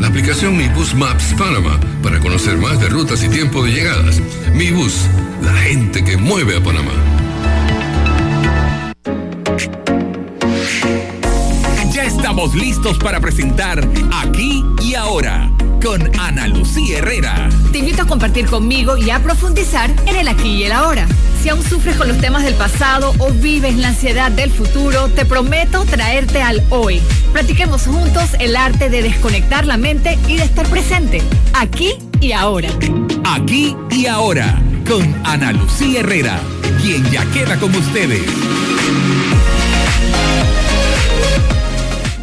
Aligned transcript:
La 0.00 0.06
aplicación 0.06 0.56
Mi 0.56 0.68
Bus 0.68 0.94
Maps 0.94 1.34
Panama 1.36 1.78
para 2.02 2.18
conocer 2.18 2.56
más 2.56 2.80
de 2.80 2.88
rutas 2.88 3.22
y 3.22 3.28
tiempo 3.28 3.62
de 3.62 3.72
llegadas. 3.72 4.18
Mi 4.54 4.70
Bus, 4.70 5.06
la 5.42 5.52
gente 5.52 6.02
que 6.02 6.16
mueve 6.16 6.56
a 6.56 6.62
Panamá. 6.62 6.92
Ya 11.92 12.04
estamos 12.04 12.54
listos 12.54 12.96
para 12.96 13.20
presentar 13.20 13.86
Aquí 14.14 14.64
y 14.82 14.94
Ahora 14.94 15.50
con 15.84 16.00
Ana 16.18 16.48
Lucía 16.48 16.98
Herrera. 16.98 17.50
Te 17.70 17.78
invito 17.78 18.02
a 18.02 18.06
compartir 18.06 18.46
conmigo 18.46 18.96
y 18.96 19.10
a 19.10 19.22
profundizar 19.22 19.90
en 20.06 20.16
el 20.16 20.28
aquí 20.28 20.48
y 20.48 20.64
el 20.64 20.72
ahora. 20.72 21.06
Si 21.42 21.50
aún 21.50 21.62
sufres 21.62 21.96
con 21.96 22.08
los 22.08 22.18
temas 22.18 22.42
del 22.42 22.54
pasado 22.54 23.14
o 23.18 23.30
vives 23.30 23.76
la 23.76 23.88
ansiedad 23.88 24.32
del 24.32 24.50
futuro, 24.50 25.08
te 25.08 25.26
prometo 25.26 25.84
traerte 25.84 26.40
al 26.40 26.62
hoy. 26.70 27.02
Practiquemos 27.34 27.86
juntos 27.86 28.30
el 28.40 28.56
arte 28.56 28.88
de 28.88 29.02
desconectar 29.02 29.66
la 29.66 29.76
mente 29.76 30.18
y 30.26 30.36
de 30.36 30.44
estar 30.44 30.66
presente, 30.68 31.20
aquí 31.52 31.98
y 32.18 32.32
ahora. 32.32 32.70
Aquí 33.26 33.76
y 33.90 34.06
ahora, 34.06 34.62
con 34.88 35.14
Ana 35.24 35.52
Lucía 35.52 36.00
Herrera, 36.00 36.40
quien 36.80 37.04
ya 37.10 37.26
queda 37.26 37.60
con 37.60 37.74
ustedes. 37.74 38.22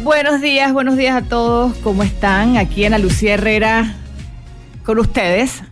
Buenos 0.02 0.40
días, 0.40 0.72
buenos 0.72 0.96
días 0.96 1.14
a 1.14 1.28
todos. 1.28 1.76
¿Cómo 1.76 2.02
están? 2.02 2.56
Aquí 2.56 2.84
Ana 2.84 2.98
Lucía 2.98 3.34
Herrera 3.34 3.94
con 4.84 4.98
ustedes 4.98 5.62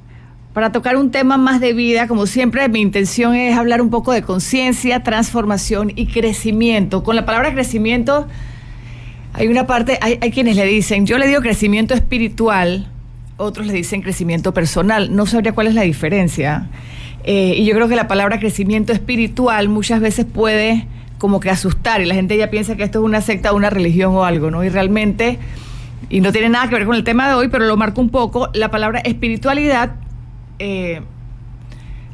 para 0.55 0.71
tocar 0.71 0.97
un 0.97 1.11
tema 1.11 1.37
más 1.37 1.61
de 1.61 1.73
vida. 1.73 2.07
Como 2.07 2.27
siempre, 2.27 2.69
mi 2.69 2.81
intención 2.81 3.35
es 3.35 3.57
hablar 3.57 3.83
un 3.83 3.91
poco 3.91 4.13
de 4.13 4.23
conciencia, 4.23 5.03
transformación 5.03 5.91
y 5.97 6.07
crecimiento. 6.07 7.03
Con 7.03 7.17
la 7.17 7.27
palabra 7.27 7.53
crecimiento 7.53 8.29
hay 9.33 9.49
una 9.49 9.67
parte, 9.67 9.99
hay, 10.01 10.19
quienes 10.31 10.55
le 10.55 10.65
dicen, 10.65 11.07
yo 11.07 11.19
le 11.19 11.27
digo 11.27 11.41
crecimiento 11.41 11.95
espiritual, 11.95 12.87
otros 13.37 13.67
le 13.67 13.73
dicen 13.73 14.01
crecimiento 14.01 14.55
personal. 14.55 15.13
No 15.13 15.27
sabría 15.27 15.55
cuál 15.55 15.67
es 15.67 15.75
la 15.75 15.83
diferencia. 15.83 16.69
Eh, 17.25 17.55
y 17.57 17.65
yo 17.65 17.75
creo 17.75 17.89
que 17.89 17.97
la 17.97 18.07
palabra 18.07 18.39
crecimiento 18.39 18.93
espiritual 18.93 19.69
muchas 19.69 20.01
veces 20.01 20.25
puede 20.25 20.87
como 21.21 21.39
que 21.39 21.51
asustar 21.51 22.01
y 22.01 22.07
la 22.07 22.15
gente 22.15 22.37
ya 22.37 22.51
piensa 22.51 22.77
que 22.77 22.83
esto 22.83 23.01
es 23.01 23.05
una 23.05 23.21
secta, 23.21 23.53
una 23.53 23.69
religión 23.69 24.17
o 24.17 24.25
algo, 24.25 24.51
¿no? 24.51 24.65
Y 24.65 24.71
realmente, 24.71 25.39
y 26.09 26.23
no 26.23 26.33
tiene 26.33 26.49
nada 26.49 26.67
que 26.69 26.77
ver 26.77 26.87
con 26.87 26.97
el 26.97 27.05
tema 27.05 27.29
de 27.29 27.35
hoy, 27.35 27.49
pero 27.49 27.67
lo 27.67 27.77
marco 27.77 28.01
un 28.01 28.09
poco, 28.09 28.49
la 28.55 28.71
palabra 28.71 29.01
espiritualidad 29.01 29.97
eh, 30.59 31.03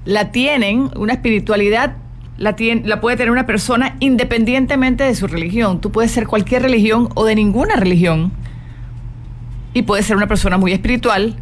la 0.04 0.32
tienen, 0.32 0.90
una 0.96 1.12
espiritualidad 1.12 1.94
la, 2.36 2.56
tiene, 2.56 2.82
la 2.84 3.00
puede 3.00 3.16
tener 3.16 3.30
una 3.30 3.46
persona 3.46 3.96
independientemente 4.00 5.04
de 5.04 5.14
su 5.14 5.28
religión. 5.28 5.80
Tú 5.80 5.92
puedes 5.92 6.10
ser 6.10 6.26
cualquier 6.26 6.62
religión 6.62 7.08
o 7.14 7.24
de 7.24 7.36
ninguna 7.36 7.76
religión 7.76 8.32
y 9.72 9.82
puedes 9.82 10.04
ser 10.04 10.16
una 10.16 10.26
persona 10.26 10.58
muy 10.58 10.72
espiritual 10.72 11.36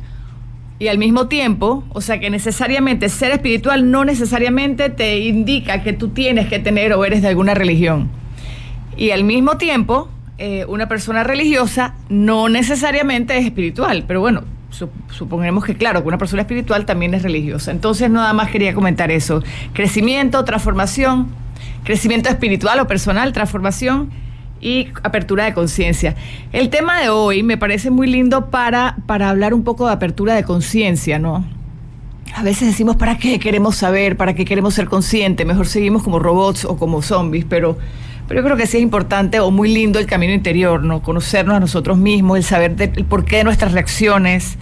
y 0.79 0.89
al 0.89 0.99
mismo 0.99 1.29
tiempo, 1.29 1.85
o 1.91 2.01
sea 2.01 2.19
que 2.19 2.31
necesariamente 2.31 3.09
ser 3.09 3.33
espiritual 3.33 3.91
no 3.91 4.05
necesariamente 4.05 4.91
te 4.91 5.21
indica 5.21 5.83
que 5.83 5.93
tú 5.93 6.09
tienes 6.09 6.49
que 6.49 6.59
tener 6.59 6.93
o 6.93 7.05
eres 7.05 7.23
de 7.23 7.29
alguna 7.29 7.55
religión. 7.55 8.11
Y 8.97 9.11
al 9.11 9.25
mismo 9.25 9.57
tiempo, 9.57 10.09
eh, 10.39 10.65
una 10.67 10.89
persona 10.89 11.23
religiosa 11.23 11.95
no 12.09 12.49
necesariamente 12.49 13.39
es 13.39 13.45
espiritual, 13.45 14.05
pero 14.07 14.21
bueno, 14.21 14.43
supongamos 15.11 15.65
que 15.65 15.77
claro, 15.77 16.03
que 16.03 16.09
una 16.09 16.19
persona 16.19 16.43
espiritual 16.43 16.85
también 16.87 17.15
es 17.15 17.23
religiosa. 17.23 17.71
Entonces 17.71 18.11
nada 18.11 18.33
más 18.33 18.51
quería 18.51 18.75
comentar 18.75 19.13
eso. 19.13 19.43
Crecimiento, 19.73 20.45
transformación, 20.45 21.29
crecimiento 21.85 22.29
espiritual 22.29 22.81
o 22.81 22.87
personal, 22.89 23.33
transformación 23.33 24.11
y 24.65 24.89
apertura 25.03 25.45
de 25.45 25.53
conciencia. 25.53 26.17
El 26.51 26.71
tema 26.71 26.99
de 27.03 27.11
hoy 27.11 27.43
me 27.43 27.59
parece 27.59 27.91
muy 27.91 28.07
lindo 28.07 28.47
para, 28.47 28.97
para 29.07 29.29
hablar 29.29 29.53
un 29.53 29.63
poco 29.63 29.87
de 29.87 29.93
apertura 29.93 30.35
de 30.35 30.43
conciencia, 30.43 31.19
¿no? 31.19 31.45
A 32.35 32.43
veces 32.43 32.69
decimos, 32.69 32.97
¿para 32.97 33.19
qué 33.19 33.39
queremos 33.39 33.77
saber? 33.77 34.17
¿Para 34.17 34.35
qué 34.35 34.47
queremos 34.47 34.73
ser 34.73 34.89
conscientes? 34.89 35.47
Mejor 35.47 35.67
seguimos 35.67 36.03
como 36.03 36.19
robots 36.19 36.65
o 36.65 36.79
como 36.79 37.03
zombies, 37.03 37.45
pero, 37.47 37.77
pero 38.27 38.41
yo 38.41 38.45
creo 38.45 38.57
que 38.57 38.67
sí 38.67 38.79
es 38.79 38.83
importante 38.83 39.39
o 39.39 39.51
muy 39.51 39.73
lindo 39.73 39.99
el 39.99 40.07
camino 40.07 40.33
interior, 40.33 40.83
¿no? 40.83 41.03
Conocernos 41.03 41.55
a 41.55 41.61
nosotros 41.61 41.99
mismos, 41.99 42.39
el 42.39 42.45
saber 42.45 42.75
el 42.79 43.05
porqué 43.05 43.37
de 43.37 43.45
nuestras 43.45 43.73
reacciones, 43.73 44.57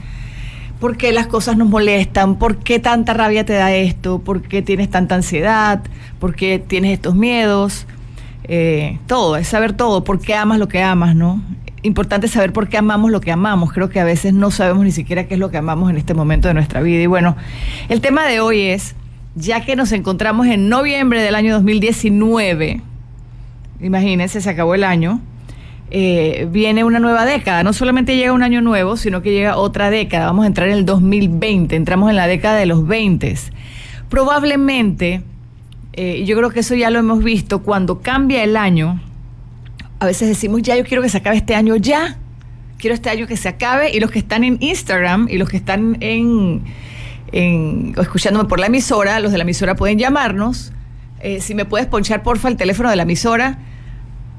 por 0.80 0.96
qué 0.96 1.12
las 1.12 1.28
cosas 1.28 1.56
nos 1.56 1.68
molestan, 1.68 2.40
por 2.40 2.56
qué 2.56 2.80
tanta 2.80 3.14
rabia 3.14 3.46
te 3.46 3.52
da 3.52 3.72
esto, 3.72 4.18
por 4.18 4.42
qué 4.42 4.62
tienes 4.62 4.90
tanta 4.90 5.14
ansiedad, 5.14 5.80
por 6.18 6.34
qué 6.34 6.58
tienes 6.58 6.94
estos 6.94 7.14
miedos. 7.14 7.86
Eh, 8.44 8.98
todo, 9.06 9.36
es 9.36 9.48
saber 9.48 9.72
todo, 9.72 10.04
por 10.04 10.20
qué 10.20 10.34
amas 10.34 10.58
lo 10.58 10.68
que 10.68 10.82
amas, 10.82 11.14
¿no? 11.14 11.42
Importante 11.82 12.28
saber 12.28 12.52
por 12.52 12.68
qué 12.68 12.78
amamos 12.78 13.10
lo 13.10 13.20
que 13.20 13.32
amamos. 13.32 13.72
Creo 13.72 13.88
que 13.88 14.00
a 14.00 14.04
veces 14.04 14.32
no 14.32 14.50
sabemos 14.50 14.84
ni 14.84 14.92
siquiera 14.92 15.24
qué 15.24 15.34
es 15.34 15.40
lo 15.40 15.50
que 15.50 15.58
amamos 15.58 15.90
en 15.90 15.96
este 15.96 16.14
momento 16.14 16.48
de 16.48 16.54
nuestra 16.54 16.80
vida. 16.80 17.02
Y 17.02 17.06
bueno, 17.06 17.36
el 17.88 18.00
tema 18.00 18.26
de 18.26 18.40
hoy 18.40 18.62
es, 18.62 18.94
ya 19.34 19.64
que 19.64 19.76
nos 19.76 19.92
encontramos 19.92 20.46
en 20.46 20.68
noviembre 20.68 21.22
del 21.22 21.34
año 21.34 21.54
2019, 21.54 22.80
imagínense, 23.80 24.40
se 24.40 24.50
acabó 24.50 24.74
el 24.74 24.84
año, 24.84 25.20
eh, 25.90 26.48
viene 26.50 26.84
una 26.84 27.00
nueva 27.00 27.24
década. 27.24 27.62
No 27.64 27.72
solamente 27.72 28.16
llega 28.16 28.32
un 28.32 28.42
año 28.42 28.60
nuevo, 28.60 28.96
sino 28.96 29.22
que 29.22 29.32
llega 29.32 29.56
otra 29.56 29.90
década. 29.90 30.26
Vamos 30.26 30.44
a 30.44 30.46
entrar 30.46 30.68
en 30.68 30.74
el 30.74 30.86
2020, 30.86 31.74
entramos 31.76 32.10
en 32.10 32.16
la 32.16 32.26
década 32.26 32.56
de 32.56 32.66
los 32.66 32.86
20. 32.86 33.34
Probablemente 34.08 35.22
eh, 35.92 36.24
yo 36.24 36.36
creo 36.36 36.50
que 36.50 36.60
eso 36.60 36.74
ya 36.74 36.90
lo 36.90 36.98
hemos 36.98 37.22
visto, 37.22 37.62
cuando 37.62 38.00
cambia 38.00 38.42
el 38.42 38.56
año, 38.56 39.00
a 40.00 40.06
veces 40.06 40.28
decimos, 40.28 40.62
ya 40.62 40.76
yo 40.76 40.84
quiero 40.84 41.02
que 41.02 41.08
se 41.08 41.18
acabe 41.18 41.36
este 41.36 41.54
año, 41.54 41.76
ya, 41.76 42.16
quiero 42.78 42.94
este 42.94 43.10
año 43.10 43.26
que 43.26 43.36
se 43.36 43.48
acabe, 43.48 43.94
y 43.94 44.00
los 44.00 44.10
que 44.10 44.18
están 44.18 44.42
en 44.42 44.56
Instagram 44.60 45.28
y 45.30 45.36
los 45.36 45.48
que 45.48 45.58
están 45.58 45.98
en, 46.00 46.64
escuchándome 47.32 48.48
por 48.48 48.58
la 48.58 48.66
emisora, 48.66 49.20
los 49.20 49.32
de 49.32 49.38
la 49.38 49.44
emisora 49.44 49.76
pueden 49.76 49.98
llamarnos. 49.98 50.72
Eh, 51.20 51.40
si 51.40 51.54
me 51.54 51.64
puedes 51.64 51.86
ponchar 51.86 52.24
porfa 52.24 52.48
el 52.48 52.56
teléfono 52.56 52.90
de 52.90 52.96
la 52.96 53.04
emisora 53.04 53.58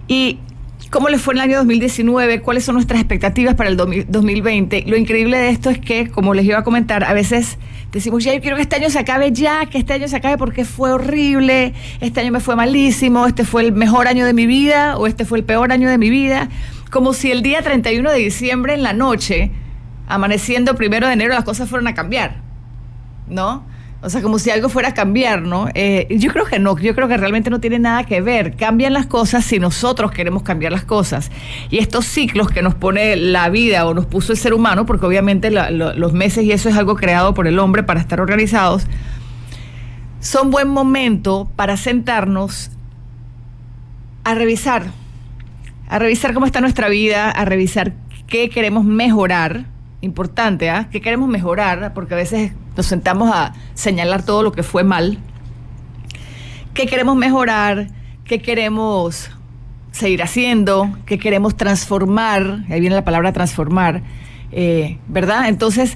Y 0.07 0.39
cómo 0.89 1.07
les 1.07 1.21
fue 1.21 1.33
en 1.35 1.39
el 1.39 1.43
año 1.43 1.57
2019, 1.57 2.41
cuáles 2.41 2.65
son 2.65 2.75
nuestras 2.75 2.99
expectativas 2.99 3.55
para 3.55 3.69
el 3.69 3.77
2020. 3.77 4.85
Lo 4.87 4.97
increíble 4.97 5.37
de 5.37 5.49
esto 5.49 5.69
es 5.69 5.79
que, 5.79 6.09
como 6.09 6.33
les 6.33 6.45
iba 6.45 6.57
a 6.57 6.63
comentar, 6.63 7.03
a 7.03 7.13
veces 7.13 7.59
decimos, 7.91 8.23
ya 8.23 8.39
quiero 8.39 8.55
que 8.55 8.63
este 8.63 8.77
año 8.77 8.89
se 8.89 8.97
acabe 8.97 9.31
ya, 9.31 9.67
que 9.67 9.77
este 9.77 9.93
año 9.93 10.07
se 10.07 10.15
acabe 10.15 10.37
porque 10.37 10.65
fue 10.65 10.91
horrible, 10.91 11.73
este 11.99 12.21
año 12.21 12.31
me 12.31 12.39
fue 12.39 12.55
malísimo, 12.55 13.27
este 13.27 13.45
fue 13.45 13.63
el 13.63 13.71
mejor 13.71 14.07
año 14.07 14.25
de 14.25 14.33
mi 14.33 14.47
vida 14.47 14.97
o 14.97 15.05
este 15.05 15.25
fue 15.25 15.37
el 15.37 15.43
peor 15.43 15.71
año 15.71 15.89
de 15.89 15.99
mi 15.99 16.09
vida. 16.09 16.49
Como 16.89 17.13
si 17.13 17.31
el 17.31 17.43
día 17.43 17.61
31 17.61 18.11
de 18.11 18.17
diciembre 18.17 18.73
en 18.73 18.83
la 18.83 18.93
noche 18.93 19.51
amaneciendo 20.13 20.75
primero 20.75 21.07
de 21.07 21.13
enero 21.13 21.33
las 21.33 21.43
cosas 21.43 21.69
fueron 21.69 21.87
a 21.87 21.93
cambiar, 21.93 22.35
¿no? 23.27 23.63
O 24.03 24.09
sea, 24.09 24.23
como 24.23 24.39
si 24.39 24.49
algo 24.49 24.67
fuera 24.67 24.89
a 24.89 24.93
cambiar, 24.95 25.43
¿no? 25.43 25.67
Eh, 25.75 26.07
yo 26.17 26.31
creo 26.31 26.45
que 26.45 26.57
no, 26.57 26.75
yo 26.79 26.95
creo 26.95 27.07
que 27.07 27.17
realmente 27.17 27.51
no 27.51 27.59
tiene 27.59 27.77
nada 27.77 28.03
que 28.03 28.19
ver. 28.19 28.55
Cambian 28.55 28.93
las 28.93 29.05
cosas 29.05 29.45
si 29.45 29.59
nosotros 29.59 30.11
queremos 30.11 30.41
cambiar 30.41 30.71
las 30.71 30.83
cosas. 30.83 31.29
Y 31.69 31.77
estos 31.77 32.05
ciclos 32.05 32.49
que 32.49 32.63
nos 32.63 32.73
pone 32.73 33.15
la 33.15 33.49
vida 33.49 33.85
o 33.85 33.93
nos 33.93 34.07
puso 34.07 34.31
el 34.31 34.39
ser 34.39 34.55
humano, 34.55 34.87
porque 34.87 35.05
obviamente 35.05 35.51
los 35.51 36.13
meses 36.13 36.45
y 36.45 36.51
eso 36.51 36.67
es 36.67 36.77
algo 36.77 36.95
creado 36.95 37.35
por 37.35 37.45
el 37.45 37.59
hombre 37.59 37.83
para 37.83 37.99
estar 37.99 38.19
organizados, 38.19 38.87
son 40.19 40.49
buen 40.49 40.67
momento 40.67 41.51
para 41.55 41.77
sentarnos 41.77 42.71
a 44.23 44.33
revisar, 44.33 44.85
a 45.87 45.99
revisar 45.99 46.33
cómo 46.33 46.47
está 46.47 46.59
nuestra 46.59 46.89
vida, 46.89 47.29
a 47.29 47.45
revisar 47.45 47.93
qué 48.25 48.49
queremos 48.49 48.83
mejorar 48.83 49.65
importante, 50.01 50.69
¿ah? 50.69 50.89
¿Qué 50.91 50.99
queremos 50.99 51.29
mejorar? 51.29 51.93
Porque 51.93 52.15
a 52.15 52.17
veces 52.17 52.51
nos 52.75 52.85
sentamos 52.85 53.31
a 53.33 53.53
señalar 53.75 54.23
todo 54.23 54.43
lo 54.43 54.51
que 54.51 54.63
fue 54.63 54.83
mal. 54.83 55.19
¿Qué 56.73 56.87
queremos 56.87 57.15
mejorar? 57.15 57.87
¿Qué 58.25 58.41
queremos 58.41 59.29
seguir 59.91 60.23
haciendo? 60.23 60.89
¿Qué 61.05 61.19
queremos 61.19 61.55
transformar? 61.55 62.65
Ahí 62.69 62.79
viene 62.79 62.95
la 62.95 63.05
palabra 63.05 63.31
transformar, 63.31 64.01
eh, 64.51 64.97
¿verdad? 65.07 65.47
Entonces, 65.47 65.95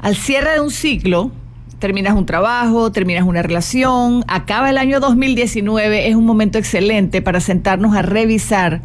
al 0.00 0.16
cierre 0.16 0.54
de 0.54 0.60
un 0.60 0.70
ciclo, 0.70 1.30
terminas 1.78 2.14
un 2.14 2.26
trabajo, 2.26 2.90
terminas 2.92 3.24
una 3.24 3.42
relación, 3.42 4.24
acaba 4.28 4.70
el 4.70 4.78
año 4.78 5.00
2019, 5.00 6.08
es 6.08 6.14
un 6.14 6.24
momento 6.24 6.58
excelente 6.58 7.22
para 7.22 7.40
sentarnos 7.40 7.94
a 7.94 8.02
revisar 8.02 8.80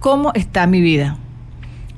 cómo 0.00 0.32
está 0.34 0.66
mi 0.66 0.80
vida 0.80 1.18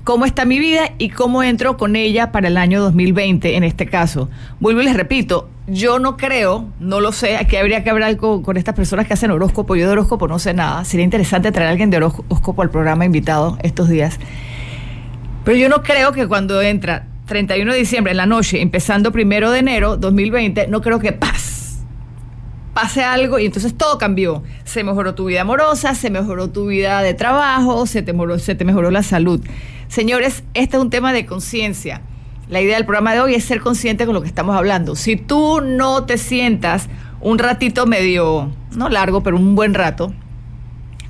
cómo 0.07 0.25
está 0.25 0.45
mi 0.45 0.61
vida 0.61 0.93
y 0.99 1.09
cómo 1.09 1.43
entro 1.43 1.77
con 1.77 1.97
ella 1.97 2.31
para 2.31 2.47
el 2.47 2.59
año 2.59 2.81
2020 2.81 3.57
en 3.57 3.65
este 3.65 3.87
caso. 3.87 4.31
Vuelvo 4.61 4.81
y 4.81 4.85
les 4.85 4.97
repito, 4.97 5.49
yo 5.67 5.99
no 5.99 6.17
creo, 6.17 6.69
no 6.79 7.01
lo 7.01 7.11
sé, 7.11 7.37
aquí 7.37 7.57
habría 7.57 7.83
que 7.83 7.91
hablar 7.91 8.17
con, 8.17 8.57
estas 8.57 8.77
personas 8.77 9.09
que 9.09 9.15
hacen 9.15 9.33
horóscopo. 9.33 9.75
Yo 9.75 9.87
de 9.87 9.93
horóscopo 9.93 10.29
no 10.29 10.39
sé 10.39 10.55
nada. 10.55 10.85
Sería 10.85 11.03
interesante 11.03 11.51
traer 11.51 11.67
a 11.67 11.71
alguien 11.73 11.91
de 11.91 11.97
horóscopo 11.97 12.63
al 12.63 12.71
programa 12.71 13.05
invitado 13.05 13.59
estos 13.65 13.89
días. 13.89 14.21
Pero 15.45 15.59
yo 15.59 15.69
no 15.69 15.83
creo 15.83 16.13
que 16.13 16.29
cuando 16.29 16.63
entra 16.63 17.09
31 17.27 17.73
de 17.73 17.79
diciembre 17.81 18.13
en 18.13 18.19
la 18.19 18.27
noche, 18.27 18.63
empezando 18.63 19.11
primero 19.11 19.51
de 19.51 19.59
enero 19.59 19.97
2020, 19.97 20.69
no 20.69 20.83
creo 20.83 21.01
que 21.01 21.11
paz, 21.11 21.81
pase 22.75 23.03
algo 23.03 23.41
y 23.41 23.47
entonces 23.47 23.77
todo 23.77 23.99
cambió. 23.99 24.45
Se 24.63 24.85
mejoró 24.85 25.17
tu 25.17 25.25
vida 25.25 25.41
amorosa, 25.41 25.97
se 25.97 26.11
mejoró 26.11 26.51
tu 26.51 26.67
vida 26.67 27.03
de 27.03 27.15
trabajo, 27.15 27.87
se 27.87 28.03
te 28.03 28.13
mejoró, 28.13 28.39
se 28.39 28.55
te 28.55 28.65
mejoró 28.65 28.93
la 28.93 29.03
salud. 29.03 29.41
Señores, 29.89 30.45
este 30.55 30.77
es 30.77 30.83
un 30.83 30.91
tema 30.91 31.13
de 31.13 31.27
conciencia. 31.27 32.03
La 32.49 32.61
idea 32.61 32.77
del 32.77 32.87
programa 32.87 33.15
de 33.15 33.21
hoy 33.21 33.35
es 33.35 33.45
ser 33.45 33.61
consciente 33.61 34.05
con 34.05 34.15
lo 34.15 34.23
que 34.23 34.29
estamos 34.29 34.57
hablando. 34.57 34.95
Si 34.95 35.17
tú 35.17 35.61
no 35.61 36.05
te 36.05 36.19
sientas 36.19 36.89
un 37.21 37.39
ratito 37.39 37.87
medio, 37.87 38.51
no 38.77 38.89
largo, 38.89 39.23
pero 39.23 39.37
un 39.37 39.55
buen 39.55 39.75
rato, 39.75 40.13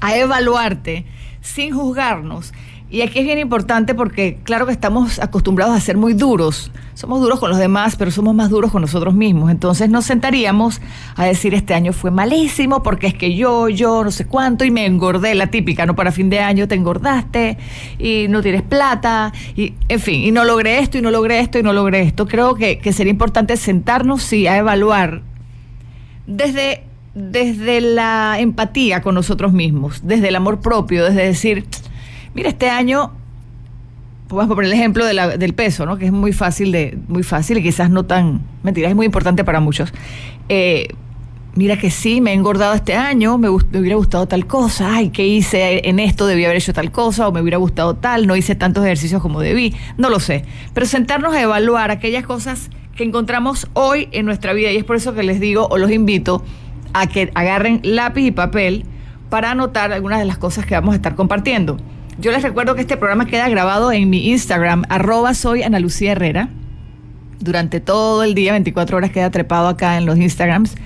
a 0.00 0.17
evaluarte 0.17 1.05
sin 1.40 1.75
juzgarnos, 1.75 2.52
y 2.88 3.00
aquí 3.00 3.19
es 3.19 3.25
bien 3.25 3.38
importante 3.38 3.94
porque 3.97 4.38
claro 4.44 4.65
que 4.65 4.73
estamos 4.73 5.19
acostumbrados 5.19 5.75
a 5.75 5.81
ser 5.81 5.97
muy 5.97 6.15
duros. 6.15 6.71
Somos 6.94 7.21
duros 7.21 7.41
con 7.41 7.50
los 7.50 7.59
demás, 7.59 7.97
pero 7.97 8.12
somos 8.12 8.33
más 8.35 8.49
duros 8.49 8.71
con 8.71 8.81
nosotros 8.81 9.12
mismos. 9.12 9.50
Entonces 9.50 9.91
nos 9.91 10.05
sentaríamos 10.05 10.81
a 11.17 11.25
decir 11.25 11.53
este 11.55 11.75
año 11.75 11.93
fue 11.93 12.12
malísimo 12.12 12.85
porque 12.85 13.09
es 13.09 13.15
que 13.15 13.35
yo, 13.35 13.69
yo, 13.69 14.05
no 14.05 14.12
sé 14.12 14.27
cuánto 14.27 14.65
y 14.65 14.71
me 14.71 14.87
engordé, 14.87 15.35
la 15.35 15.49
típica, 15.49 15.85
¿no? 15.85 15.97
Para 15.97 16.12
fin 16.12 16.31
de 16.31 16.38
año 16.38 16.69
te 16.69 16.77
engordaste 16.77 17.59
y 17.99 18.27
no 18.29 18.41
tienes 18.41 18.62
plata 18.62 19.33
y, 19.56 19.75
en 19.88 19.99
fin, 19.99 20.21
y 20.23 20.31
no 20.31 20.44
logré 20.44 20.79
esto 20.79 20.97
y 20.97 21.03
no 21.03 21.11
logré 21.11 21.41
esto 21.41 21.59
y 21.59 21.65
no 21.65 21.73
logré 21.73 22.03
esto. 22.03 22.29
Creo 22.29 22.55
que, 22.55 22.79
que 22.79 22.93
sería 22.93 23.11
importante 23.11 23.56
sentarnos, 23.56 24.23
sí, 24.23 24.47
a 24.47 24.59
evaluar 24.59 25.23
desde, 26.29 26.85
desde 27.15 27.81
la 27.81 28.37
empatía 28.38 29.03
con 29.03 29.17
nosotros 29.17 29.53
mismos, 29.53 30.03
desde 30.05 30.29
el 30.29 30.37
amor 30.37 30.61
propio, 30.61 31.05
desde 31.05 31.25
decir 31.25 31.67
Mira, 32.37 32.50
este 32.50 32.69
año, 32.69 33.12
vamos 34.29 34.44
a 34.44 34.55
poner 34.55 34.71
el 34.71 34.79
ejemplo 34.79 35.06
del 35.06 35.55
peso, 35.55 35.87
¿no? 35.87 35.97
Que 35.97 36.05
es 36.05 36.12
muy 36.12 36.35
fácil 36.35 36.71
de, 36.71 36.99
muy 37.09 37.23
fácil 37.23 37.56
y 37.56 37.62
quizás 37.62 37.88
no 37.88 38.05
tan, 38.05 38.43
mentira, 38.62 38.91
es 38.91 38.94
muy 38.94 39.06
importante 39.06 39.43
para 39.43 39.59
muchos. 39.59 39.91
Eh, 40.50 40.88
mira 41.55 41.79
que 41.79 41.91
sí, 41.91 42.21
me 42.21 42.33
he 42.33 42.35
engordado 42.35 42.75
este 42.75 42.94
año, 42.94 43.38
me, 43.38 43.49
me, 43.49 43.79
hubiera 43.79 43.97
gustado 43.97 44.29
tal 44.29 44.47
cosa, 44.47 44.97
ay, 44.97 45.09
¿qué 45.09 45.27
hice 45.27 45.88
en 45.88 45.99
esto? 45.99 46.27
Debí 46.27 46.44
haber 46.44 46.59
hecho 46.59 46.75
tal 46.75 46.93
cosa, 46.93 47.27
o 47.27 47.33
me 47.33 47.41
hubiera 47.41 47.56
gustado 47.56 47.97
tal, 47.97 48.27
no 48.27 48.37
hice 48.37 48.55
tantos 48.55 48.85
ejercicios 48.85 49.23
como 49.23 49.41
debí, 49.41 49.75
no 49.97 50.11
lo 50.11 50.21
sé. 50.21 50.44
Pero 50.75 50.85
sentarnos 50.85 51.33
a 51.33 51.41
evaluar 51.41 51.91
aquellas 51.91 52.27
cosas 52.27 52.69
que 52.97 53.05
encontramos 53.05 53.67
hoy 53.73 54.11
en 54.12 54.27
nuestra 54.27 54.53
vida, 54.53 54.71
y 54.73 54.77
es 54.77 54.85
por 54.85 54.97
eso 54.97 55.15
que 55.15 55.23
les 55.23 55.41
digo 55.41 55.69
o 55.71 55.79
los 55.79 55.91
invito 55.91 56.44
a 56.93 57.06
que 57.06 57.31
agarren 57.35 57.81
lápiz 57.83 58.27
y 58.27 58.31
papel 58.31 58.85
para 59.31 59.53
anotar 59.53 59.91
algunas 59.94 60.19
de 60.19 60.27
las 60.27 60.37
cosas 60.37 60.67
que 60.67 60.75
vamos 60.75 60.93
a 60.93 60.97
estar 60.97 61.15
compartiendo. 61.15 61.79
Yo 62.18 62.32
les 62.32 62.42
recuerdo 62.42 62.74
que 62.74 62.80
este 62.80 62.96
programa 62.96 63.26
queda 63.26 63.46
grabado 63.50 63.92
en 63.92 64.08
mi 64.08 64.30
Instagram, 64.30 64.84
arroba 64.88 65.34
soy 65.34 65.62
Ana 65.62 65.80
Lucía 65.80 66.12
Herrera. 66.12 66.48
Durante 67.40 67.78
todo 67.78 68.24
el 68.24 68.34
día, 68.34 68.52
24 68.52 68.96
horas, 68.96 69.10
queda 69.10 69.30
trepado 69.30 69.68
acá 69.68 69.98
en 69.98 70.06
los 70.06 70.16
Instagrams. 70.16 70.76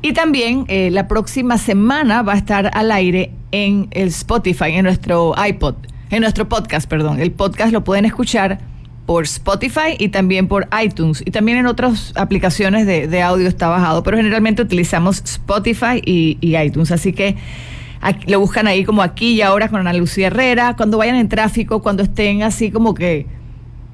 Y 0.00 0.14
también 0.14 0.64
eh, 0.68 0.90
la 0.90 1.08
próxima 1.08 1.58
semana 1.58 2.22
va 2.22 2.32
a 2.32 2.36
estar 2.36 2.70
al 2.72 2.90
aire 2.90 3.32
en 3.52 3.88
el 3.90 4.08
Spotify, 4.08 4.70
en 4.72 4.84
nuestro 4.84 5.34
iPod, 5.46 5.74
en 6.08 6.22
nuestro 6.22 6.48
podcast, 6.48 6.88
perdón. 6.88 7.20
El 7.20 7.32
podcast 7.32 7.70
lo 7.70 7.84
pueden 7.84 8.06
escuchar 8.06 8.60
por 9.04 9.24
Spotify 9.24 9.96
y 9.98 10.08
también 10.08 10.48
por 10.48 10.68
iTunes. 10.82 11.22
Y 11.22 11.32
también 11.32 11.58
en 11.58 11.66
otras 11.66 12.14
aplicaciones 12.16 12.86
de, 12.86 13.22
audio 13.22 13.46
está 13.46 13.68
bajado, 13.68 14.02
pero 14.02 14.16
generalmente 14.16 14.62
utilizamos 14.62 15.22
Spotify 15.22 16.00
y 16.02 16.56
iTunes. 16.56 16.92
Así 16.92 17.12
que 17.12 17.36
lo 18.26 18.40
buscan 18.40 18.66
ahí 18.66 18.84
como 18.84 19.02
aquí 19.02 19.34
y 19.34 19.42
ahora 19.42 19.68
con 19.68 19.80
Ana 19.80 19.92
Lucía 19.92 20.28
Herrera, 20.28 20.74
cuando 20.76 20.98
vayan 20.98 21.16
en 21.16 21.28
tráfico, 21.28 21.82
cuando 21.82 22.02
estén 22.02 22.42
así 22.42 22.70
como 22.70 22.94
que 22.94 23.26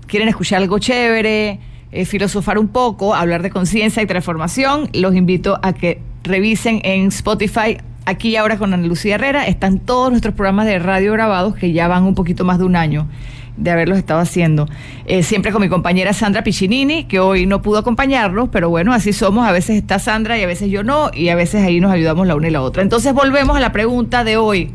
quieren 0.06 0.28
escuchar 0.28 0.62
algo 0.62 0.78
chévere, 0.78 1.58
eh, 1.92 2.04
filosofar 2.04 2.58
un 2.58 2.68
poco, 2.68 3.14
hablar 3.14 3.42
de 3.42 3.50
conciencia 3.50 4.02
y 4.02 4.06
transformación, 4.06 4.88
los 4.92 5.14
invito 5.14 5.58
a 5.62 5.72
que 5.72 6.00
revisen 6.22 6.80
en 6.84 7.08
Spotify. 7.08 7.78
Aquí 8.04 8.28
y 8.28 8.36
ahora 8.36 8.56
con 8.56 8.72
Ana 8.72 8.86
Lucía 8.86 9.16
Herrera, 9.16 9.48
están 9.48 9.80
todos 9.80 10.10
nuestros 10.10 10.34
programas 10.34 10.66
de 10.66 10.78
radio 10.78 11.12
grabados 11.12 11.56
que 11.56 11.72
ya 11.72 11.88
van 11.88 12.04
un 12.04 12.14
poquito 12.14 12.44
más 12.44 12.58
de 12.58 12.64
un 12.64 12.76
año 12.76 13.08
de 13.56 13.70
haberlos 13.70 13.98
estado 13.98 14.20
haciendo. 14.20 14.68
Eh, 15.06 15.22
siempre 15.22 15.52
con 15.52 15.62
mi 15.62 15.68
compañera 15.68 16.12
Sandra 16.12 16.42
Piccinini, 16.42 17.04
que 17.04 17.20
hoy 17.20 17.46
no 17.46 17.62
pudo 17.62 17.78
acompañarlos, 17.78 18.48
pero 18.50 18.68
bueno, 18.68 18.92
así 18.92 19.12
somos. 19.12 19.46
A 19.46 19.52
veces 19.52 19.76
está 19.76 19.98
Sandra 19.98 20.38
y 20.38 20.42
a 20.42 20.46
veces 20.46 20.70
yo 20.70 20.82
no, 20.82 21.10
y 21.12 21.28
a 21.28 21.34
veces 21.34 21.64
ahí 21.64 21.80
nos 21.80 21.92
ayudamos 21.92 22.26
la 22.26 22.34
una 22.34 22.48
y 22.48 22.50
la 22.50 22.62
otra. 22.62 22.82
Entonces 22.82 23.12
volvemos 23.14 23.56
a 23.56 23.60
la 23.60 23.72
pregunta 23.72 24.24
de 24.24 24.36
hoy. 24.36 24.70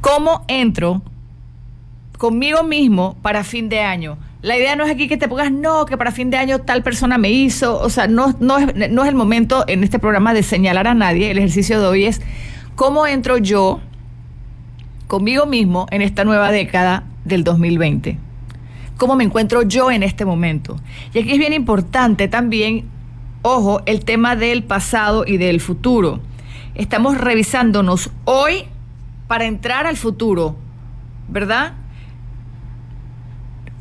¿Cómo 0.00 0.44
entro 0.48 1.02
conmigo 2.18 2.62
mismo 2.62 3.16
para 3.22 3.44
fin 3.44 3.68
de 3.68 3.80
año? 3.80 4.18
La 4.42 4.58
idea 4.58 4.76
no 4.76 4.84
es 4.84 4.90
aquí 4.90 5.08
que 5.08 5.16
te 5.16 5.26
pongas, 5.26 5.50
no, 5.50 5.86
que 5.86 5.96
para 5.96 6.12
fin 6.12 6.28
de 6.28 6.36
año 6.36 6.60
tal 6.60 6.82
persona 6.82 7.16
me 7.16 7.30
hizo. 7.30 7.80
O 7.80 7.88
sea, 7.88 8.06
no, 8.06 8.34
no, 8.40 8.58
no 8.60 9.02
es 9.02 9.08
el 9.08 9.14
momento 9.14 9.64
en 9.66 9.82
este 9.82 9.98
programa 9.98 10.34
de 10.34 10.42
señalar 10.42 10.86
a 10.86 10.94
nadie. 10.94 11.30
El 11.30 11.38
ejercicio 11.38 11.80
de 11.80 11.86
hoy 11.86 12.04
es 12.04 12.20
cómo 12.74 13.06
entro 13.06 13.38
yo 13.38 13.80
conmigo 15.06 15.46
mismo 15.46 15.86
en 15.90 16.02
esta 16.02 16.24
nueva 16.24 16.50
década 16.50 17.04
del 17.24 17.44
2020. 17.44 18.18
¿Cómo 18.96 19.16
me 19.16 19.24
encuentro 19.24 19.62
yo 19.62 19.90
en 19.90 20.02
este 20.02 20.24
momento? 20.24 20.76
Y 21.12 21.18
aquí 21.18 21.32
es 21.32 21.38
bien 21.38 21.52
importante 21.52 22.28
también, 22.28 22.84
ojo, 23.42 23.82
el 23.86 24.04
tema 24.04 24.36
del 24.36 24.62
pasado 24.62 25.24
y 25.26 25.36
del 25.36 25.60
futuro. 25.60 26.20
Estamos 26.74 27.18
revisándonos 27.18 28.10
hoy 28.24 28.64
para 29.26 29.46
entrar 29.46 29.86
al 29.86 29.96
futuro, 29.96 30.56
¿verdad? 31.28 31.74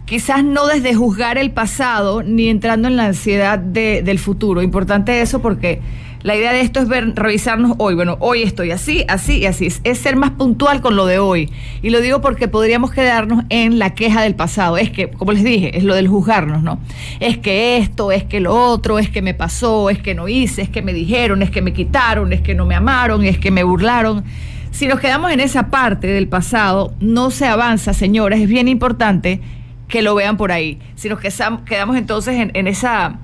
Quizás 0.05 0.43
no 0.43 0.67
desde 0.67 0.95
juzgar 0.95 1.37
el 1.37 1.51
pasado 1.51 2.23
ni 2.23 2.49
entrando 2.49 2.87
en 2.87 2.95
la 2.95 3.05
ansiedad 3.05 3.57
del 3.57 4.19
futuro. 4.19 4.61
Importante 4.61 5.21
eso 5.21 5.41
porque 5.41 5.81
la 6.23 6.37
idea 6.37 6.53
de 6.53 6.61
esto 6.61 6.79
es 6.79 6.87
ver, 6.87 7.13
revisarnos 7.15 7.75
hoy. 7.79 7.95
Bueno, 7.95 8.15
hoy 8.21 8.43
estoy 8.43 8.71
así, 8.71 9.03
así 9.09 9.39
y 9.39 9.45
así. 9.45 9.67
Es 9.83 9.97
ser 9.97 10.15
más 10.15 10.31
puntual 10.31 10.79
con 10.79 10.95
lo 10.95 11.05
de 11.05 11.19
hoy. 11.19 11.51
Y 11.81 11.89
lo 11.89 11.99
digo 11.99 12.21
porque 12.21 12.47
podríamos 12.47 12.91
quedarnos 12.91 13.43
en 13.49 13.77
la 13.77 13.93
queja 13.93 14.21
del 14.21 14.33
pasado. 14.33 14.77
Es 14.77 14.89
que, 14.89 15.09
como 15.09 15.33
les 15.33 15.43
dije, 15.43 15.77
es 15.77 15.83
lo 15.83 15.95
del 15.95 16.07
juzgarnos, 16.07 16.63
¿no? 16.63 16.79
Es 17.19 17.37
que 17.37 17.75
esto, 17.75 18.13
es 18.13 18.23
que 18.23 18.39
lo 18.39 18.55
otro, 18.55 18.99
es 18.99 19.09
que 19.09 19.21
me 19.21 19.33
pasó, 19.33 19.89
es 19.89 19.99
que 19.99 20.15
no 20.15 20.29
hice, 20.29 20.61
es 20.61 20.69
que 20.69 20.81
me 20.81 20.93
dijeron, 20.93 21.41
es 21.41 21.51
que 21.51 21.61
me 21.61 21.73
quitaron, 21.73 22.31
es 22.31 22.39
que 22.39 22.55
no 22.55 22.65
me 22.65 22.75
amaron, 22.75 23.25
es 23.25 23.37
que 23.37 23.51
me 23.51 23.63
burlaron. 23.63 24.23
Si 24.71 24.87
nos 24.87 25.01
quedamos 25.01 25.29
en 25.29 25.41
esa 25.41 25.69
parte 25.69 26.07
del 26.07 26.29
pasado, 26.29 26.93
no 27.01 27.31
se 27.31 27.47
avanza, 27.47 27.93
señoras. 27.93 28.39
Es 28.39 28.47
bien 28.47 28.69
importante 28.69 29.41
que 29.89 30.01
lo 30.01 30.15
vean 30.15 30.37
por 30.37 30.53
ahí. 30.53 30.79
Si 30.95 31.09
nos 31.09 31.19
quedamos 31.19 31.97
entonces 31.97 32.49
en 32.53 32.67
esa 32.67 33.19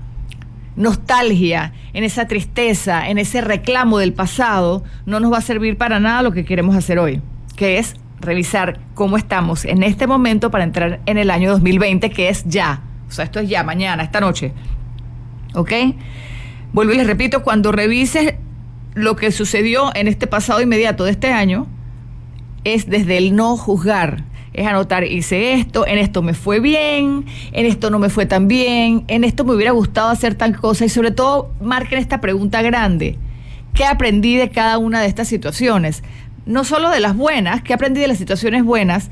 nostalgia, 0.80 1.74
en 1.94 2.04
esa 2.04 2.26
tristeza, 2.26 3.10
en 3.10 3.18
ese 3.18 3.42
reclamo 3.42 4.00
del 4.00 4.14
pasado, 4.14 4.84
no 5.06 5.20
nos 5.20 5.32
va 5.32 5.38
a 5.38 5.42
servir 5.42 5.78
para 5.78 6.00
nada 6.00 6.24
lo 6.24 6.32
que 6.32 6.46
queremos 6.46 6.76
hacer 6.76 6.98
hoy, 6.98 7.22
que 7.56 7.78
es 7.78 7.96
revisar 8.22 8.80
cómo 8.96 9.18
estamos 9.18 9.66
en 9.66 9.84
este 9.84 10.08
momento 10.08 10.50
para 10.52 10.64
entrar 10.64 11.02
en 11.06 11.18
el 11.18 11.32
año 11.32 11.52
2020, 11.52 12.10
que 12.10 12.30
es 12.30 12.46
ya. 12.46 12.82
O 13.08 13.12
sea, 13.12 13.26
esto 13.26 13.42
es 13.42 13.50
ya, 13.50 13.64
mañana, 13.64 14.04
esta 14.04 14.22
noche. 14.22 14.54
¿Ok? 15.54 15.72
Vuelvo 16.72 16.94
y 16.94 16.98
les 16.98 17.08
repito, 17.08 17.44
cuando 17.44 17.74
revises 17.74 18.36
lo 18.94 19.18
que 19.18 19.32
sucedió 19.32 19.94
en 19.96 20.08
este 20.08 20.28
pasado 20.28 20.62
inmediato 20.62 21.04
de 21.04 21.12
este 21.12 21.34
año, 21.34 21.68
es 22.64 22.90
desde 22.90 23.18
el 23.18 23.36
no 23.36 23.58
juzgar, 23.58 24.24
es 24.60 24.68
anotar, 24.68 25.06
hice 25.06 25.54
esto, 25.54 25.88
en 25.88 25.98
esto 25.98 26.22
me 26.22 26.34
fue 26.34 26.60
bien, 26.60 27.26
en 27.54 27.66
esto 27.66 27.90
no 27.90 27.98
me 27.98 28.10
fue 28.10 28.26
tan 28.26 28.50
bien, 28.50 29.06
en 29.08 29.24
esto 29.24 29.46
me 29.46 29.56
hubiera 29.56 29.72
gustado 29.72 30.10
hacer 30.10 30.36
tal 30.36 30.58
cosa 30.58 30.84
y 30.84 30.90
sobre 30.90 31.12
todo 31.12 31.54
marquen 31.62 31.98
esta 31.98 32.20
pregunta 32.20 32.62
grande. 32.62 33.18
¿Qué 33.74 33.86
aprendí 33.86 34.36
de 34.36 34.50
cada 34.50 34.78
una 34.78 35.00
de 35.00 35.08
estas 35.08 35.30
situaciones? 35.30 36.04
No 36.46 36.66
solo 36.66 36.90
de 36.90 37.00
las 37.00 37.16
buenas, 37.16 37.62
¿qué 37.62 37.74
aprendí 37.74 38.02
de 38.02 38.10
las 38.10 38.18
situaciones 38.18 38.66
buenas? 38.66 39.12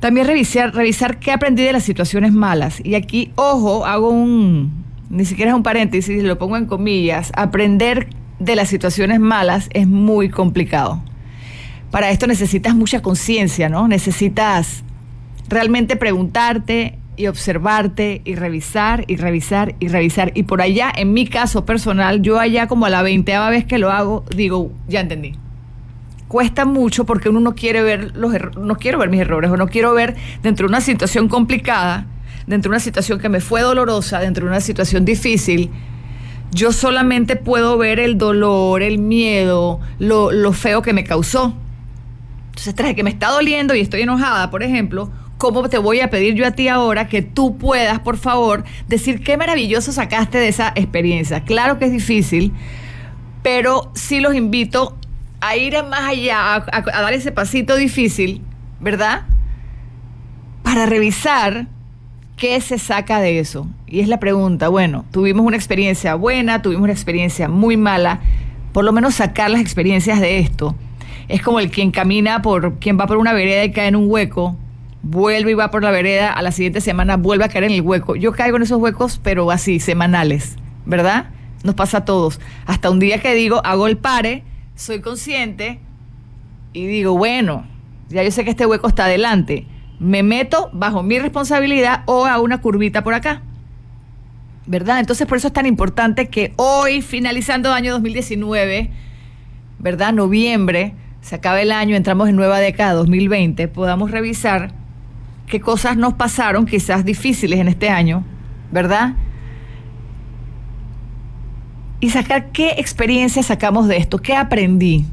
También 0.00 0.26
revisar, 0.26 0.74
revisar 0.74 1.20
qué 1.20 1.30
aprendí 1.30 1.62
de 1.62 1.72
las 1.72 1.84
situaciones 1.84 2.32
malas. 2.32 2.80
Y 2.84 2.96
aquí, 2.96 3.30
ojo, 3.36 3.86
hago 3.86 4.08
un, 4.08 4.84
ni 5.08 5.24
siquiera 5.24 5.52
es 5.52 5.56
un 5.56 5.62
paréntesis, 5.62 6.24
lo 6.24 6.36
pongo 6.36 6.56
en 6.56 6.66
comillas, 6.66 7.30
aprender 7.36 8.08
de 8.40 8.56
las 8.56 8.68
situaciones 8.68 9.20
malas 9.20 9.68
es 9.72 9.86
muy 9.86 10.30
complicado 10.30 11.00
para 11.90 12.10
esto 12.10 12.26
necesitas 12.26 12.74
mucha 12.74 13.00
conciencia, 13.02 13.68
¿no? 13.68 13.88
Necesitas 13.88 14.82
realmente 15.48 15.96
preguntarte 15.96 16.98
y 17.16 17.26
observarte 17.26 18.22
y 18.24 18.36
revisar 18.36 19.04
y 19.08 19.16
revisar 19.16 19.74
y 19.80 19.88
revisar. 19.88 20.32
Y 20.34 20.44
por 20.44 20.62
allá, 20.62 20.92
en 20.94 21.12
mi 21.12 21.26
caso 21.26 21.64
personal, 21.64 22.22
yo 22.22 22.38
allá 22.38 22.68
como 22.68 22.86
a 22.86 22.90
la 22.90 23.02
veinteava 23.02 23.50
vez 23.50 23.64
que 23.64 23.78
lo 23.78 23.90
hago, 23.90 24.24
digo, 24.34 24.70
ya 24.86 25.00
entendí. 25.00 25.34
Cuesta 26.28 26.64
mucho 26.64 27.06
porque 27.06 27.28
uno 27.28 27.40
no 27.40 27.54
quiere 27.54 27.82
ver 27.82 28.14
los 28.14 28.32
no 28.56 28.76
quiero 28.76 28.98
ver 28.98 29.08
mis 29.08 29.20
errores 29.20 29.50
o 29.50 29.56
no 29.56 29.66
quiero 29.66 29.94
ver 29.94 30.14
dentro 30.42 30.66
de 30.66 30.72
una 30.72 30.82
situación 30.82 31.26
complicada, 31.28 32.06
dentro 32.46 32.70
de 32.70 32.74
una 32.74 32.80
situación 32.80 33.18
que 33.18 33.30
me 33.30 33.40
fue 33.40 33.62
dolorosa, 33.62 34.20
dentro 34.20 34.44
de 34.44 34.50
una 34.50 34.60
situación 34.60 35.04
difícil, 35.06 35.70
yo 36.52 36.72
solamente 36.72 37.36
puedo 37.36 37.78
ver 37.78 37.98
el 37.98 38.18
dolor, 38.18 38.82
el 38.82 38.98
miedo, 38.98 39.80
lo, 39.98 40.30
lo 40.30 40.52
feo 40.52 40.82
que 40.82 40.92
me 40.92 41.04
causó. 41.04 41.56
Entonces, 42.58 42.74
tras 42.74 42.92
que 42.94 43.04
me 43.04 43.10
está 43.10 43.28
doliendo 43.28 43.72
y 43.76 43.80
estoy 43.80 44.00
enojada, 44.00 44.50
por 44.50 44.64
ejemplo, 44.64 45.12
¿cómo 45.36 45.68
te 45.68 45.78
voy 45.78 46.00
a 46.00 46.10
pedir 46.10 46.34
yo 46.34 46.44
a 46.44 46.50
ti 46.50 46.66
ahora 46.66 47.06
que 47.06 47.22
tú 47.22 47.56
puedas, 47.56 48.00
por 48.00 48.16
favor, 48.16 48.64
decir 48.88 49.22
qué 49.22 49.36
maravilloso 49.36 49.92
sacaste 49.92 50.38
de 50.38 50.48
esa 50.48 50.72
experiencia? 50.74 51.44
Claro 51.44 51.78
que 51.78 51.84
es 51.84 51.92
difícil, 51.92 52.52
pero 53.44 53.92
sí 53.94 54.18
los 54.18 54.34
invito 54.34 54.96
a 55.40 55.54
ir 55.54 55.80
más 55.84 56.00
allá, 56.00 56.56
a, 56.56 56.64
a 56.66 57.00
dar 57.00 57.12
ese 57.12 57.30
pasito 57.30 57.76
difícil, 57.76 58.42
¿verdad? 58.80 59.26
Para 60.64 60.84
revisar 60.86 61.68
qué 62.36 62.60
se 62.60 62.76
saca 62.76 63.20
de 63.20 63.38
eso. 63.38 63.68
Y 63.86 64.00
es 64.00 64.08
la 64.08 64.18
pregunta, 64.18 64.66
bueno, 64.66 65.04
tuvimos 65.12 65.46
una 65.46 65.56
experiencia 65.56 66.16
buena, 66.16 66.60
tuvimos 66.60 66.82
una 66.82 66.92
experiencia 66.92 67.48
muy 67.48 67.76
mala, 67.76 68.18
por 68.72 68.84
lo 68.84 68.90
menos 68.90 69.14
sacar 69.14 69.48
las 69.48 69.60
experiencias 69.60 70.20
de 70.20 70.40
esto. 70.40 70.74
Es 71.28 71.42
como 71.42 71.60
el 71.60 71.70
quien 71.70 71.90
camina 71.90 72.42
por, 72.42 72.78
quien 72.78 72.98
va 72.98 73.06
por 73.06 73.18
una 73.18 73.32
vereda 73.32 73.64
y 73.64 73.72
cae 73.72 73.88
en 73.88 73.96
un 73.96 74.10
hueco, 74.10 74.56
vuelve 75.02 75.50
y 75.50 75.54
va 75.54 75.70
por 75.70 75.82
la 75.82 75.90
vereda, 75.90 76.32
a 76.32 76.42
la 76.42 76.52
siguiente 76.52 76.80
semana 76.80 77.16
vuelve 77.16 77.44
a 77.44 77.48
caer 77.48 77.64
en 77.64 77.72
el 77.72 77.82
hueco. 77.82 78.16
Yo 78.16 78.32
caigo 78.32 78.56
en 78.56 78.62
esos 78.62 78.80
huecos, 78.80 79.20
pero 79.22 79.50
así, 79.50 79.78
semanales, 79.78 80.56
¿verdad? 80.86 81.30
Nos 81.64 81.74
pasa 81.74 81.98
a 81.98 82.04
todos. 82.04 82.40
Hasta 82.66 82.90
un 82.90 82.98
día 82.98 83.20
que 83.20 83.34
digo, 83.34 83.60
hago 83.64 83.86
el 83.86 83.98
pare, 83.98 84.42
soy 84.74 85.00
consciente 85.00 85.80
y 86.72 86.86
digo, 86.86 87.16
bueno, 87.16 87.66
ya 88.08 88.22
yo 88.22 88.30
sé 88.30 88.44
que 88.44 88.50
este 88.50 88.66
hueco 88.66 88.88
está 88.88 89.04
adelante. 89.04 89.66
Me 89.98 90.22
meto 90.22 90.70
bajo 90.72 91.02
mi 91.02 91.18
responsabilidad 91.18 92.02
o 92.06 92.26
a 92.26 92.40
una 92.40 92.60
curvita 92.60 93.02
por 93.02 93.14
acá. 93.14 93.42
¿Verdad? 94.66 95.00
Entonces 95.00 95.26
por 95.26 95.38
eso 95.38 95.48
es 95.48 95.52
tan 95.52 95.66
importante 95.66 96.28
que 96.28 96.52
hoy, 96.56 97.00
finalizando 97.02 97.72
año 97.72 97.92
2019, 97.92 98.90
¿verdad? 99.78 100.12
Noviembre, 100.12 100.94
se 101.20 101.34
acaba 101.34 101.60
el 101.60 101.72
año, 101.72 101.96
entramos 101.96 102.28
en 102.28 102.36
nueva 102.36 102.58
década 102.58 102.94
2020, 102.94 103.68
podamos 103.68 104.10
revisar 104.10 104.72
qué 105.46 105.60
cosas 105.60 105.96
nos 105.96 106.14
pasaron, 106.14 106.66
quizás 106.66 107.04
difíciles 107.04 107.58
en 107.58 107.68
este 107.68 107.88
año, 107.88 108.24
¿verdad? 108.70 109.14
Y 112.00 112.10
sacar 112.10 112.50
qué 112.52 112.74
experiencia 112.78 113.42
sacamos 113.42 113.88
de 113.88 113.96
esto, 113.96 114.18
qué 114.18 114.36
aprendí, 114.36 115.04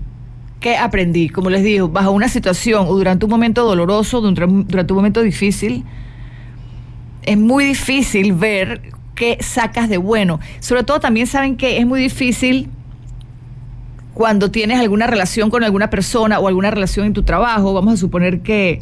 qué 0.59 0.77
aprendí, 0.77 1.29
como 1.29 1.49
les 1.49 1.63
digo, 1.63 1.89
bajo 1.89 2.11
una 2.11 2.29
situación 2.29 2.85
o 2.87 2.95
durante 2.95 3.25
un 3.25 3.31
momento 3.31 3.65
doloroso, 3.65 4.21
durante 4.21 4.93
un 4.93 4.95
momento 4.95 5.21
difícil, 5.21 5.83
es 7.23 7.37
muy 7.37 7.65
difícil 7.65 8.33
ver 8.33 8.93
qué 9.15 9.37
sacas 9.41 9.89
de 9.89 9.97
bueno. 9.97 10.39
Sobre 10.59 10.83
todo 10.83 10.99
también 10.99 11.25
saben 11.25 11.57
que 11.57 11.79
es 11.79 11.87
muy 11.87 11.99
difícil 11.99 12.69
cuando 14.15 14.49
tienes 14.49 14.79
alguna 14.79 15.07
relación 15.07 15.49
con 15.49 15.65
alguna 15.65 15.89
persona 15.89 16.39
o 16.39 16.47
alguna 16.47 16.71
relación 16.71 17.05
en 17.05 17.13
tu 17.13 17.23
trabajo, 17.23 17.73
vamos 17.73 17.95
a 17.95 17.97
suponer 17.97 18.39
que, 18.39 18.79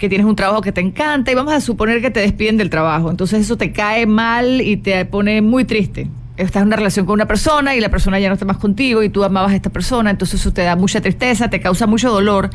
que 0.00 0.08
tienes 0.08 0.26
un 0.26 0.34
trabajo 0.34 0.62
que 0.62 0.72
te 0.72 0.80
encanta 0.80 1.30
y 1.30 1.34
vamos 1.36 1.54
a 1.54 1.60
suponer 1.60 2.02
que 2.02 2.10
te 2.10 2.18
despiden 2.18 2.56
del 2.56 2.70
trabajo. 2.70 3.08
Entonces 3.08 3.40
eso 3.40 3.56
te 3.56 3.70
cae 3.70 4.04
mal 4.06 4.60
y 4.60 4.76
te 4.76 5.04
pone 5.04 5.42
muy 5.42 5.64
triste. 5.64 6.08
Estás 6.36 6.62
en 6.62 6.66
una 6.66 6.76
relación 6.76 7.06
con 7.06 7.14
una 7.14 7.26
persona 7.26 7.76
y 7.76 7.80
la 7.80 7.88
persona 7.88 8.18
ya 8.18 8.26
no 8.26 8.34
está 8.34 8.46
más 8.46 8.56
contigo 8.56 9.04
y 9.04 9.10
tú 9.10 9.22
amabas 9.22 9.52
a 9.52 9.54
esta 9.54 9.70
persona, 9.70 10.10
entonces 10.10 10.40
eso 10.40 10.52
te 10.52 10.62
da 10.62 10.74
mucha 10.74 11.00
tristeza, 11.00 11.48
te 11.48 11.60
causa 11.60 11.86
mucho 11.86 12.10
dolor 12.10 12.50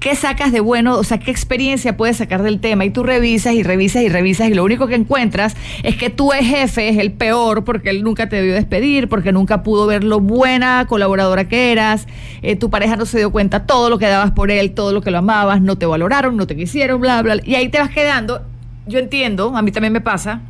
¿Qué 0.00 0.14
sacas 0.14 0.52
de 0.52 0.60
bueno? 0.60 0.96
O 0.96 1.02
sea, 1.02 1.18
¿qué 1.18 1.32
experiencia 1.32 1.96
puedes 1.96 2.18
sacar 2.18 2.44
del 2.44 2.60
tema? 2.60 2.84
Y 2.84 2.90
tú 2.90 3.02
revisas 3.02 3.54
y 3.54 3.64
revisas 3.64 4.02
y 4.02 4.08
revisas 4.08 4.48
y 4.48 4.54
lo 4.54 4.62
único 4.62 4.86
que 4.86 4.94
encuentras 4.94 5.56
es 5.82 5.96
que 5.96 6.08
tu 6.08 6.28
jefe 6.28 6.88
es 6.88 6.98
el 6.98 7.10
peor 7.10 7.64
porque 7.64 7.90
él 7.90 8.04
nunca 8.04 8.28
te 8.28 8.36
debió 8.36 8.54
despedir, 8.54 9.08
porque 9.08 9.32
nunca 9.32 9.64
pudo 9.64 9.88
ver 9.88 10.04
lo 10.04 10.20
buena 10.20 10.86
colaboradora 10.88 11.48
que 11.48 11.72
eras, 11.72 12.06
eh, 12.42 12.54
tu 12.54 12.70
pareja 12.70 12.94
no 12.94 13.06
se 13.06 13.18
dio 13.18 13.32
cuenta 13.32 13.66
todo 13.66 13.90
lo 13.90 13.98
que 13.98 14.06
dabas 14.06 14.30
por 14.30 14.52
él, 14.52 14.72
todo 14.72 14.92
lo 14.92 15.00
que 15.00 15.10
lo 15.10 15.18
amabas, 15.18 15.60
no 15.60 15.76
te 15.76 15.86
valoraron, 15.86 16.36
no 16.36 16.46
te 16.46 16.54
quisieron, 16.54 17.00
bla, 17.00 17.20
bla. 17.22 17.38
Y 17.44 17.56
ahí 17.56 17.68
te 17.68 17.80
vas 17.80 17.90
quedando. 17.90 18.42
Yo 18.86 19.00
entiendo, 19.00 19.56
a 19.56 19.62
mí 19.62 19.72
también 19.72 19.92
me 19.92 20.00
pasa. 20.00 20.42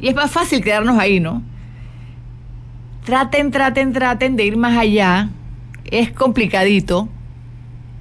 Y 0.00 0.08
es 0.08 0.14
más 0.14 0.30
fácil 0.30 0.64
quedarnos 0.64 0.98
ahí, 0.98 1.20
¿no? 1.20 1.42
Traten, 3.04 3.50
traten, 3.50 3.92
traten 3.92 4.36
de 4.36 4.46
ir 4.46 4.56
más 4.56 4.78
allá. 4.78 5.28
Es 5.84 6.12
complicadito 6.12 7.10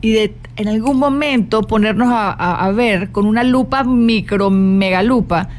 y 0.01 0.11
de 0.11 0.35
en 0.57 0.67
algún 0.67 0.97
momento 0.97 1.61
ponernos 1.61 2.09
a, 2.11 2.71
ver 2.75 3.11
con 3.11 3.25
una 3.25 3.43
lupa 3.43 3.83
micro, 3.83 4.49
mega 4.49 5.01
lupa, 5.01 5.49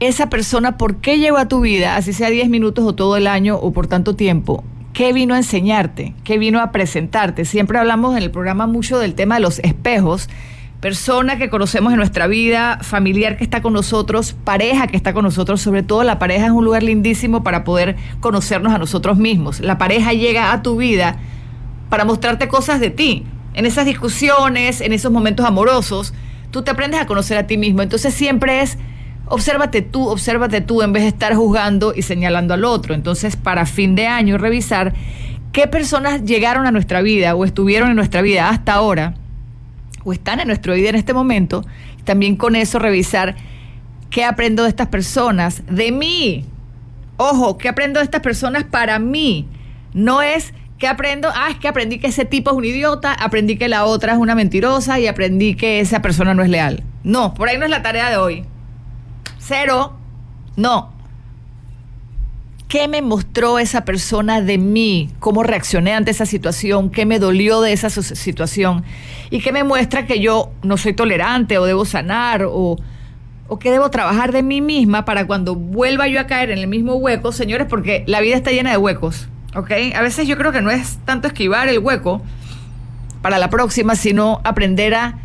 esa 0.00 0.28
persona, 0.28 0.76
¿por 0.76 0.96
qué 0.96 1.18
llegó 1.18 1.36
a 1.38 1.48
tu 1.48 1.60
vida, 1.60 1.96
así 1.96 2.12
sea 2.12 2.30
10 2.30 2.48
minutos 2.48 2.84
o 2.84 2.94
todo 2.94 3.16
el 3.16 3.26
año 3.26 3.56
o 3.56 3.72
por 3.72 3.86
tanto 3.86 4.14
tiempo? 4.14 4.64
¿Qué 4.92 5.12
vino 5.12 5.34
a 5.34 5.38
enseñarte? 5.38 6.14
¿Qué 6.24 6.38
vino 6.38 6.60
a 6.60 6.70
presentarte? 6.70 7.44
Siempre 7.44 7.78
hablamos 7.78 8.16
en 8.16 8.22
el 8.22 8.30
programa 8.30 8.66
mucho 8.66 8.98
del 8.98 9.14
tema 9.14 9.36
de 9.36 9.40
los 9.40 9.58
espejos. 9.60 10.28
Persona 10.80 11.36
que 11.36 11.50
conocemos 11.50 11.92
en 11.92 11.98
nuestra 11.98 12.26
vida, 12.26 12.78
familiar 12.82 13.36
que 13.36 13.44
está 13.44 13.62
con 13.62 13.72
nosotros, 13.72 14.36
pareja 14.44 14.86
que 14.86 14.96
está 14.96 15.12
con 15.12 15.24
nosotros, 15.24 15.60
sobre 15.60 15.82
todo 15.82 16.04
la 16.04 16.18
pareja 16.18 16.46
es 16.46 16.52
un 16.52 16.64
lugar 16.64 16.82
lindísimo 16.82 17.42
para 17.42 17.64
poder 17.64 17.96
conocernos 18.20 18.72
a 18.72 18.78
nosotros 18.78 19.16
mismos. 19.16 19.60
La 19.60 19.78
pareja 19.78 20.12
llega 20.12 20.52
a 20.52 20.62
tu 20.62 20.76
vida 20.76 21.16
para 21.88 22.04
mostrarte 22.04 22.48
cosas 22.48 22.80
de 22.80 22.90
ti, 22.90 23.24
en 23.54 23.66
esas 23.66 23.86
discusiones, 23.86 24.80
en 24.80 24.92
esos 24.92 25.10
momentos 25.10 25.46
amorosos, 25.46 26.12
tú 26.50 26.62
te 26.62 26.70
aprendes 26.70 27.00
a 27.00 27.06
conocer 27.06 27.38
a 27.38 27.46
ti 27.46 27.56
mismo. 27.56 27.82
Entonces 27.82 28.12
siempre 28.14 28.60
es, 28.60 28.78
obsérvate 29.26 29.82
tú, 29.82 30.08
obsérvate 30.08 30.60
tú 30.60 30.82
en 30.82 30.92
vez 30.92 31.04
de 31.04 31.08
estar 31.08 31.34
juzgando 31.34 31.94
y 31.94 32.02
señalando 32.02 32.54
al 32.54 32.64
otro. 32.64 32.94
Entonces, 32.94 33.36
para 33.36 33.66
fin 33.66 33.94
de 33.94 34.06
año, 34.06 34.38
revisar 34.38 34.94
qué 35.52 35.66
personas 35.68 36.24
llegaron 36.24 36.66
a 36.66 36.72
nuestra 36.72 37.00
vida 37.00 37.34
o 37.34 37.44
estuvieron 37.44 37.90
en 37.90 37.96
nuestra 37.96 38.22
vida 38.22 38.50
hasta 38.50 38.74
ahora 38.74 39.14
o 40.04 40.12
están 40.12 40.40
en 40.40 40.48
nuestra 40.48 40.74
vida 40.74 40.90
en 40.90 40.96
este 40.96 41.14
momento. 41.14 41.64
También 42.04 42.36
con 42.36 42.56
eso 42.56 42.78
revisar 42.78 43.36
qué 44.10 44.24
aprendo 44.24 44.64
de 44.64 44.68
estas 44.68 44.88
personas, 44.88 45.62
de 45.68 45.90
mí. 45.90 46.44
Ojo, 47.16 47.56
qué 47.58 47.68
aprendo 47.68 48.00
de 48.00 48.04
estas 48.04 48.20
personas 48.20 48.64
para 48.64 48.98
mí. 48.98 49.48
No 49.92 50.22
es 50.22 50.52
¿Qué 50.84 50.88
aprendo? 50.88 51.30
Ah, 51.34 51.48
es 51.48 51.56
que 51.56 51.66
aprendí 51.66 51.98
que 51.98 52.08
ese 52.08 52.26
tipo 52.26 52.50
es 52.50 52.56
un 52.58 52.64
idiota, 52.66 53.14
aprendí 53.14 53.56
que 53.56 53.70
la 53.70 53.86
otra 53.86 54.12
es 54.12 54.18
una 54.18 54.34
mentirosa 54.34 55.00
y 55.00 55.06
aprendí 55.06 55.54
que 55.54 55.80
esa 55.80 56.02
persona 56.02 56.34
no 56.34 56.42
es 56.42 56.50
leal. 56.50 56.82
No, 57.02 57.32
por 57.32 57.48
ahí 57.48 57.56
no 57.56 57.64
es 57.64 57.70
la 57.70 57.80
tarea 57.80 58.10
de 58.10 58.18
hoy. 58.18 58.44
Cero, 59.38 59.96
no. 60.56 60.92
¿Qué 62.68 62.86
me 62.86 63.00
mostró 63.00 63.58
esa 63.58 63.86
persona 63.86 64.42
de 64.42 64.58
mí? 64.58 65.08
¿Cómo 65.20 65.42
reaccioné 65.42 65.94
ante 65.94 66.10
esa 66.10 66.26
situación? 66.26 66.90
¿Qué 66.90 67.06
me 67.06 67.18
dolió 67.18 67.62
de 67.62 67.72
esa 67.72 67.88
situación? 67.88 68.84
¿Y 69.30 69.40
qué 69.40 69.52
me 69.52 69.64
muestra 69.64 70.04
que 70.04 70.20
yo 70.20 70.52
no 70.62 70.76
soy 70.76 70.92
tolerante 70.92 71.56
o 71.56 71.64
debo 71.64 71.86
sanar 71.86 72.44
o, 72.44 72.76
o 73.48 73.58
que 73.58 73.70
debo 73.70 73.88
trabajar 73.88 74.32
de 74.32 74.42
mí 74.42 74.60
misma 74.60 75.06
para 75.06 75.26
cuando 75.26 75.54
vuelva 75.54 76.08
yo 76.08 76.20
a 76.20 76.26
caer 76.26 76.50
en 76.50 76.58
el 76.58 76.66
mismo 76.66 76.96
hueco, 76.96 77.32
señores, 77.32 77.68
porque 77.70 78.04
la 78.06 78.20
vida 78.20 78.36
está 78.36 78.50
llena 78.50 78.70
de 78.70 78.76
huecos. 78.76 79.30
¿Ok? 79.54 79.70
A 79.94 80.02
veces 80.02 80.26
yo 80.26 80.36
creo 80.36 80.52
que 80.52 80.62
no 80.62 80.70
es 80.70 80.98
tanto 81.04 81.28
esquivar 81.28 81.68
el 81.68 81.78
hueco 81.78 82.22
para 83.22 83.38
la 83.38 83.50
próxima, 83.50 83.96
sino 83.96 84.40
aprender 84.44 84.94
a 84.94 85.18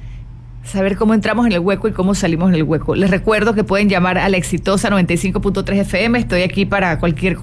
saber 0.64 0.98
cómo 0.98 1.14
entramos 1.14 1.46
en 1.48 1.54
el 1.54 1.60
hueco 1.60 1.88
y 1.88 1.92
cómo 1.92 2.14
salimos 2.14 2.50
en 2.50 2.56
el 2.56 2.64
hueco. 2.64 2.96
Les 2.96 3.10
recuerdo 3.10 3.54
que 3.54 3.64
pueden 3.64 3.90
llamar 3.90 4.18
a 4.18 4.30
la 4.30 4.38
exitosa 4.38 4.90
95.3 4.90 5.80
FM. 5.82 6.20
Estoy 6.20 6.44
aquí 6.44 6.66
para 6.66 7.00
cualquier 7.00 7.38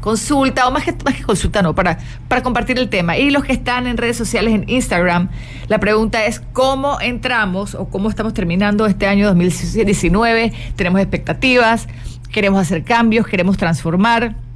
consulta, 0.00 0.68
o 0.68 0.70
más 0.70 0.84
que, 0.84 0.94
más 1.04 1.14
que 1.14 1.22
consulta, 1.22 1.62
no, 1.62 1.74
para, 1.74 1.98
para 2.28 2.42
compartir 2.42 2.78
el 2.78 2.88
tema. 2.88 3.16
Y 3.16 3.30
los 3.30 3.44
que 3.44 3.52
están 3.52 3.86
en 3.86 3.96
redes 3.96 4.16
sociales, 4.16 4.54
en 4.54 4.68
Instagram, 4.68 5.28
la 5.66 5.78
pregunta 5.80 6.24
es 6.24 6.40
cómo 6.52 7.00
entramos 7.00 7.74
o 7.74 7.88
cómo 7.88 8.08
estamos 8.08 8.34
terminando 8.34 8.86
este 8.86 9.06
año 9.06 9.26
2019. 9.26 10.52
Tenemos 10.76 11.00
expectativas, 11.00 11.88
queremos 12.30 12.60
hacer 12.60 12.84
cambios, 12.84 13.26
queremos 13.26 13.56
transformar 13.56 14.47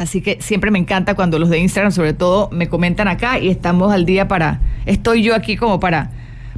Así 0.00 0.22
que 0.22 0.38
siempre 0.40 0.70
me 0.70 0.78
encanta 0.78 1.14
cuando 1.14 1.38
los 1.38 1.50
de 1.50 1.58
Instagram, 1.58 1.92
sobre 1.92 2.14
todo, 2.14 2.48
me 2.52 2.70
comentan 2.70 3.06
acá 3.06 3.38
y 3.38 3.50
estamos 3.50 3.92
al 3.92 4.06
día 4.06 4.28
para. 4.28 4.62
Estoy 4.86 5.22
yo 5.22 5.34
aquí 5.34 5.58
como 5.58 5.78
para, 5.78 6.10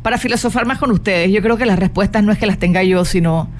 para 0.02 0.16
filosofar 0.16 0.64
más 0.64 0.78
con 0.78 0.92
ustedes. 0.92 1.32
Yo 1.32 1.42
creo 1.42 1.56
que 1.56 1.66
las 1.66 1.76
respuestas 1.76 2.22
no 2.22 2.30
es 2.30 2.38
que 2.38 2.46
las 2.46 2.58
tenga 2.58 2.84
yo, 2.84 3.04
sino. 3.04 3.50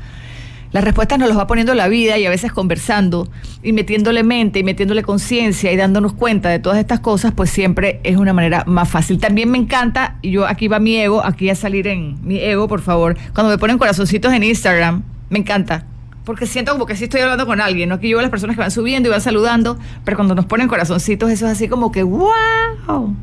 Las 0.71 0.85
respuestas 0.85 1.19
nos 1.19 1.29
las 1.29 1.37
va 1.37 1.49
poniendo 1.49 1.75
la 1.75 1.89
vida 1.89 2.17
y 2.17 2.25
a 2.27 2.31
veces 2.31 2.53
conversando 2.53 3.29
y 3.65 3.73
metiéndole 3.73 4.23
mente 4.23 4.61
y 4.61 4.63
metiéndole 4.63 5.03
conciencia 5.03 5.73
y 5.73 5.77
dándonos 5.77 6.13
cuenta 6.13 6.49
de 6.49 6.61
todas 6.61 6.79
estas 6.79 7.01
cosas, 7.01 7.33
pues 7.33 7.51
siempre 7.51 7.99
es 8.05 8.17
una 8.17 8.33
manera 8.33 8.63
más 8.69 8.89
fácil. 8.89 9.19
También 9.19 9.51
me 9.51 9.59
encanta, 9.59 10.17
y 10.23 10.31
yo 10.31 10.47
aquí 10.47 10.69
va 10.69 10.79
mi 10.79 10.95
ego, 10.95 11.25
aquí 11.25 11.51
a 11.51 11.57
salir 11.57 11.89
en 11.89 12.25
mi 12.25 12.39
ego, 12.39 12.69
por 12.69 12.83
favor, 12.83 13.17
cuando 13.35 13.51
me 13.51 13.59
ponen 13.59 13.79
corazoncitos 13.79 14.33
en 14.33 14.45
Instagram, 14.45 15.03
me 15.29 15.41
encanta 15.41 15.87
porque 16.25 16.47
siento 16.47 16.73
como 16.73 16.87
que 16.87 16.97
sí 16.97 17.05
estoy 17.05 17.21
hablando 17.21 17.47
con 17.47 17.61
alguien, 17.61 17.89
¿no? 17.89 17.99
Que 18.01 18.09
yo 18.09 18.17
veo 18.17 18.23
las 18.23 18.31
personas 18.31 18.57
que 18.57 18.61
van 18.61 18.71
subiendo 18.71 19.09
y 19.09 19.13
van 19.13 19.21
saludando, 19.21 19.79
pero 20.05 20.17
cuando 20.17 20.35
nos 20.35 20.47
ponen 20.47 20.69
corazoncitos, 20.69 21.31
eso 21.31 21.47
es 21.47 21.53
así 21.53 21.69
como 21.69 21.93
que 21.93 22.03
¡wow! 22.03 23.15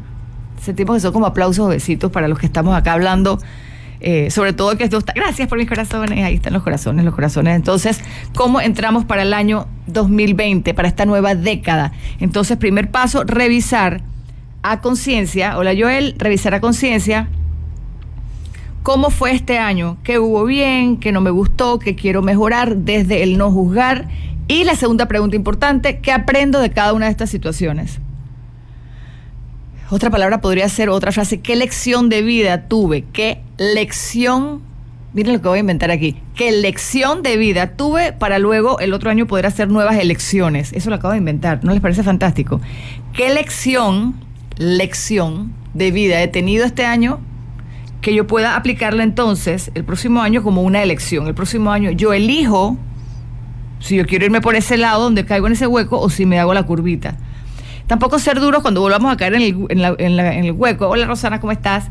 Sentimos 0.61 0.95
que 0.95 0.99
son 0.99 1.13
como 1.13 1.25
aplausos 1.25 1.69
besitos 1.69 2.11
para 2.11 2.27
los 2.27 2.37
que 2.37 2.45
estamos 2.45 2.75
acá 2.75 2.93
hablando 2.93 3.39
eh, 4.01 4.31
sobre 4.31 4.53
todo 4.53 4.77
que 4.77 4.85
esto 4.85 4.97
está, 4.97 5.11
gracias 5.13 5.49
por 5.49 5.57
mis 5.57 5.67
corazones, 5.67 6.23
ahí 6.23 6.35
están 6.35 6.53
los 6.53 6.63
corazones, 6.63 7.03
los 7.03 7.13
corazones. 7.13 7.55
Entonces, 7.55 8.01
¿cómo 8.33 8.61
entramos 8.61 9.05
para 9.05 9.23
el 9.23 9.33
año 9.33 9.67
2020, 9.87 10.73
para 10.73 10.87
esta 10.87 11.05
nueva 11.05 11.35
década? 11.35 11.91
Entonces, 12.19 12.57
primer 12.57 12.91
paso, 12.91 13.23
revisar 13.25 14.01
a 14.61 14.79
conciencia, 14.79 15.57
hola 15.57 15.73
Joel, 15.77 16.15
revisar 16.17 16.53
a 16.53 16.61
conciencia 16.61 17.27
cómo 18.89 19.11
fue 19.11 19.33
este 19.33 19.59
año, 19.59 19.97
qué 20.03 20.17
hubo 20.17 20.45
bien, 20.45 20.97
qué 20.97 21.11
no 21.11 21.21
me 21.21 21.29
gustó, 21.29 21.77
qué 21.77 21.95
quiero 21.95 22.23
mejorar 22.23 22.75
desde 22.75 23.21
el 23.21 23.37
no 23.37 23.51
juzgar. 23.51 24.07
Y 24.47 24.63
la 24.63 24.75
segunda 24.75 25.07
pregunta 25.07 25.35
importante, 25.35 25.99
¿qué 25.99 26.11
aprendo 26.11 26.59
de 26.59 26.71
cada 26.71 26.93
una 26.93 27.05
de 27.05 27.11
estas 27.11 27.29
situaciones? 27.29 27.99
Otra 29.91 30.09
palabra 30.09 30.41
podría 30.41 30.67
ser 30.69 30.89
otra 30.89 31.11
frase, 31.11 31.39
¿qué 31.39 31.55
lección 31.55 32.09
de 32.09 32.23
vida 32.23 32.67
tuve? 32.67 33.05
¿Qué 33.13 33.43
lección, 33.59 34.63
miren 35.13 35.33
lo 35.33 35.41
que 35.43 35.49
voy 35.49 35.57
a 35.57 35.61
inventar 35.61 35.91
aquí, 35.91 36.17
qué 36.33 36.51
lección 36.51 37.21
de 37.21 37.37
vida 37.37 37.75
tuve 37.75 38.11
para 38.11 38.39
luego 38.39 38.79
el 38.79 38.95
otro 38.95 39.11
año 39.11 39.27
poder 39.27 39.45
hacer 39.45 39.69
nuevas 39.69 39.99
elecciones? 39.99 40.73
Eso 40.73 40.89
lo 40.89 40.95
acabo 40.95 41.11
de 41.11 41.19
inventar, 41.19 41.63
¿no 41.63 41.73
les 41.73 41.81
parece 41.81 42.01
fantástico? 42.01 42.59
¿Qué 43.13 43.31
lección, 43.31 44.15
lección 44.57 45.53
de 45.75 45.91
vida 45.91 46.23
he 46.23 46.27
tenido 46.27 46.65
este 46.65 46.85
año 46.85 47.19
que 48.01 48.13
yo 48.13 48.27
pueda 48.27 48.55
aplicarla 48.55 49.03
entonces 49.03 49.71
el 49.75 49.83
próximo 49.83 50.21
año 50.21 50.43
como 50.43 50.61
una 50.63 50.81
elección? 50.83 51.27
El 51.27 51.35
próximo 51.35 51.71
año 51.71 51.91
yo 51.91 52.13
elijo 52.13 52.77
si 53.79 53.95
yo 53.95 54.05
quiero 54.05 54.25
irme 54.25 54.41
por 54.41 54.55
ese 54.55 54.77
lado 54.77 55.03
donde 55.03 55.25
caigo 55.25 55.47
en 55.47 55.53
ese 55.53 55.67
hueco 55.67 55.99
o 55.99 56.09
si 56.09 56.25
me 56.25 56.39
hago 56.39 56.53
la 56.53 56.63
curvita. 56.63 57.17
Tampoco 57.87 58.19
ser 58.19 58.39
duros 58.39 58.61
cuando 58.61 58.81
volvamos 58.81 59.11
a 59.11 59.17
caer 59.17 59.35
en 59.35 59.41
el, 59.41 60.51
hueco. 60.51 60.87
Hola 60.87 61.07
Rosana, 61.07 61.39
¿cómo 61.39 61.51
estás? 61.51 61.89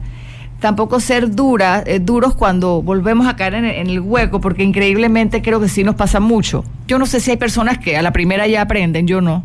Tampoco 0.60 1.00
ser 1.00 1.34
dura, 1.34 1.82
eh, 1.86 1.98
duros 1.98 2.34
cuando 2.34 2.82
volvemos 2.82 3.26
a 3.26 3.36
caer 3.36 3.54
en, 3.54 3.64
el 3.64 4.00
hueco, 4.00 4.40
porque 4.40 4.62
increíblemente 4.62 5.42
creo 5.42 5.60
que 5.60 5.68
sí 5.68 5.82
nos 5.82 5.94
pasa 5.94 6.20
mucho. 6.20 6.64
Yo 6.86 6.98
no 6.98 7.06
sé 7.06 7.20
si 7.20 7.32
hay 7.32 7.36
personas 7.36 7.78
que 7.78 7.96
a 7.96 8.02
la 8.02 8.12
primera 8.12 8.46
ya 8.46 8.62
aprenden, 8.62 9.06
yo 9.06 9.20
no. 9.20 9.44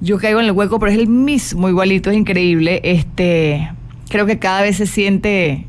Yo 0.00 0.18
caigo 0.18 0.40
en 0.40 0.46
el 0.46 0.52
hueco, 0.52 0.78
pero 0.78 0.92
es 0.92 0.98
el 0.98 1.06
mismo 1.06 1.68
igualito, 1.68 2.10
es 2.10 2.16
increíble. 2.16 2.80
Este, 2.82 3.70
creo 4.10 4.26
que 4.26 4.38
cada 4.38 4.60
vez 4.60 4.76
se 4.76 4.86
siente 4.86 5.66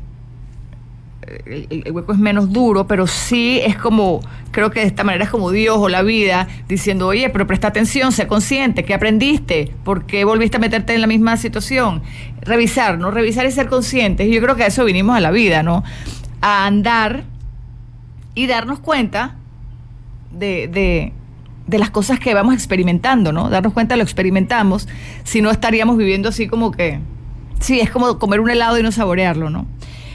el, 1.46 1.90
hueco 1.92 2.12
es 2.12 2.18
menos 2.18 2.52
duro, 2.52 2.86
pero 2.86 3.06
sí 3.06 3.60
es 3.64 3.76
como, 3.76 4.20
creo 4.50 4.70
que 4.70 4.80
de 4.80 4.86
esta 4.86 5.04
manera 5.04 5.24
es 5.24 5.30
como 5.30 5.50
Dios 5.50 5.76
o 5.78 5.88
la 5.88 6.02
vida 6.02 6.48
diciendo, 6.68 7.06
oye, 7.06 7.30
pero 7.30 7.46
presta 7.46 7.68
atención, 7.68 8.12
sé 8.12 8.26
consciente, 8.26 8.84
¿qué 8.84 8.94
aprendiste? 8.94 9.72
¿Por 9.84 10.04
qué 10.06 10.24
volviste 10.24 10.56
a 10.56 10.60
meterte 10.60 10.94
en 10.94 11.00
la 11.00 11.06
misma 11.06 11.36
situación? 11.36 12.02
Revisar, 12.42 12.98
¿no? 12.98 13.10
Revisar 13.10 13.46
y 13.46 13.52
ser 13.52 13.68
conscientes. 13.68 14.26
Y 14.26 14.32
yo 14.32 14.42
creo 14.42 14.56
que 14.56 14.64
a 14.64 14.66
eso 14.66 14.84
vinimos 14.84 15.16
a 15.16 15.20
la 15.20 15.30
vida, 15.30 15.62
¿no? 15.62 15.84
A 16.40 16.66
andar 16.66 17.24
y 18.34 18.46
darnos 18.46 18.80
cuenta 18.80 19.36
de, 20.32 20.68
de, 20.68 21.12
de 21.66 21.78
las 21.78 21.90
cosas 21.90 22.18
que 22.18 22.34
vamos 22.34 22.54
experimentando, 22.54 23.32
¿no? 23.32 23.48
Darnos 23.48 23.72
cuenta 23.72 23.94
de 23.94 23.98
lo 23.98 24.04
experimentamos, 24.04 24.88
si 25.24 25.40
no 25.40 25.50
estaríamos 25.50 25.96
viviendo 25.96 26.28
así 26.28 26.48
como 26.48 26.72
que, 26.72 26.98
sí, 27.62 27.80
es 27.80 27.90
como 27.90 28.18
comer 28.18 28.40
un 28.40 28.50
helado 28.50 28.78
y 28.78 28.82
no 28.82 28.92
saborearlo, 28.92 29.50
¿no? 29.50 29.66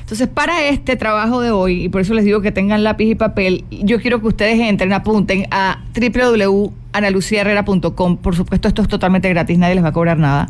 Entonces, 0.08 0.30
para 0.30 0.64
este 0.64 0.96
trabajo 0.96 1.42
de 1.42 1.52
hoy, 1.52 1.84
y 1.84 1.90
por 1.90 2.00
eso 2.00 2.14
les 2.14 2.24
digo 2.24 2.40
que 2.40 2.54
tengan 2.54 2.84
lápiz 2.84 3.10
y 3.10 3.16
papel, 3.16 3.66
yo 3.70 4.00
quiero 4.00 4.22
que 4.22 4.28
ustedes 4.28 4.58
entren, 4.58 4.94
apunten 4.94 5.48
a 5.52 5.84
www.analuciaherrera.com. 5.94 8.16
Por 8.16 8.36
supuesto, 8.36 8.70
esto 8.70 8.84
es 8.84 8.88
totalmente 8.88 9.28
gratis, 9.28 9.58
nadie 9.58 9.76
les 9.76 9.84
va 9.84 9.90
a 9.90 9.94
cobrar 9.94 10.18
nada. 10.18 10.48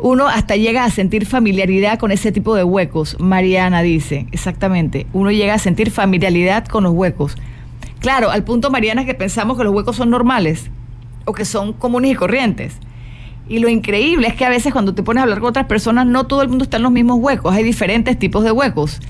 Uno 0.00 0.26
hasta 0.26 0.56
llega 0.56 0.84
a 0.84 0.90
sentir 0.90 1.26
familiaridad 1.26 2.00
con 2.00 2.10
ese 2.10 2.32
tipo 2.32 2.56
de 2.56 2.64
huecos. 2.64 3.16
Mariana 3.20 3.82
dice, 3.82 4.26
exactamente. 4.32 5.06
Uno 5.12 5.30
llega 5.30 5.54
a 5.54 5.58
sentir 5.58 5.92
familiaridad 5.92 6.66
con 6.66 6.82
los 6.84 6.92
huecos. 6.92 7.36
Claro, 8.00 8.30
al 8.30 8.42
punto, 8.42 8.70
Mariana, 8.70 9.04
que 9.04 9.14
pensamos 9.14 9.56
que 9.56 9.64
los 9.64 9.72
huecos 9.72 9.96
son 9.96 10.10
normales 10.10 10.70
o 11.24 11.32
que 11.32 11.44
son 11.44 11.72
comunes 11.72 12.12
y 12.12 12.14
corrientes. 12.14 12.76
Y 13.48 13.60
lo 13.60 13.68
increíble 13.68 14.28
es 14.28 14.34
que 14.34 14.44
a 14.44 14.50
veces 14.50 14.72
cuando 14.72 14.94
te 14.94 15.02
pones 15.02 15.20
a 15.20 15.24
hablar 15.24 15.40
con 15.40 15.48
otras 15.48 15.66
personas, 15.66 16.06
no 16.06 16.26
todo 16.26 16.42
el 16.42 16.48
mundo 16.48 16.64
está 16.64 16.76
en 16.76 16.82
los 16.82 16.92
mismos 16.92 17.18
huecos, 17.18 17.54
hay 17.54 17.64
diferentes 17.64 18.18
tipos 18.18 18.44
de 18.44 18.52
huecos. 18.52 19.00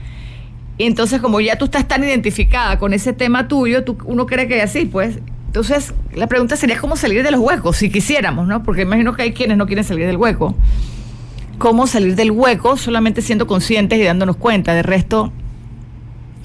Y 0.79 0.85
entonces, 0.85 1.21
como 1.21 1.41
ya 1.41 1.59
tú 1.59 1.65
estás 1.65 1.89
tan 1.89 2.05
identificada 2.05 2.79
con 2.79 2.93
ese 2.93 3.13
tema 3.13 3.49
tuyo, 3.49 3.83
tú, 3.83 3.99
uno 4.05 4.27
cree 4.27 4.47
que 4.47 4.63
así, 4.63 4.85
pues. 4.85 5.19
Entonces, 5.47 5.93
la 6.15 6.29
pregunta 6.29 6.55
sería 6.57 6.79
cómo 6.79 6.95
salir 6.95 7.25
de 7.25 7.33
los 7.33 7.41
huecos, 7.41 7.79
si 7.79 7.91
quisiéramos, 7.91 8.47
¿no? 8.47 8.63
Porque 8.63 8.83
imagino 8.83 9.13
que 9.13 9.23
hay 9.23 9.33
quienes 9.33 9.57
no 9.57 9.67
quieren 9.67 9.85
salir 9.85 10.07
del 10.07 10.17
hueco. 10.17 10.55
¿Cómo 11.59 11.89
salir 11.89 12.15
del 12.15 12.31
hueco 12.31 12.77
solamente 12.77 13.23
siendo 13.23 13.49
conscientes 13.49 13.99
y 13.99 14.05
dándonos 14.05 14.37
cuenta? 14.37 14.75
De 14.75 14.85
resto, 14.85 15.33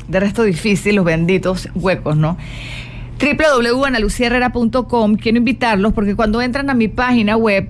de 0.07 0.19
resto 0.19 0.41
difícil, 0.41 0.95
los 0.95 1.05
benditos 1.05 1.69
huecos, 1.75 2.17
¿no? 2.17 2.37
www.analucierrera.com 3.19 5.15
Quiero 5.15 5.37
invitarlos 5.37 5.93
porque 5.93 6.15
cuando 6.15 6.41
entran 6.41 6.69
a 6.71 6.73
mi 6.73 6.87
página 6.87 7.37
web 7.37 7.69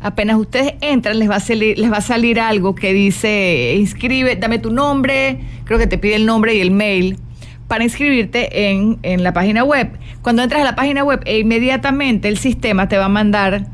apenas 0.00 0.36
ustedes 0.36 0.74
entran, 0.80 1.18
les 1.18 1.28
va 1.28 1.36
a 1.36 1.40
salir, 1.40 1.78
les 1.78 1.90
va 1.90 1.98
a 1.98 2.02
salir 2.02 2.40
algo 2.40 2.74
que 2.74 2.92
dice, 2.92 3.74
inscribe, 3.78 4.36
dame 4.36 4.58
tu 4.58 4.70
nombre, 4.70 5.40
creo 5.64 5.78
que 5.78 5.86
te 5.86 5.98
pide 5.98 6.16
el 6.16 6.26
nombre 6.26 6.54
y 6.54 6.60
el 6.60 6.70
mail 6.70 7.18
para 7.66 7.84
inscribirte 7.84 8.70
en, 8.70 8.98
en 9.02 9.22
la 9.22 9.32
página 9.32 9.64
web. 9.64 9.90
Cuando 10.22 10.42
entras 10.42 10.62
a 10.62 10.64
la 10.64 10.74
página 10.74 11.04
web, 11.04 11.20
e 11.24 11.40
inmediatamente 11.40 12.28
el 12.28 12.38
sistema 12.38 12.88
te 12.88 12.96
va 12.96 13.06
a 13.06 13.10
mandar 13.10 13.66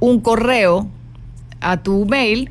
un 0.00 0.20
correo 0.20 0.88
a 1.60 1.82
tu 1.82 2.06
mail 2.06 2.50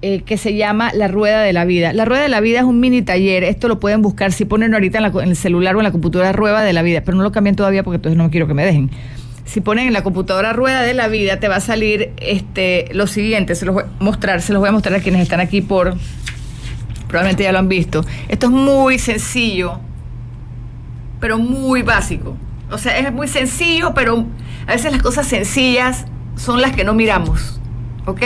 eh, 0.00 0.22
que 0.22 0.36
se 0.36 0.54
llama 0.54 0.92
La 0.94 1.08
Rueda 1.08 1.42
de 1.42 1.52
la 1.52 1.64
Vida. 1.64 1.92
La 1.92 2.04
Rueda 2.04 2.22
de 2.22 2.28
la 2.28 2.40
Vida 2.40 2.60
es 2.60 2.64
un 2.64 2.80
mini 2.80 3.02
taller, 3.02 3.44
esto 3.44 3.68
lo 3.68 3.80
pueden 3.80 4.02
buscar 4.02 4.32
si 4.32 4.44
ponen 4.44 4.74
ahorita 4.74 4.98
en, 4.98 5.04
en 5.04 5.28
el 5.28 5.36
celular 5.36 5.76
o 5.76 5.80
en 5.80 5.84
la 5.84 5.92
computadora 5.92 6.32
Rueda 6.32 6.62
de 6.62 6.72
la 6.72 6.82
Vida, 6.82 7.02
pero 7.04 7.16
no 7.16 7.22
lo 7.22 7.32
cambien 7.32 7.56
todavía 7.56 7.82
porque 7.82 7.96
entonces 7.96 8.16
no 8.16 8.30
quiero 8.30 8.46
que 8.46 8.54
me 8.54 8.64
dejen 8.64 8.90
si 9.48 9.62
ponen 9.62 9.86
en 9.86 9.94
la 9.94 10.02
computadora 10.02 10.52
rueda 10.52 10.82
de 10.82 10.92
la 10.92 11.08
vida, 11.08 11.40
te 11.40 11.48
va 11.48 11.56
a 11.56 11.60
salir 11.60 12.12
este, 12.18 12.86
lo 12.92 13.06
siguiente, 13.06 13.54
se 13.54 13.64
los 13.64 13.74
voy 13.74 13.84
a 13.84 14.02
mostrar, 14.04 14.42
se 14.42 14.52
los 14.52 14.60
voy 14.60 14.68
a 14.68 14.72
mostrar 14.72 14.94
a 14.96 15.00
quienes 15.00 15.22
están 15.22 15.40
aquí 15.40 15.62
por, 15.62 15.94
probablemente 17.08 17.44
ya 17.44 17.52
lo 17.52 17.58
han 17.58 17.68
visto. 17.68 18.04
Esto 18.28 18.46
es 18.48 18.52
muy 18.52 18.98
sencillo, 18.98 19.80
pero 21.18 21.38
muy 21.38 21.80
básico. 21.80 22.36
O 22.70 22.76
sea, 22.76 22.98
es 22.98 23.10
muy 23.10 23.26
sencillo, 23.26 23.94
pero 23.94 24.26
a 24.66 24.72
veces 24.72 24.92
las 24.92 25.02
cosas 25.02 25.26
sencillas 25.26 26.04
son 26.36 26.60
las 26.60 26.76
que 26.76 26.84
no 26.84 26.92
miramos. 26.92 27.58
¿Ok? 28.04 28.20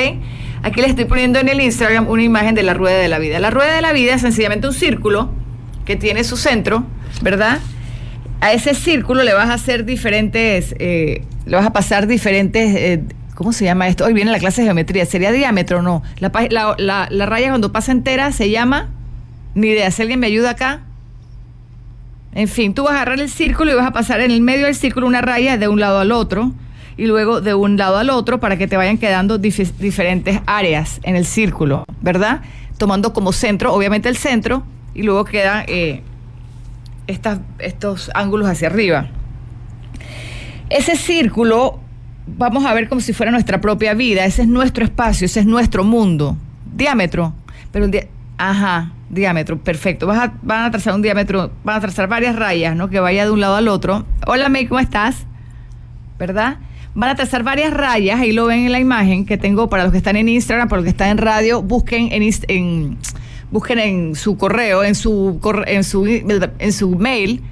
Aquí 0.64 0.80
les 0.80 0.90
estoy 0.90 1.04
poniendo 1.04 1.38
en 1.38 1.48
el 1.48 1.60
Instagram 1.60 2.08
una 2.08 2.24
imagen 2.24 2.56
de 2.56 2.64
la 2.64 2.74
rueda 2.74 2.98
de 2.98 3.06
la 3.06 3.20
vida. 3.20 3.38
La 3.38 3.50
rueda 3.50 3.74
de 3.74 3.80
la 3.80 3.92
vida 3.92 4.14
es 4.14 4.22
sencillamente 4.22 4.66
un 4.66 4.74
círculo 4.74 5.30
que 5.84 5.94
tiene 5.94 6.24
su 6.24 6.36
centro, 6.36 6.84
¿verdad? 7.22 7.60
A 8.42 8.52
ese 8.52 8.74
círculo 8.74 9.22
le 9.22 9.34
vas 9.34 9.48
a 9.50 9.54
hacer 9.54 9.84
diferentes, 9.84 10.74
eh, 10.80 11.22
le 11.46 11.56
vas 11.56 11.64
a 11.64 11.72
pasar 11.72 12.08
diferentes, 12.08 12.74
eh, 12.74 13.04
¿cómo 13.36 13.52
se 13.52 13.64
llama 13.64 13.86
esto? 13.86 14.04
Hoy 14.04 14.14
viene 14.14 14.32
la 14.32 14.40
clase 14.40 14.62
de 14.62 14.66
geometría, 14.66 15.06
¿sería 15.06 15.30
diámetro 15.30 15.78
o 15.78 15.82
no? 15.82 16.02
La, 16.18 16.74
la, 17.08 17.26
raya 17.26 17.50
cuando 17.50 17.70
pasa 17.70 17.92
entera 17.92 18.32
se 18.32 18.50
llama, 18.50 18.90
ni 19.54 19.68
idea, 19.68 19.88
alguien 19.96 20.18
me 20.18 20.26
ayuda 20.26 20.50
acá. 20.50 20.80
En 22.34 22.48
fin, 22.48 22.74
tú 22.74 22.82
vas 22.82 22.94
a 22.94 22.96
agarrar 22.96 23.20
el 23.20 23.30
círculo 23.30 23.70
y 23.70 23.74
vas 23.76 23.86
a 23.86 23.92
pasar 23.92 24.20
en 24.20 24.32
el 24.32 24.40
medio 24.40 24.66
del 24.66 24.74
círculo 24.74 25.06
una 25.06 25.20
raya 25.20 25.56
de 25.56 25.68
un 25.68 25.78
lado 25.78 26.00
al 26.00 26.10
otro 26.10 26.50
y 26.96 27.06
luego 27.06 27.40
de 27.40 27.54
un 27.54 27.76
lado 27.76 27.98
al 27.98 28.10
otro 28.10 28.40
para 28.40 28.56
que 28.56 28.66
te 28.66 28.76
vayan 28.76 28.98
quedando 28.98 29.38
diferentes 29.38 30.40
áreas 30.46 30.98
en 31.04 31.14
el 31.14 31.26
círculo, 31.26 31.84
¿verdad? 32.00 32.40
Tomando 32.76 33.12
como 33.12 33.32
centro, 33.32 33.72
obviamente 33.72 34.08
el 34.08 34.16
centro, 34.16 34.64
y 34.94 35.04
luego 35.04 35.24
queda 35.24 35.64
eh, 35.68 36.02
estos 37.58 38.10
ángulos 38.14 38.48
hacia 38.48 38.68
arriba. 38.68 39.08
Ese 40.68 40.96
círculo, 40.96 41.80
vamos 42.26 42.64
a 42.64 42.74
ver 42.74 42.88
como 42.88 43.00
si 43.00 43.12
fuera 43.12 43.30
nuestra 43.30 43.60
propia 43.60 43.94
vida, 43.94 44.24
ese 44.24 44.42
es 44.42 44.48
nuestro 44.48 44.84
espacio, 44.84 45.26
ese 45.26 45.40
es 45.40 45.46
nuestro 45.46 45.84
mundo. 45.84 46.36
Diámetro, 46.74 47.34
pero 47.70 47.84
el 47.84 48.08
ajá, 48.38 48.92
diámetro, 49.10 49.58
perfecto. 49.58 50.10
A, 50.10 50.32
van 50.42 50.64
a 50.64 50.70
trazar 50.70 50.94
un 50.94 51.02
diámetro, 51.02 51.52
van 51.62 51.76
a 51.76 51.80
trazar 51.80 52.08
varias 52.08 52.34
rayas, 52.34 52.74
¿no? 52.74 52.88
Que 52.88 53.00
vaya 53.00 53.24
de 53.24 53.30
un 53.30 53.40
lado 53.40 53.56
al 53.56 53.68
otro. 53.68 54.06
Hola, 54.26 54.48
May, 54.48 54.66
¿cómo 54.66 54.80
estás? 54.80 55.26
¿Verdad? 56.18 56.56
Van 56.94 57.10
a 57.10 57.14
trazar 57.14 57.42
varias 57.42 57.72
rayas, 57.72 58.20
ahí 58.20 58.32
lo 58.32 58.46
ven 58.46 58.66
en 58.66 58.72
la 58.72 58.80
imagen 58.80 59.24
que 59.24 59.38
tengo 59.38 59.68
para 59.68 59.84
los 59.84 59.92
que 59.92 59.98
están 59.98 60.16
en 60.16 60.28
Instagram, 60.28 60.68
para 60.68 60.80
los 60.80 60.84
que 60.84 60.90
están 60.90 61.08
en 61.08 61.18
radio, 61.18 61.62
busquen 61.62 62.12
en, 62.12 62.22
en 62.48 62.98
busquen 63.52 63.78
en 63.78 64.14
su 64.16 64.36
correo, 64.36 64.82
en 64.82 64.94
su, 64.94 65.38
en 65.66 65.84
su, 65.84 66.06
en 66.06 66.72
su 66.72 66.96
mail, 66.96 67.42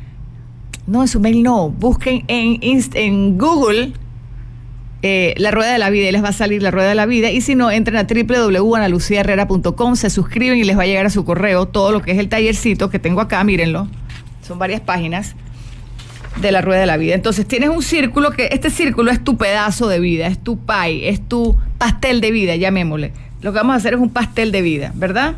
no, 0.87 1.03
en 1.03 1.09
su 1.09 1.21
mail 1.21 1.43
no, 1.43 1.69
busquen 1.69 2.25
en, 2.27 2.59
en 2.95 3.39
Google 3.39 3.93
eh, 5.03 5.35
la 5.39 5.51
rueda 5.51 5.73
de 5.73 5.79
la 5.79 5.89
vida 5.89 6.09
y 6.09 6.13
les 6.13 6.23
va 6.23 6.29
a 6.29 6.33
salir 6.33 6.63
la 6.63 6.71
rueda 6.71 6.89
de 6.89 6.95
la 6.95 7.07
vida. 7.07 7.31
Y 7.31 7.41
si 7.43 7.55
no, 7.55 7.71
entren 7.71 7.97
a 7.97 8.07
www.analuciaherrera.com, 8.07 9.97
se 9.97 10.11
suscriben 10.11 10.59
y 10.59 10.65
les 10.65 10.77
va 10.77 10.83
a 10.83 10.87
llegar 10.87 11.07
a 11.07 11.11
su 11.11 11.25
correo 11.25 11.67
todo 11.67 11.93
lo 11.93 12.03
que 12.03 12.13
es 12.13 12.19
el 12.19 12.29
tallercito 12.29 12.91
que 12.91 12.99
tengo 12.99 13.21
acá, 13.21 13.43
mírenlo. 13.45 13.89
Son 14.43 14.59
varias 14.59 14.81
páginas 14.81 15.37
de 16.41 16.53
la 16.53 16.61
rueda 16.61 16.81
de 16.81 16.87
la 16.87 16.97
vida. 16.97 17.15
Entonces 17.15 17.47
tienes 17.47 17.71
un 17.71 17.83
círculo 17.83 18.31
que 18.31 18.49
este 18.53 18.71
círculo 18.71 19.11
es 19.11 19.23
tu 19.23 19.37
pedazo 19.37 19.89
de 19.89 20.01
vida, 20.01 20.27
es 20.27 20.39
tu 20.39 20.59
pie, 20.59 21.09
es 21.09 21.27
tu 21.27 21.57
pastel 21.79 22.21
de 22.21 22.31
vida, 22.31 22.57
llamémosle. 22.57 23.13
Lo 23.41 23.53
que 23.53 23.59
vamos 23.59 23.75
a 23.75 23.77
hacer 23.77 23.95
es 23.95 24.01
un 24.01 24.11
pastel 24.11 24.53
de 24.53 24.61
vida, 24.61 24.93
¿verdad? 24.95 25.37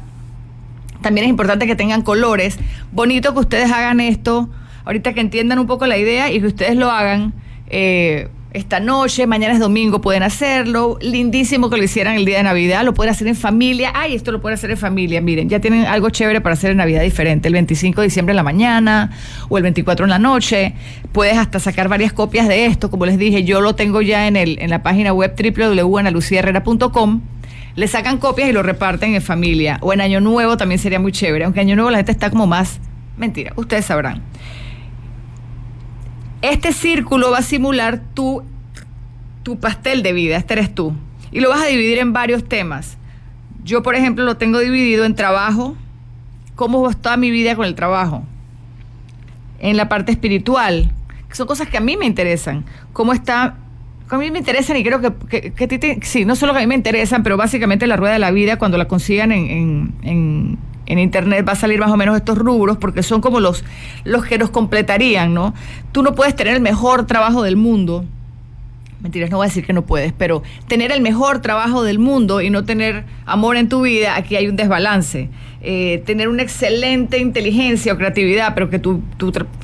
También 1.03 1.25
es 1.25 1.31
importante 1.31 1.67
que 1.67 1.77
tengan 1.77 2.03
colores. 2.03 2.59
Bonito 2.93 3.35
que 3.35 3.41
ustedes 3.41 3.71
hagan 3.71 4.01
esto, 4.01 4.49
ahorita 4.85 5.13
que 5.13 5.21
entiendan 5.21 5.59
un 5.59 5.67
poco 5.67 5.87
la 5.87 5.99
idea 5.99 6.31
y 6.31 6.41
que 6.41 6.47
ustedes 6.47 6.77
lo 6.77 6.91
hagan. 6.91 7.35
Eh, 7.69 8.29
esta 8.53 8.81
noche, 8.81 9.27
mañana 9.27 9.55
es 9.55 9.61
domingo, 9.61 10.03
pueden 10.03 10.23
hacerlo. 10.23 10.99
Lindísimo 11.01 11.71
que 11.71 11.79
lo 11.79 11.85
hicieran 11.85 12.17
el 12.17 12.27
día 12.27 12.37
de 12.37 12.43
Navidad, 12.43 12.85
lo 12.85 12.93
pueden 12.93 13.11
hacer 13.11 13.27
en 13.27 13.35
familia. 13.35 13.93
Ay, 13.95 14.15
esto 14.15 14.31
lo 14.31 14.43
pueden 14.43 14.59
hacer 14.59 14.71
en 14.71 14.77
familia. 14.77 15.23
Miren, 15.23 15.49
ya 15.49 15.59
tienen 15.59 15.87
algo 15.87 16.11
chévere 16.11 16.43
para 16.43 16.53
hacer 16.53 16.73
en 16.73 16.77
Navidad 16.77 17.01
diferente. 17.01 17.49
El 17.49 17.55
25 17.55 18.03
de 18.03 18.09
diciembre 18.09 18.33
en 18.33 18.37
la 18.37 18.43
mañana 18.43 19.11
o 19.49 19.57
el 19.57 19.63
24 19.63 20.05
en 20.05 20.11
la 20.11 20.19
noche. 20.19 20.75
Puedes 21.13 21.39
hasta 21.39 21.61
sacar 21.61 21.89
varias 21.89 22.13
copias 22.13 22.47
de 22.47 22.67
esto. 22.67 22.91
Como 22.91 23.07
les 23.07 23.17
dije, 23.17 23.43
yo 23.45 23.63
lo 23.63 23.75
tengo 23.75 24.03
ya 24.03 24.29
en, 24.29 24.37
el, 24.37 24.59
en 24.61 24.69
la 24.69 24.83
página 24.83 25.15
web 25.15 25.35
www.analuciaherrera.com. 25.35 27.23
Le 27.75 27.89
sacan 27.89 28.19
copias 28.19 28.49
y 28.49 28.53
lo 28.53 28.63
reparten 28.63 29.15
en 29.15 29.23
familia. 29.23 29.79
O 29.81 29.93
en 29.93 30.01
Año 30.01 30.21
Nuevo 30.21 30.57
también 30.57 30.79
sería 30.79 31.01
muy 31.01 31.13
chévere. 31.13 31.45
Aunque 31.45 31.61
Año 31.61 31.75
Nuevo 31.75 31.91
la 31.91 31.99
gente 31.99 32.13
está 32.13 32.31
como 32.31 32.47
más. 32.47 32.81
Mentira, 33.17 33.53
ustedes 33.57 33.87
sabrán. 33.87 34.23
Este 36.43 36.73
círculo 36.73 37.31
va 37.31 37.39
a 37.39 37.43
simular 37.43 38.01
tu, 38.15 38.43
tu 39.43 39.61
pastel 39.61 40.03
de 40.03 40.13
vida, 40.13 40.37
este 40.37 40.55
eres 40.55 40.75
tú. 40.75 40.95
Y 41.31 41.41
lo 41.41 41.49
vas 41.49 41.63
a 41.63 41.67
dividir 41.67 41.99
en 41.99 42.13
varios 42.13 42.49
temas. 42.49 42.99
Yo, 43.65 43.83
por 43.83 43.95
ejemplo, 43.95 44.25
lo 44.25 44.37
tengo 44.37 44.59
dividido 44.59 45.05
en 45.05 45.15
trabajo, 45.15 45.77
cómo 46.57 46.93
toda 46.95 47.17
mi 47.17 47.31
vida 47.31 47.55
con 47.55 47.65
el 47.65 47.75
trabajo. 47.75 48.25
En 49.61 49.77
la 49.77 49.89
parte 49.89 50.11
espiritual, 50.11 50.91
que 51.29 51.37
son 51.37 51.47
cosas 51.47 51.69
que 51.69 51.77
a 51.77 51.81
mí 51.81 51.97
me 51.97 52.07
interesan. 52.07 52.65
Cómo 52.93 53.13
está 53.13 53.57
a 54.13 54.19
mí 54.19 54.31
me 54.31 54.39
interesan 54.39 54.77
y 54.77 54.85
creo 54.85 55.01
que, 55.01 55.53
que, 55.53 55.99
sí, 56.03 56.25
no 56.25 56.37
solo 56.37 56.53
que 56.53 56.59
a 56.59 56.63
mí 56.63 56.67
me 56.67 56.75
interesan, 56.75 57.23
pero 57.23 57.37
básicamente 57.37 57.87
la 57.87 57.97
rueda 57.97 58.13
de 58.13 58.19
la 58.19 58.31
vida, 58.31 58.59
cuando 58.59 58.79
la 58.79 58.87
consigan 58.87 59.33
en, 59.33 59.95
en 60.03 60.59
en 60.87 60.99
internet 60.99 61.47
va 61.47 61.53
a 61.53 61.57
salir 61.57 61.79
más 61.79 61.91
o 61.91 61.97
menos 61.97 62.17
estos 62.17 62.37
rubros 62.37 62.77
porque 62.77 63.03
son 63.03 63.21
como 63.21 63.41
los, 63.41 63.65
los 64.05 64.25
que 64.25 64.39
nos 64.39 64.51
completarían, 64.51 65.33
¿no? 65.33 65.55
Tú 65.93 66.03
no 66.03 66.15
puedes 66.15 66.37
tener 66.37 66.55
el 66.55 66.61
mejor 66.61 67.07
trabajo 67.07 67.43
del 67.43 67.57
mundo. 67.57 68.05
Mentiras, 69.03 69.31
no 69.31 69.39
voy 69.39 69.47
a 69.47 69.49
decir 69.49 69.67
que 69.67 69.73
no 69.73 69.85
puedes, 69.85 70.13
pero 70.13 70.45
tener 70.69 70.93
el 70.93 71.01
mejor 71.01 71.43
trabajo 71.43 71.83
del 71.83 71.99
mundo 71.99 72.41
y 72.41 72.51
no 72.51 72.65
tener 72.65 73.05
amor 73.27 73.57
en 73.57 73.69
tu 73.69 73.83
vida, 73.83 74.15
aquí 74.15 74.37
hay 74.37 74.47
un 74.47 74.55
desbalance. 74.55 75.29
Eh, 75.61 76.03
tener 76.07 76.29
una 76.29 76.43
excelente 76.43 77.19
inteligencia 77.19 77.93
o 77.93 77.97
creatividad, 77.97 78.55
pero 78.55 78.71
que 78.71 78.79
tu, 78.79 79.03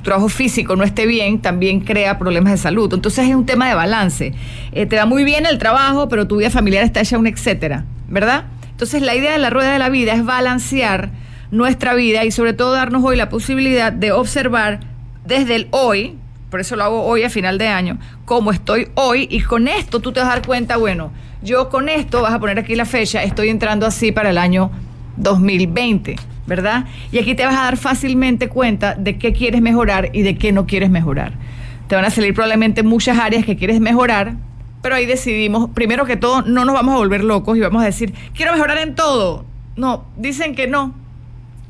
trabajo 0.02 0.28
físico 0.28 0.74
no 0.74 0.82
esté 0.82 1.06
bien, 1.06 1.40
también 1.40 1.80
crea 1.80 2.18
problemas 2.18 2.52
de 2.52 2.58
salud. 2.58 2.92
Entonces 2.92 3.28
es 3.28 3.34
un 3.36 3.46
tema 3.46 3.68
de 3.68 3.76
balance. 3.76 4.34
Eh, 4.72 4.86
te 4.86 4.96
va 4.96 5.06
muy 5.06 5.22
bien 5.22 5.46
el 5.46 5.58
trabajo, 5.58 6.08
pero 6.08 6.26
tu 6.26 6.38
vida 6.38 6.50
familiar 6.50 6.82
está 6.82 7.00
hecha 7.00 7.16
un 7.16 7.28
etcétera, 7.28 7.84
¿verdad? 8.08 8.44
Entonces 8.72 9.02
la 9.02 9.14
idea 9.14 9.32
de 9.32 9.38
la 9.38 9.50
rueda 9.50 9.72
de 9.72 9.78
la 9.78 9.88
vida 9.88 10.14
es 10.14 10.24
balancear 10.24 11.10
nuestra 11.52 11.94
vida 11.94 12.24
y 12.24 12.32
sobre 12.32 12.54
todo 12.54 12.72
darnos 12.72 13.04
hoy 13.04 13.16
la 13.16 13.28
posibilidad 13.28 13.92
de 13.92 14.10
observar 14.10 14.80
desde 15.24 15.54
el 15.54 15.68
hoy, 15.70 16.16
por 16.50 16.60
eso 16.60 16.76
lo 16.76 16.84
hago 16.84 17.02
hoy 17.04 17.22
a 17.22 17.30
final 17.30 17.58
de 17.58 17.68
año, 17.68 17.98
cómo 18.24 18.52
estoy 18.52 18.88
hoy 18.94 19.28
y 19.30 19.40
con 19.40 19.68
esto 19.68 20.00
tú 20.00 20.12
te 20.12 20.20
vas 20.20 20.28
a 20.28 20.32
dar 20.32 20.46
cuenta, 20.46 20.76
bueno, 20.76 21.10
yo 21.42 21.68
con 21.68 21.88
esto, 21.88 22.22
vas 22.22 22.32
a 22.32 22.38
poner 22.38 22.58
aquí 22.58 22.74
la 22.74 22.84
fecha, 22.84 23.22
estoy 23.22 23.48
entrando 23.48 23.86
así 23.86 24.12
para 24.12 24.30
el 24.30 24.38
año 24.38 24.70
2020, 25.16 26.16
¿verdad? 26.46 26.86
Y 27.12 27.18
aquí 27.18 27.34
te 27.34 27.44
vas 27.44 27.56
a 27.56 27.64
dar 27.64 27.76
fácilmente 27.76 28.48
cuenta 28.48 28.94
de 28.94 29.18
qué 29.18 29.32
quieres 29.32 29.60
mejorar 29.60 30.10
y 30.12 30.22
de 30.22 30.36
qué 30.36 30.52
no 30.52 30.66
quieres 30.66 30.90
mejorar. 30.90 31.32
Te 31.86 31.94
van 31.94 32.04
a 32.04 32.10
salir 32.10 32.34
probablemente 32.34 32.82
muchas 32.82 33.18
áreas 33.18 33.44
que 33.44 33.56
quieres 33.56 33.80
mejorar, 33.80 34.34
pero 34.82 34.94
ahí 34.94 35.06
decidimos, 35.06 35.70
primero 35.70 36.06
que 36.06 36.16
todo, 36.16 36.42
no 36.42 36.64
nos 36.64 36.74
vamos 36.74 36.94
a 36.94 36.98
volver 36.98 37.24
locos 37.24 37.56
y 37.56 37.60
vamos 37.60 37.82
a 37.82 37.86
decir, 37.86 38.14
quiero 38.34 38.52
mejorar 38.52 38.78
en 38.78 38.94
todo. 38.94 39.44
No, 39.76 40.06
dicen 40.16 40.54
que 40.54 40.66
no. 40.66 40.94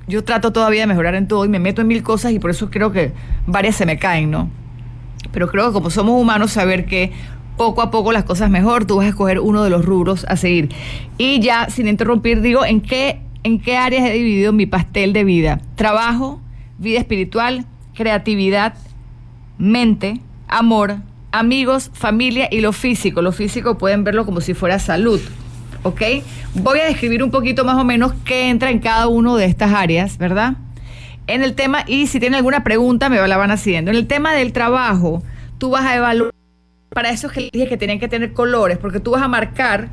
Yo 0.06 0.24
trato 0.24 0.52
todavía 0.52 0.80
de 0.80 0.86
mejorar 0.86 1.14
en 1.14 1.28
todo 1.28 1.44
y 1.44 1.48
me 1.48 1.58
meto 1.58 1.82
en 1.82 1.88
mil 1.88 2.02
cosas 2.02 2.32
y 2.32 2.38
por 2.38 2.50
eso 2.50 2.70
creo 2.70 2.90
que 2.92 3.12
varias 3.46 3.76
se 3.76 3.84
me 3.84 3.98
caen, 3.98 4.30
¿no? 4.30 4.48
Pero 5.32 5.48
creo 5.48 5.68
que 5.68 5.72
como 5.72 5.90
somos 5.90 6.20
humanos, 6.20 6.52
saber 6.52 6.86
que 6.86 7.12
poco 7.56 7.82
a 7.82 7.90
poco 7.90 8.12
las 8.12 8.24
cosas 8.24 8.48
mejor, 8.48 8.86
tú 8.86 8.96
vas 8.96 9.06
a 9.06 9.08
escoger 9.10 9.40
uno 9.40 9.62
de 9.64 9.70
los 9.70 9.84
rubros 9.84 10.24
a 10.28 10.36
seguir. 10.36 10.70
Y 11.18 11.40
ya, 11.40 11.68
sin 11.68 11.88
interrumpir, 11.88 12.40
digo, 12.40 12.64
¿en 12.64 12.80
qué, 12.80 13.20
en 13.42 13.60
qué 13.60 13.76
áreas 13.76 14.08
he 14.08 14.12
dividido 14.12 14.52
mi 14.52 14.66
pastel 14.66 15.12
de 15.12 15.24
vida? 15.24 15.60
Trabajo, 15.74 16.40
vida 16.78 16.98
espiritual, 16.98 17.66
creatividad, 17.94 18.74
mente, 19.58 20.20
amor, 20.46 20.98
amigos, 21.32 21.90
familia 21.92 22.48
y 22.50 22.60
lo 22.60 22.72
físico. 22.72 23.22
Lo 23.22 23.32
físico 23.32 23.76
pueden 23.76 24.04
verlo 24.04 24.24
como 24.24 24.40
si 24.40 24.54
fuera 24.54 24.78
salud. 24.78 25.20
¿Ok? 25.82 26.02
Voy 26.54 26.80
a 26.80 26.86
describir 26.86 27.22
un 27.22 27.30
poquito 27.30 27.64
más 27.64 27.76
o 27.76 27.84
menos 27.84 28.12
qué 28.24 28.48
entra 28.48 28.70
en 28.70 28.78
cada 28.78 29.08
una 29.08 29.36
de 29.36 29.44
estas 29.44 29.72
áreas, 29.72 30.18
¿verdad? 30.18 30.54
En 31.28 31.42
el 31.42 31.54
tema, 31.54 31.84
y 31.86 32.06
si 32.06 32.18
tienen 32.18 32.36
alguna 32.36 32.64
pregunta, 32.64 33.08
me 33.08 33.26
la 33.28 33.36
van 33.36 33.50
haciendo. 33.50 33.90
En 33.90 33.96
el 33.96 34.06
tema 34.06 34.32
del 34.32 34.52
trabajo, 34.52 35.22
tú 35.58 35.70
vas 35.70 35.84
a 35.84 35.94
evaluar. 35.94 36.32
Para 36.88 37.10
eso 37.10 37.26
es 37.26 37.32
que 37.34 37.50
dije 37.52 37.68
que 37.68 37.76
tienen 37.76 38.00
que 38.00 38.08
tener 38.08 38.32
colores, 38.32 38.78
porque 38.78 38.98
tú 38.98 39.10
vas 39.12 39.22
a 39.22 39.28
marcar, 39.28 39.90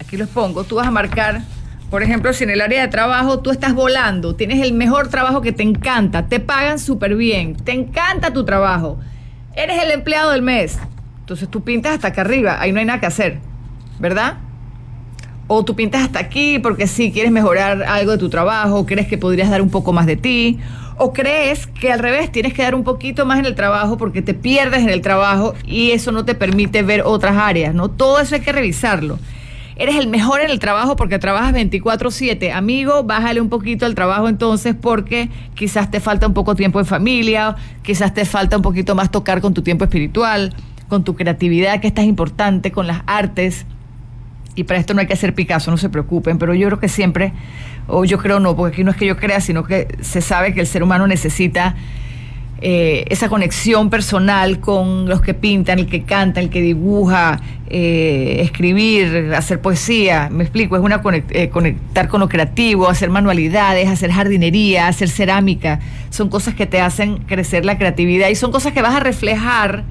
aquí 0.00 0.16
los 0.16 0.28
pongo, 0.28 0.64
tú 0.64 0.74
vas 0.74 0.88
a 0.88 0.90
marcar, 0.90 1.42
por 1.88 2.02
ejemplo, 2.02 2.32
si 2.32 2.44
en 2.44 2.50
el 2.50 2.60
área 2.60 2.82
de 2.82 2.88
trabajo 2.88 3.40
tú 3.40 3.52
estás 3.52 3.74
volando, 3.74 4.34
tienes 4.34 4.60
el 4.60 4.72
mejor 4.72 5.08
trabajo 5.08 5.40
que 5.40 5.52
te 5.52 5.62
encanta, 5.62 6.26
te 6.26 6.40
pagan 6.40 6.80
súper 6.80 7.14
bien, 7.14 7.54
te 7.54 7.72
encanta 7.72 8.32
tu 8.32 8.44
trabajo 8.44 8.98
Eres 9.54 9.82
el 9.82 9.90
empleado 9.90 10.30
del 10.30 10.42
mes. 10.42 10.78
Entonces 11.20 11.48
tú 11.48 11.62
pintas 11.62 11.92
hasta 11.92 12.08
acá 12.08 12.22
arriba, 12.22 12.60
ahí 12.60 12.72
no 12.72 12.80
hay 12.80 12.86
nada 12.86 13.00
que 13.00 13.06
hacer, 13.06 13.38
¿verdad? 13.98 14.38
O 15.54 15.66
tú 15.66 15.76
pintas 15.76 16.00
hasta 16.00 16.18
aquí 16.18 16.58
porque 16.58 16.86
sí 16.86 17.12
quieres 17.12 17.30
mejorar 17.30 17.82
algo 17.82 18.12
de 18.12 18.16
tu 18.16 18.30
trabajo, 18.30 18.86
crees 18.86 19.06
que 19.06 19.18
podrías 19.18 19.50
dar 19.50 19.60
un 19.60 19.68
poco 19.68 19.92
más 19.92 20.06
de 20.06 20.16
ti, 20.16 20.58
o 20.96 21.12
crees 21.12 21.66
que 21.66 21.92
al 21.92 21.98
revés 21.98 22.32
tienes 22.32 22.54
que 22.54 22.62
dar 22.62 22.74
un 22.74 22.84
poquito 22.84 23.26
más 23.26 23.38
en 23.38 23.44
el 23.44 23.54
trabajo 23.54 23.98
porque 23.98 24.22
te 24.22 24.32
pierdes 24.32 24.80
en 24.80 24.88
el 24.88 25.02
trabajo 25.02 25.52
y 25.66 25.90
eso 25.90 26.10
no 26.10 26.24
te 26.24 26.34
permite 26.34 26.82
ver 26.82 27.02
otras 27.04 27.36
áreas, 27.36 27.74
¿no? 27.74 27.90
Todo 27.90 28.18
eso 28.18 28.34
hay 28.34 28.40
que 28.40 28.50
revisarlo 28.50 29.18
eres 29.76 29.96
el 29.96 30.06
mejor 30.06 30.40
en 30.40 30.50
el 30.50 30.58
trabajo 30.58 30.96
porque 30.96 31.18
trabajas 31.18 31.52
24/7. 31.52 32.52
Amigo, 32.52 33.02
bájale 33.02 33.40
un 33.40 33.48
poquito 33.48 33.84
al 33.84 33.94
trabajo 33.94 34.28
entonces 34.28 34.74
porque 34.80 35.28
quizás 35.54 35.90
te 35.90 36.00
falta 36.00 36.26
un 36.26 36.34
poco 36.34 36.54
tiempo 36.54 36.78
en 36.78 36.86
familia, 36.86 37.56
quizás 37.82 38.14
te 38.14 38.24
falta 38.24 38.56
un 38.56 38.62
poquito 38.62 38.94
más 38.94 39.10
tocar 39.10 39.40
con 39.40 39.54
tu 39.54 39.62
tiempo 39.62 39.84
espiritual, 39.84 40.54
con 40.88 41.04
tu 41.04 41.14
creatividad, 41.14 41.80
que 41.80 41.88
es 41.88 42.04
importante, 42.04 42.70
con 42.70 42.86
las 42.86 43.02
artes. 43.06 43.66
Y 44.54 44.64
para 44.64 44.78
esto 44.78 44.92
no 44.94 45.00
hay 45.00 45.06
que 45.06 45.14
hacer 45.14 45.34
Picasso, 45.34 45.70
no 45.70 45.78
se 45.78 45.88
preocupen, 45.88 46.38
pero 46.38 46.52
yo 46.54 46.68
creo 46.68 46.78
que 46.78 46.88
siempre, 46.88 47.32
o 47.86 48.04
yo 48.04 48.18
creo 48.18 48.38
no, 48.38 48.54
porque 48.54 48.74
aquí 48.74 48.84
no 48.84 48.90
es 48.90 48.96
que 48.96 49.06
yo 49.06 49.16
crea, 49.16 49.40
sino 49.40 49.64
que 49.64 49.88
se 50.00 50.20
sabe 50.20 50.52
que 50.52 50.60
el 50.60 50.66
ser 50.66 50.82
humano 50.82 51.06
necesita 51.06 51.74
eh, 52.64 53.06
esa 53.08 53.28
conexión 53.28 53.90
personal 53.90 54.60
con 54.60 55.08
los 55.08 55.20
que 55.20 55.34
pintan, 55.34 55.80
el 55.80 55.86
que 55.86 56.04
canta, 56.04 56.38
el 56.38 56.48
que 56.48 56.60
dibuja, 56.60 57.40
eh, 57.68 58.36
escribir, 58.40 59.32
hacer 59.34 59.60
poesía, 59.60 60.28
me 60.30 60.44
explico, 60.44 60.76
es 60.76 60.82
una 60.82 61.02
eh, 61.30 61.48
conectar 61.48 62.06
con 62.06 62.20
lo 62.20 62.28
creativo, 62.28 62.88
hacer 62.88 63.10
manualidades, 63.10 63.88
hacer 63.88 64.12
jardinería, 64.12 64.86
hacer 64.86 65.08
cerámica, 65.08 65.80
son 66.10 66.28
cosas 66.28 66.54
que 66.54 66.66
te 66.66 66.80
hacen 66.80 67.18
crecer 67.24 67.64
la 67.64 67.78
creatividad 67.78 68.28
y 68.28 68.36
son 68.36 68.52
cosas 68.52 68.72
que 68.72 68.80
vas 68.80 68.94
a 68.94 69.00
reflejar 69.00 69.82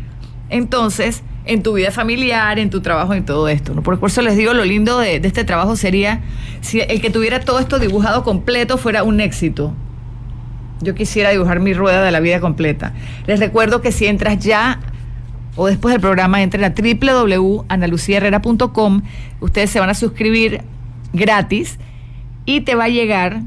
entonces 0.50 1.24
en 1.46 1.64
tu 1.64 1.74
vida 1.74 1.92
familiar, 1.92 2.60
en 2.60 2.70
tu 2.70 2.82
trabajo 2.82 3.16
y 3.16 3.22
todo 3.22 3.48
esto. 3.48 3.74
Por 3.82 4.00
eso 4.04 4.22
les 4.22 4.38
digo, 4.38 4.54
lo 4.54 4.66
lindo 4.66 5.00
de 5.00 5.16
este 5.16 5.44
trabajo 5.44 5.76
sería 5.76 6.22
si 6.62 6.82
el 6.82 7.02
que 7.02 7.10
tuviera 7.10 7.40
todo 7.40 7.60
esto 7.60 7.80
dibujado 7.80 8.24
completo 8.24 8.78
fuera 8.78 9.04
un 9.04 9.20
éxito 9.20 9.74
yo 10.82 10.96
quisiera 10.96 11.30
dibujar 11.30 11.60
mi 11.60 11.74
rueda 11.74 12.04
de 12.04 12.12
la 12.12 12.20
vida 12.20 12.40
completa. 12.40 12.94
Les 13.28 13.40
recuerdo 13.40 13.82
que 13.82 13.92
si 13.92 14.08
entras 14.08 14.40
ya 14.40 14.80
o 15.56 15.68
después 15.68 15.94
del 15.94 16.02
programa, 16.02 16.42
entren 16.42 16.64
a 16.64 16.74
www.analuciaherrera.com, 16.74 19.02
ustedes 19.42 19.70
se 19.70 19.80
van 19.80 19.90
a 19.90 19.94
suscribir 19.94 20.62
gratis 21.14 21.78
y 22.46 22.62
te 22.62 22.74
va 22.76 22.86
a 22.86 22.90
llegar 22.90 23.42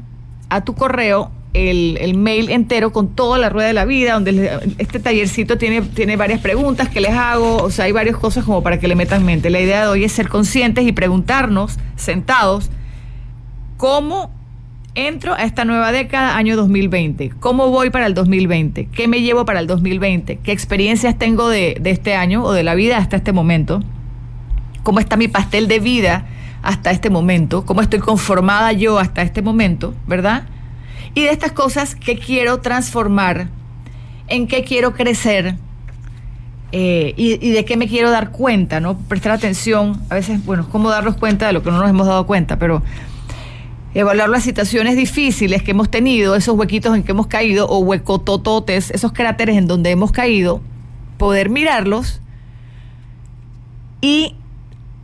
a 0.49 0.63
tu 0.63 0.75
correo 0.75 1.31
el, 1.55 2.17
mail 2.17 2.49
entero 2.49 2.91
con 2.91 3.15
toda 3.15 3.37
la 3.37 3.49
rueda 3.49 3.67
de 3.67 3.73
la 3.73 3.85
vida, 3.85 4.13
donde 4.13 4.75
este 4.77 4.99
tallercito 4.99 5.57
tiene, 5.57 5.81
tiene 5.81 6.17
varias 6.17 6.41
preguntas 6.41 6.89
que 6.89 7.01
les 7.01 7.13
hago, 7.13 7.57
o 7.57 7.71
sea, 7.71 7.85
hay 7.85 7.91
varias 7.91 8.17
cosas 8.17 8.43
como 8.43 8.61
para 8.61 8.79
que 8.79 8.87
le 8.87 8.95
metan 8.95 9.23
mente. 9.23 9.49
La 9.49 9.59
idea 9.59 9.81
de 9.81 9.87
hoy 9.87 10.03
es 10.03 10.11
ser 10.11 10.27
conscientes 10.27 10.85
y 10.85 10.91
preguntarnos, 10.91 11.77
sentados, 11.95 12.69
cómo 13.77 14.31
entro 14.95 15.33
a 15.33 15.43
esta 15.43 15.65
nueva 15.65 15.91
década, 15.91 16.37
año 16.37 16.55
2020. 16.55 17.31
¿Cómo 17.39 17.69
voy 17.69 17.89
para 17.89 18.07
el 18.07 18.13
2020? 18.13 18.87
¿Qué 18.87 19.07
me 19.07 19.21
llevo 19.21 19.45
para 19.45 19.59
el 19.59 19.67
2020? 19.67 20.37
¿Qué 20.37 20.51
experiencias 20.51 21.17
tengo 21.17 21.49
de, 21.49 21.79
este 21.83 22.15
año 22.15 22.43
o 22.43 22.53
de 22.53 22.63
la 22.63 22.75
vida 22.75 22.97
hasta 22.97 23.17
este 23.17 23.33
momento? 23.33 23.81
¿Cómo 24.83 24.99
está 24.99 25.17
mi 25.17 25.27
pastel 25.27 25.67
de 25.67 25.79
vida 25.79 26.25
hasta 26.63 26.91
este 26.91 27.09
momento? 27.09 27.65
¿Cómo 27.65 27.81
estoy 27.81 27.99
conformada 27.99 28.71
yo 28.71 28.97
hasta 28.97 29.21
este 29.21 29.41
momento? 29.41 29.93
¿Verdad? 30.07 30.47
Y 31.15 31.23
de 31.23 31.31
estas 31.31 31.53
cosas, 31.53 31.95
¿qué 31.95 32.19
quiero 32.19 32.59
transformar? 32.59 33.47
¿En 34.27 34.47
qué 34.47 34.63
quiero 34.63 34.93
crecer? 34.93 35.55
Eh, 36.71 37.13
y, 37.15 37.33
y, 37.45 37.51
de 37.51 37.63
qué 37.63 37.77
me 37.77 37.87
quiero 37.87 38.11
dar 38.11 38.31
cuenta, 38.31 38.81
¿no? 38.81 38.97
Prestar 38.97 39.31
atención, 39.31 40.01
a 40.09 40.15
veces, 40.15 40.45
bueno, 40.45 40.67
cómo 40.69 40.89
darnos 40.89 41.15
cuenta 41.15 41.47
de 41.47 41.53
lo 41.53 41.63
que 41.63 41.71
no 41.71 41.79
nos 41.79 41.89
hemos 41.89 42.05
dado 42.05 42.27
cuenta, 42.27 42.59
pero 42.59 42.83
evaluar 43.93 44.27
las 44.27 44.43
situaciones 44.43 44.97
difíciles 44.97 45.63
que 45.63 45.71
hemos 45.71 45.89
tenido, 45.89 46.35
esos 46.35 46.57
huequitos 46.57 46.93
en 46.93 47.03
que 47.03 47.11
hemos 47.13 47.27
caído, 47.27 47.65
o 47.69 47.79
huecotototes, 47.79 48.91
esos 48.91 49.13
cráteres 49.13 49.55
en 49.55 49.67
donde 49.67 49.91
hemos 49.91 50.11
caído, 50.11 50.59
poder 51.17 51.49
mirarlos 51.49 52.19
y 54.01 54.35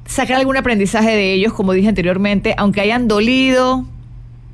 sacar 0.06 0.36
algún 0.36 0.58
aprendizaje 0.58 1.12
de 1.12 1.32
ellos, 1.32 1.54
como 1.54 1.72
dije 1.72 1.88
anteriormente, 1.88 2.54
aunque 2.58 2.82
hayan 2.82 3.08
dolido 3.08 3.86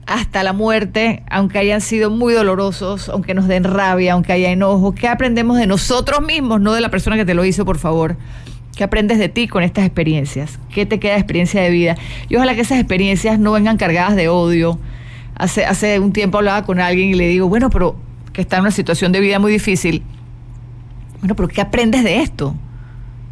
hasta 0.08 0.41
la 0.41 0.54
muerte, 0.54 1.22
aunque 1.30 1.60
hayan 1.60 1.82
sido 1.82 2.10
muy 2.10 2.34
dolorosos, 2.34 3.10
aunque 3.10 3.34
nos 3.34 3.48
den 3.48 3.65
rabia, 3.65 4.13
aunque 4.13 4.32
haya 4.32 4.50
enojo, 4.50 4.96
¿qué 4.96 5.10
aprendemos 5.10 5.58
de 5.58 5.67
nosotros 5.67 6.22
mismos, 6.22 6.62
no 6.62 6.74
de 6.74 6.82
la 6.82 6.89
persona 6.89 7.17
que 7.17 7.26
te 7.26 7.34
lo 7.34 7.43
hizo, 7.43 7.65
por 7.65 7.78
favor? 7.78 8.15
¿Qué 8.76 8.86
aprendes 8.86 9.20
de 9.20 9.28
ti 9.28 9.48
con 9.50 9.63
estas 9.63 9.86
experiencias? 9.86 10.60
¿Qué 10.74 10.86
te 10.86 11.00
queda 11.00 11.13
de 11.13 11.20
experiencia 11.20 11.62
de 11.62 11.70
vida? 11.72 11.98
Y 12.30 12.38
ojalá 12.38 12.56
que 12.56 12.62
esas 12.62 12.80
experiencias 12.80 13.38
no 13.38 13.52
vengan 13.52 13.76
cargadas 13.76 14.15
de 14.15 14.30
odio. 14.30 14.80
Hace, 15.36 15.65
hace 15.65 16.00
un 16.00 16.13
tiempo 16.13 16.38
hablaba 16.38 16.63
con 16.63 16.80
alguien 16.80 17.10
y 17.10 17.13
le 17.13 17.28
digo, 17.28 17.50
bueno, 17.50 17.70
pero 17.70 17.98
que 18.32 18.41
está 18.41 18.58
en 18.58 18.62
una 18.62 18.72
situación 18.72 19.12
de 19.12 19.20
vida 19.20 19.39
muy 19.39 19.52
difícil. 19.52 20.04
Bueno, 21.20 21.36
pero 21.36 21.50
¿qué 21.50 21.60
aprendes 21.60 22.04
de 22.04 22.22
esto? 22.22 22.56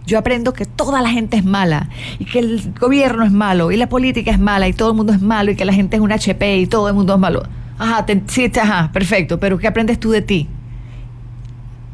Yo 0.05 0.19
aprendo 0.19 0.53
que 0.53 0.65
toda 0.65 1.01
la 1.01 1.09
gente 1.09 1.37
es 1.37 1.45
mala 1.45 1.89
y 2.19 2.25
que 2.25 2.39
el 2.39 2.73
gobierno 2.79 3.23
es 3.23 3.31
malo 3.31 3.71
y 3.71 3.77
la 3.77 3.89
política 3.89 4.31
es 4.31 4.39
mala 4.39 4.67
y 4.67 4.73
todo 4.73 4.91
el 4.91 4.95
mundo 4.95 5.13
es 5.13 5.21
malo 5.21 5.51
y 5.51 5.55
que 5.55 5.65
la 5.65 5.73
gente 5.73 5.95
es 5.95 6.01
un 6.01 6.11
HP 6.11 6.57
y 6.57 6.67
todo 6.67 6.87
el 6.87 6.93
mundo 6.93 7.13
es 7.13 7.19
malo. 7.19 7.43
Ajá, 7.77 8.05
sí, 8.27 8.51
ajá, 8.61 8.91
perfecto, 8.93 9.39
pero 9.39 9.57
¿qué 9.57 9.67
aprendes 9.67 9.99
tú 9.99 10.11
de 10.11 10.21
ti? 10.21 10.47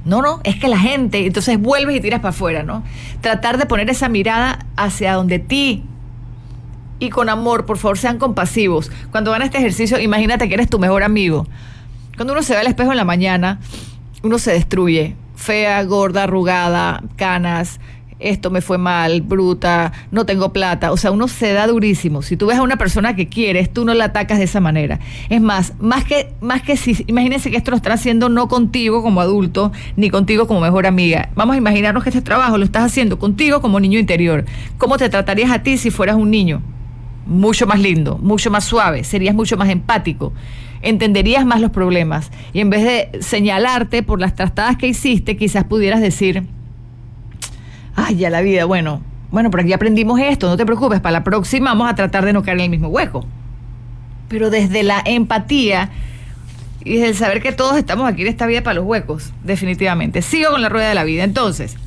No, 0.04 0.22
no, 0.22 0.42
es 0.44 0.56
que 0.56 0.68
la 0.68 0.80
gente, 0.80 1.26
entonces 1.26 1.60
vuelves 1.60 1.96
y 1.96 2.02
tiras 2.02 2.20
para 2.20 2.30
afuera, 2.30 2.64
¿no? 2.64 2.84
Tratar 3.22 3.58
de 3.58 3.66
poner 3.66 3.90
esa 3.90 4.10
mirada 4.10 4.66
hacia 4.76 5.14
donde 5.14 5.40
ti 5.40 5.84
y 7.02 7.10
con 7.10 7.30
amor, 7.30 7.66
por 7.66 7.78
favor, 7.78 7.98
sean 7.98 8.20
compasivos. 8.20 8.92
Cuando 9.10 9.32
van 9.32 9.42
a 9.42 9.46
este 9.46 9.58
ejercicio, 9.58 10.00
imagínate 10.00 10.48
que 10.48 10.54
eres 10.54 10.70
tu 10.70 10.80
mejor 10.80 11.04
amigo. 11.04 11.48
Cuando 12.16 12.34
uno 12.34 12.44
se 12.44 12.54
ve 12.54 12.60
al 12.60 12.68
espejo 12.68 12.92
en 12.92 12.98
la 12.98 13.06
mañana, 13.06 13.60
uno 14.22 14.38
se 14.38 14.52
destruye. 14.52 15.16
Fea, 15.36 15.84
gorda, 15.84 16.24
arrugada, 16.24 17.02
canas, 17.16 17.80
esto 18.22 18.50
me 18.50 18.62
fue 18.62 18.78
mal, 18.78 19.22
bruta, 19.22 19.92
no 20.12 20.26
tengo 20.26 20.54
plata. 20.54 20.92
O 20.92 20.98
sea, 20.98 21.12
uno 21.12 21.28
se 21.28 21.54
da 21.54 21.68
durísimo. 21.68 22.22
Si 22.22 22.38
tú 22.38 22.48
ves 22.48 22.58
a 22.58 22.62
una 22.62 22.78
persona 22.78 23.16
que 23.16 23.28
quieres, 23.28 23.72
tú 23.72 23.86
no 23.86 23.94
la 23.94 24.06
atacas 24.06 24.38
de 24.38 24.46
esa 24.46 24.60
manera. 24.60 25.00
Es 25.30 25.42
más, 25.42 25.74
más 25.80 26.06
que, 26.06 26.34
más 26.42 26.62
que 26.62 26.78
si, 26.78 27.04
imagínense 27.08 27.52
que 27.52 27.58
esto 27.58 27.72
lo 27.72 27.78
están 27.78 27.94
haciendo 27.94 28.30
no 28.30 28.48
contigo 28.48 29.02
como 29.02 29.22
adulto, 29.22 29.72
ni 29.96 30.10
contigo 30.10 30.48
como 30.48 30.62
mejor 30.62 30.86
amiga. 30.86 31.30
Vamos 31.36 31.56
a 31.56 31.58
imaginarnos 31.58 32.04
que 32.04 32.10
este 32.10 32.22
trabajo 32.22 32.58
lo 32.58 32.66
estás 32.66 32.84
haciendo 32.84 33.20
contigo 33.20 33.62
como 33.62 33.80
niño 33.80 34.00
interior. 34.00 34.46
¿Cómo 34.78 34.98
te 34.98 35.10
tratarías 35.10 35.52
a 35.52 35.64
ti 35.64 35.78
si 35.78 35.92
fueras 35.92 36.16
un 36.16 36.32
niño? 36.32 36.62
Mucho 37.26 37.68
más 37.68 37.80
lindo, 37.80 38.18
mucho 38.18 38.50
más 38.50 38.64
suave, 38.64 39.04
serías 39.04 39.36
mucho 39.36 39.58
más 39.58 39.70
empático 39.70 40.34
entenderías 40.82 41.46
más 41.46 41.62
los 41.62 41.72
problemas 41.72 42.32
y 42.54 42.60
en 42.60 42.70
vez 42.70 42.84
de 42.84 43.22
señalarte 43.22 44.04
por 44.04 44.20
las 44.20 44.36
trastadas 44.36 44.78
que 44.78 44.88
hiciste, 44.88 45.38
quizás 45.38 45.66
pudieras 45.66 46.02
decir, 46.02 46.44
ay, 47.96 48.16
ya 48.16 48.30
la 48.30 48.42
vida, 48.42 48.66
bueno, 48.66 49.02
bueno, 49.32 49.50
por 49.50 49.62
aquí 49.62 49.74
aprendimos 49.74 50.20
esto, 50.20 50.48
no 50.48 50.58
te 50.58 50.66
preocupes, 50.66 51.00
para 51.00 51.14
la 51.14 51.24
próxima 51.24 51.72
vamos 51.72 51.90
a 51.90 51.96
tratar 51.96 52.26
de 52.26 52.34
no 52.34 52.44
caer 52.44 52.58
en 52.58 52.66
el 52.66 52.70
mismo 52.70 52.90
hueco. 52.90 53.26
Pero 54.28 54.50
desde 54.50 54.84
la 54.84 55.02
empatía 55.06 55.90
y 56.84 56.94
desde 56.94 57.08
el 57.08 57.16
saber 57.16 57.42
que 57.42 57.52
todos 57.52 57.78
estamos 57.78 58.10
aquí 58.10 58.24
en 58.24 58.28
esta 58.28 58.48
vida 58.48 58.64
para 58.64 58.76
los 58.76 58.86
huecos, 58.86 59.34
definitivamente. 59.44 60.22
Sigo 60.22 60.52
con 60.52 60.62
la 60.62 60.70
rueda 60.70 60.90
de 60.90 60.96
la 60.96 61.04
vida. 61.04 61.24
Entonces, 61.24 61.78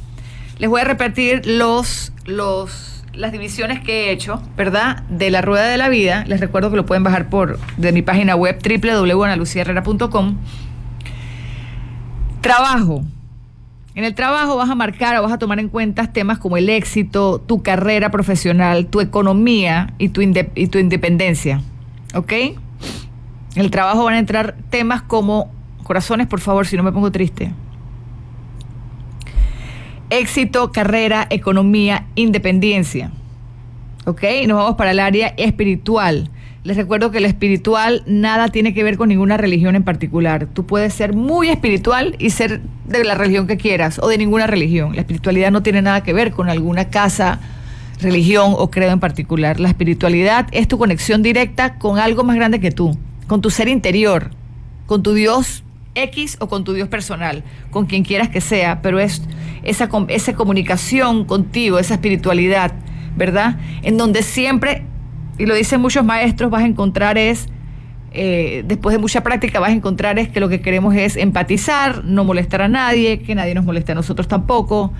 les 0.59 0.71
voy 0.71 0.81
a 0.81 0.85
repetir 0.85 1.47
los, 1.47 2.13
los, 2.27 3.05
las 3.13 3.33
divisiones 3.33 3.81
que 3.81 4.07
he 4.09 4.13
hecho, 4.13 4.41
¿verdad? 4.57 5.03
De 5.09 5.31
la 5.31 5.43
rueda 5.43 5.67
de 5.67 5.79
la 5.79 5.89
vida. 5.89 6.25
Les 6.27 6.41
recuerdo 6.41 6.71
que 6.71 6.77
lo 6.77 6.87
pueden 6.87 7.03
bajar 7.03 7.29
por 7.29 7.59
de 7.77 7.93
mi 7.93 8.03
página 8.03 8.37
web 8.37 8.59
www.analuciaherrera.com. 8.63 10.37
Trabajo, 12.41 13.05
en 13.95 14.05
el 14.05 14.15
trabajo 14.15 14.57
vas 14.57 14.71
a 14.71 14.75
marcar 14.75 15.17
o 15.17 15.23
vas 15.23 15.33
a 15.33 15.39
tomar 15.39 15.61
en 15.61 15.69
cuenta 15.69 16.13
temas 16.13 16.39
como 16.39 16.57
el 16.57 16.69
éxito, 16.69 17.41
tu 17.41 17.63
carrera 17.63 18.11
profesional, 18.11 18.87
tu 18.87 19.01
economía 19.01 19.95
y 19.99 20.09
tu, 20.09 20.21
independencia. 20.21 21.63
¿Ok? 22.15 22.33
En 22.33 22.57
el 23.55 23.71
trabajo 23.71 24.05
van 24.05 24.15
a 24.15 24.19
entrar 24.19 24.57
temas 24.69 25.03
como, 25.03 25.53
corazones, 25.85 26.27
por 26.27 26.41
favor, 26.41 26.67
si 26.67 26.77
no 26.77 26.83
me 26.83 26.91
pongo 26.91 27.13
triste. 27.13 27.53
Éxito, 30.11 30.73
carrera, 30.73 31.29
economía, 31.31 32.07
independencia. 32.17 33.13
¿Ok? 34.07 34.25
Nos 34.49 34.57
vamos 34.57 34.75
para 34.75 34.91
el 34.91 34.99
área 34.99 35.29
espiritual. 35.37 36.31
Les 36.65 36.79
recuerdo 36.79 37.11
que 37.11 37.21
lo 37.21 37.27
espiritual 37.27 38.03
nada 38.07 38.49
tiene 38.49 38.73
que 38.73 38.83
ver 38.83 38.97
con 38.97 39.11
ninguna 39.11 39.37
religión 39.37 39.77
en 39.77 39.83
particular. 39.83 40.47
Tú 40.47 40.65
puedes 40.65 40.95
ser 40.95 41.13
muy 41.13 41.51
espiritual 41.51 42.17
y 42.19 42.31
ser 42.31 42.63
de 42.87 43.05
la 43.05 43.15
religión 43.15 43.47
que 43.47 43.59
quieras 43.59 44.01
o 44.03 44.09
de 44.09 44.17
ninguna 44.17 44.47
religión. 44.47 44.95
La 44.95 45.03
espiritualidad 45.03 45.51
no 45.51 45.63
tiene 45.63 45.83
nada 45.83 46.03
que 46.03 46.15
ver 46.15 46.33
con 46.33 46.49
alguna 46.49 46.89
casa, 46.89 47.39
religión 48.01 48.55
o 48.57 48.71
credo 48.71 48.93
en 48.93 49.01
particular. 49.01 49.61
La 49.61 49.69
espiritualidad 49.69 50.47
es 50.53 50.67
tu 50.67 50.79
conexión 50.79 51.23
directa 51.23 51.75
con 51.75 51.99
algo 51.99 52.25
más 52.25 52.37
grande 52.37 52.61
que 52.61 52.71
tú, 52.71 52.97
con 53.27 53.43
tu 53.43 53.51
ser 53.51 53.69
interior, 53.69 54.31
con 54.87 55.03
tu 55.03 55.13
Dios 55.13 55.65
X 55.95 56.39
o 56.41 56.49
con 56.49 56.65
tu 56.65 56.73
Dios 56.73 56.89
personal, 56.89 57.45
con 57.71 57.85
quien 57.85 58.05
quieras 58.05 58.31
que 58.31 58.41
sea, 58.41 58.81
pero 58.81 59.01
es 59.01 59.21
esa, 59.65 59.91
esa 60.09 60.33
comunicación 60.33 61.27
contigo, 61.27 61.79
esa 61.79 61.93
espiritualidad, 61.93 62.73
¿verdad? 63.19 63.59
En 63.83 63.99
donde 63.99 64.23
siempre 64.23 64.87
y 65.39 65.47
lo 65.47 65.55
dicen 65.55 65.81
muchos 65.81 66.05
maestros, 66.05 66.51
vas 66.51 66.63
a 66.63 66.67
encontrar 66.67 67.19
es, 67.19 67.49
eh, 68.13 68.63
después 68.67 68.95
de 68.95 68.99
mucha 68.99 69.23
práctica, 69.23 69.59
vas 69.61 69.71
a 69.71 69.73
encontrar 69.73 70.19
es 70.19 70.29
que 70.29 70.41
lo 70.41 70.49
que 70.49 70.61
queremos 70.61 70.95
es 70.95 71.17
empatizar, 71.17 72.05
no 72.05 72.25
molestar 72.25 72.63
a 72.63 72.69
nadie, 72.69 73.21
que 73.21 73.35
nadie 73.35 73.55
nos 73.55 73.65
moleste 73.65 73.93
a 73.93 73.95
nosotros 73.95 74.29
tampoco. 74.29 74.93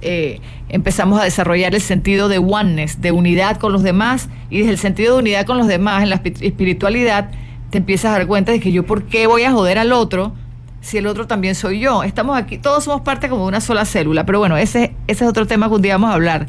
Eh, 0.00 0.40
empezamos 0.68 1.20
a 1.20 1.24
desarrollar 1.24 1.74
el 1.74 1.80
sentido 1.80 2.28
de 2.28 2.38
oneness, 2.38 3.00
de 3.00 3.12
unidad 3.12 3.58
con 3.58 3.72
los 3.72 3.82
demás, 3.82 4.28
y 4.50 4.58
desde 4.58 4.72
el 4.72 4.78
sentido 4.78 5.14
de 5.14 5.20
unidad 5.20 5.46
con 5.46 5.58
los 5.58 5.68
demás 5.68 6.02
en 6.02 6.10
la 6.10 6.20
espiritualidad, 6.24 7.30
te 7.70 7.78
empiezas 7.78 8.14
a 8.14 8.18
dar 8.18 8.26
cuenta 8.26 8.52
de 8.52 8.60
que 8.60 8.72
yo 8.72 8.84
por 8.84 9.04
qué 9.04 9.26
voy 9.26 9.42
a 9.44 9.52
joder 9.52 9.78
al 9.78 9.92
otro 9.92 10.34
si 10.80 10.98
el 10.98 11.06
otro 11.06 11.26
también 11.26 11.54
soy 11.54 11.78
yo. 11.78 12.02
Estamos 12.02 12.36
aquí, 12.36 12.58
todos 12.58 12.84
somos 12.84 13.02
parte 13.02 13.28
como 13.28 13.42
de 13.42 13.48
una 13.48 13.60
sola 13.60 13.84
célula, 13.84 14.26
pero 14.26 14.40
bueno, 14.40 14.56
ese, 14.56 14.94
ese 15.06 15.24
es 15.24 15.30
otro 15.30 15.46
tema 15.46 15.68
que 15.68 15.74
un 15.74 15.82
día 15.82 15.94
vamos 15.94 16.10
a 16.10 16.14
hablar, 16.14 16.48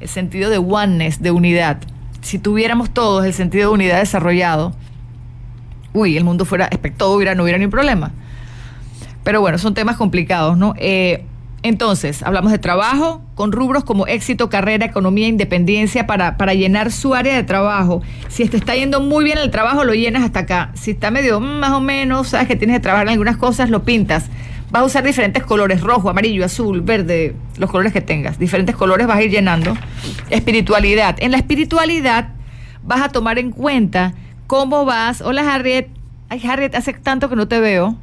el 0.00 0.08
sentido 0.08 0.48
de 0.48 0.58
oneness, 0.58 1.20
de 1.20 1.30
unidad 1.30 1.78
si 2.24 2.38
tuviéramos 2.38 2.90
todos 2.90 3.24
el 3.26 3.34
sentido 3.34 3.68
de 3.68 3.74
unidad 3.74 3.98
desarrollado, 3.98 4.72
uy, 5.92 6.16
el 6.16 6.24
mundo 6.24 6.46
fuera 6.46 6.66
espectacular, 6.66 7.16
hubiera, 7.16 7.34
no 7.34 7.42
hubiera 7.42 7.58
ni 7.58 7.66
problema. 7.66 8.12
Pero 9.22 9.42
bueno, 9.42 9.58
son 9.58 9.74
temas 9.74 9.96
complicados, 9.96 10.56
¿no? 10.56 10.74
Eh, 10.78 11.26
entonces, 11.62 12.22
hablamos 12.22 12.50
de 12.50 12.58
trabajo 12.58 13.22
con 13.34 13.52
rubros 13.52 13.84
como 13.84 14.06
éxito, 14.06 14.48
carrera, 14.48 14.86
economía, 14.86 15.28
independencia 15.28 16.06
para, 16.06 16.38
para 16.38 16.54
llenar 16.54 16.90
su 16.92 17.14
área 17.14 17.34
de 17.34 17.42
trabajo. 17.42 18.02
Si 18.28 18.48
te 18.48 18.56
está 18.56 18.74
yendo 18.74 19.00
muy 19.00 19.24
bien 19.24 19.36
el 19.36 19.50
trabajo, 19.50 19.84
lo 19.84 19.92
llenas 19.94 20.22
hasta 20.24 20.40
acá. 20.40 20.70
Si 20.74 20.92
está 20.92 21.10
medio 21.10 21.40
más 21.40 21.72
o 21.72 21.80
menos, 21.80 22.28
sabes 22.28 22.48
que 22.48 22.56
tienes 22.56 22.76
que 22.76 22.80
trabajar 22.80 23.06
en 23.06 23.12
algunas 23.12 23.36
cosas, 23.36 23.68
lo 23.68 23.82
pintas. 23.82 24.30
Vas 24.74 24.82
a 24.82 24.86
usar 24.86 25.04
diferentes 25.04 25.44
colores, 25.44 25.82
rojo, 25.82 26.10
amarillo, 26.10 26.44
azul, 26.44 26.80
verde, 26.80 27.36
los 27.58 27.70
colores 27.70 27.92
que 27.92 28.00
tengas. 28.00 28.40
Diferentes 28.40 28.74
colores 28.74 29.06
vas 29.06 29.18
a 29.18 29.22
ir 29.22 29.30
llenando. 29.30 29.72
Espiritualidad. 30.30 31.14
En 31.20 31.30
la 31.30 31.36
espiritualidad 31.36 32.30
vas 32.82 33.00
a 33.00 33.08
tomar 33.10 33.38
en 33.38 33.52
cuenta 33.52 34.14
cómo 34.48 34.84
vas. 34.84 35.20
Hola 35.20 35.42
Harriet. 35.54 35.90
Ay 36.28 36.42
Harriet, 36.44 36.74
hace 36.74 36.92
tanto 36.92 37.28
que 37.28 37.36
no 37.36 37.46
te 37.46 37.60
veo. 37.60 37.94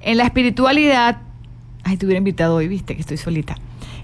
En 0.00 0.18
la 0.18 0.22
espiritualidad. 0.26 1.22
Ay, 1.82 1.96
te 1.96 2.06
hubiera 2.06 2.18
invitado 2.18 2.54
hoy, 2.54 2.68
viste 2.68 2.94
que 2.94 3.00
estoy 3.00 3.16
solita. 3.16 3.56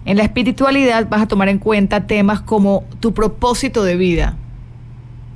En 0.07 0.17
la 0.17 0.25
espiritualidad 0.25 1.09
vas 1.09 1.23
a 1.23 1.29
tomar 1.29 1.49
en 1.49 1.61
cuenta 1.61 2.09
temas 2.09 2.41
como 2.41 2.83
tu 2.99 3.15
propósito 3.15 3.85
de 3.85 3.95
vida. 3.95 4.37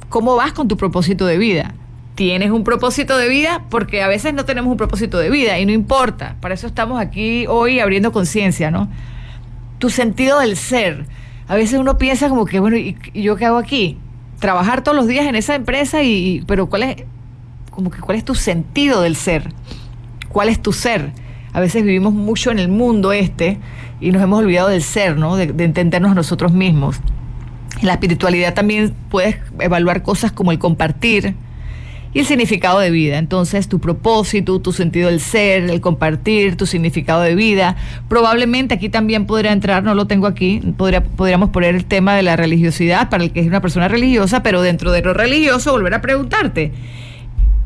¿Cómo 0.08 0.34
vas 0.34 0.52
con 0.52 0.66
tu 0.66 0.76
propósito 0.76 1.26
de 1.26 1.38
vida? 1.38 1.76
Tienes 2.18 2.50
un 2.50 2.64
propósito 2.64 3.16
de 3.16 3.28
vida, 3.28 3.62
porque 3.70 4.02
a 4.02 4.08
veces 4.08 4.34
no 4.34 4.44
tenemos 4.44 4.72
un 4.72 4.76
propósito 4.76 5.18
de 5.18 5.30
vida 5.30 5.56
y 5.60 5.66
no 5.66 5.70
importa. 5.70 6.34
Para 6.40 6.54
eso 6.54 6.66
estamos 6.66 7.00
aquí 7.00 7.46
hoy 7.46 7.78
abriendo 7.78 8.10
conciencia, 8.10 8.72
¿no? 8.72 8.88
Tu 9.78 9.88
sentido 9.88 10.40
del 10.40 10.56
ser. 10.56 11.06
A 11.46 11.54
veces 11.54 11.78
uno 11.78 11.96
piensa 11.96 12.28
como 12.28 12.44
que, 12.44 12.58
bueno, 12.58 12.76
¿y, 12.76 12.96
yo 13.14 13.36
qué 13.36 13.46
hago 13.46 13.56
aquí? 13.56 13.98
Trabajar 14.40 14.82
todos 14.82 14.96
los 14.96 15.06
días 15.06 15.26
en 15.26 15.36
esa 15.36 15.54
empresa 15.54 16.02
y, 16.02 16.42
pero 16.48 16.68
¿cuál 16.68 16.82
es, 16.82 16.96
como 17.70 17.88
que 17.92 18.00
cuál 18.00 18.18
es 18.18 18.24
tu 18.24 18.34
sentido 18.34 19.00
del 19.02 19.14
ser? 19.14 19.52
¿Cuál 20.28 20.48
es 20.48 20.60
tu 20.60 20.72
ser? 20.72 21.12
A 21.52 21.60
veces 21.60 21.84
vivimos 21.84 22.12
mucho 22.12 22.50
en 22.50 22.58
el 22.58 22.68
mundo 22.68 23.12
este 23.12 23.60
y 24.00 24.10
nos 24.10 24.20
hemos 24.20 24.40
olvidado 24.40 24.70
del 24.70 24.82
ser, 24.82 25.16
¿no? 25.16 25.36
De, 25.36 25.46
de 25.46 25.62
entendernos 25.62 26.16
nosotros 26.16 26.50
mismos. 26.50 27.00
En 27.80 27.86
la 27.86 27.92
espiritualidad 27.92 28.54
también 28.54 28.92
puedes 29.08 29.36
evaluar 29.60 30.02
cosas 30.02 30.32
como 30.32 30.50
el 30.50 30.58
compartir, 30.58 31.36
y 32.18 32.22
el 32.22 32.26
significado 32.26 32.80
de 32.80 32.90
vida. 32.90 33.16
Entonces, 33.16 33.68
tu 33.68 33.78
propósito, 33.78 34.58
tu 34.58 34.72
sentido 34.72 35.08
del 35.08 35.20
ser, 35.20 35.70
el 35.70 35.80
compartir, 35.80 36.56
tu 36.56 36.66
significado 36.66 37.22
de 37.22 37.36
vida. 37.36 37.76
Probablemente 38.08 38.74
aquí 38.74 38.88
también 38.88 39.24
podría 39.24 39.52
entrar, 39.52 39.84
no 39.84 39.94
lo 39.94 40.08
tengo 40.08 40.26
aquí, 40.26 40.60
podría, 40.76 41.04
podríamos 41.04 41.50
poner 41.50 41.76
el 41.76 41.84
tema 41.84 42.16
de 42.16 42.24
la 42.24 42.34
religiosidad 42.34 43.08
para 43.08 43.22
el 43.22 43.30
que 43.30 43.38
es 43.38 43.46
una 43.46 43.60
persona 43.60 43.86
religiosa, 43.86 44.42
pero 44.42 44.62
dentro 44.62 44.90
de 44.90 45.00
lo 45.00 45.14
religioso 45.14 45.70
volver 45.70 45.94
a 45.94 46.00
preguntarte. 46.00 46.72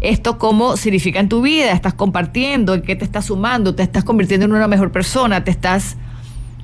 Esto 0.03 0.37
cómo 0.37 0.77
significa 0.77 1.19
en 1.19 1.31
tu 1.31 1.41
vida, 1.41 1.73
estás 1.73 1.95
compartiendo, 1.95 2.75
en 2.75 2.83
qué 2.83 2.95
te 2.95 3.07
estás 3.07 3.25
sumando, 3.25 3.75
te 3.75 3.83
estás 3.83 4.05
convirtiendo 4.05 4.45
en 4.45 4.53
una 4.53 4.69
mejor 4.69 4.93
persona, 4.93 5.45
te 5.45 5.51
estás 5.51 5.97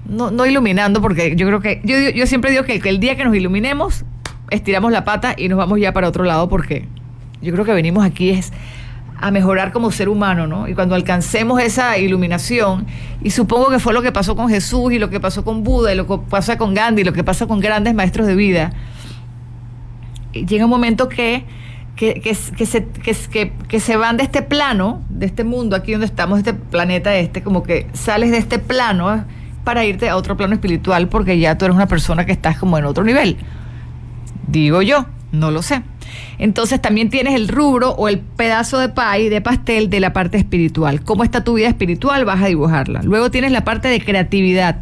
no, 0.07 0.45
iluminando, 0.45 1.01
porque 1.01 1.37
yo 1.37 1.47
creo 1.47 1.61
que, 1.61 1.81
yo, 1.85 1.97
yo 2.15 2.27
siempre 2.27 2.51
digo 2.51 2.65
que, 2.65 2.81
que 2.81 2.91
el 2.91 3.01
día 3.01 3.17
que 3.17 3.25
nos 3.25 3.35
iluminemos, 3.35 4.05
estiramos 4.51 4.93
la 4.93 5.07
pata 5.07 5.35
y 5.39 5.49
nos 5.49 5.57
vamos 5.57 5.81
ya 5.81 5.95
para 5.95 6.07
otro 6.07 6.25
lado, 6.25 6.51
porque 6.51 6.87
yo 7.41 7.53
creo 7.53 7.65
que 7.65 7.73
venimos 7.73 8.05
aquí 8.05 8.31
es 8.31 8.53
a 9.21 9.31
mejorar 9.31 9.73
como 9.73 9.91
ser 9.91 10.09
humano, 10.09 10.47
¿no? 10.47 10.69
Y 10.69 10.75
cuando 10.75 10.95
alcancemos 10.95 11.61
esa 11.61 11.99
iluminación, 11.99 12.87
y 13.23 13.31
supongo 13.31 13.69
que 13.71 13.81
fue 13.81 13.93
lo 13.93 14.03
que 14.03 14.13
pasó 14.13 14.37
con 14.37 14.49
Jesús 14.49 14.93
y 14.93 14.99
lo 14.99 15.11
que 15.11 15.19
pasó 15.19 15.45
con 15.45 15.65
Buda 15.65 15.93
y 15.93 15.97
lo 15.97 16.07
que 16.07 16.19
pasa 16.31 16.57
con 16.57 16.75
Gandhi, 16.75 17.03
y 17.03 17.05
lo 17.05 17.13
que 17.13 17.25
pasa 17.25 17.47
con 17.47 17.61
grandes 17.61 17.95
maestros 17.95 18.27
de 18.27 18.37
vida, 18.37 18.73
llega 20.33 20.65
un 20.65 20.71
momento 20.71 21.09
que, 21.09 21.45
que, 21.97 22.21
que, 22.21 22.35
se, 22.35 22.87
que, 22.87 23.53
que, 23.69 23.81
se 23.81 23.97
van 23.97 24.17
de 24.17 24.23
este 24.23 24.43
plano, 24.43 25.03
de 25.09 25.27
este 25.27 25.43
mundo 25.43 25.75
aquí 25.75 25.93
donde 25.93 26.07
estamos, 26.07 26.39
este 26.39 26.55
planeta 26.55 27.15
este, 27.17 27.43
como 27.43 27.65
que 27.65 27.89
sales 27.95 28.31
de 28.31 28.39
este 28.39 28.61
plano 28.61 29.25
para 29.65 29.85
irte 29.85 30.09
a 30.09 30.17
otro 30.17 30.37
plano 30.37 30.55
espiritual 30.55 31.09
porque 31.09 31.39
ya 31.39 31.59
tú 31.59 31.65
eres 31.65 31.75
una 31.75 31.89
persona 31.89 32.25
que 32.25 32.33
estás 32.33 32.57
como 32.57 32.79
en 32.79 32.85
otro 32.85 33.03
nivel. 33.03 33.37
Digo 34.47 34.81
yo, 34.81 35.07
no 35.33 35.51
lo 35.51 35.61
sé. 35.63 35.83
Entonces 36.39 36.81
también 36.81 37.11
tienes 37.11 37.35
el 37.35 37.49
rubro 37.49 37.91
o 37.91 38.09
el 38.09 38.19
pedazo 38.19 38.79
de 38.79 38.89
pay, 38.89 39.29
de 39.29 39.41
pastel 39.41 39.91
de 39.91 40.01
la 40.01 40.13
parte 40.13 40.37
espiritual. 40.37 41.03
¿Cómo 41.03 41.25
está 41.25 41.45
tu 41.45 41.55
vida 41.55 41.69
espiritual? 41.69 42.25
Vas 42.25 42.43
a 42.43 42.47
dibujarla. 42.47 43.03
Luego 43.03 43.31
tienes 43.31 43.53
la 43.53 43.65
parte 43.65 43.89
de 43.89 44.01
creatividad. 44.01 44.79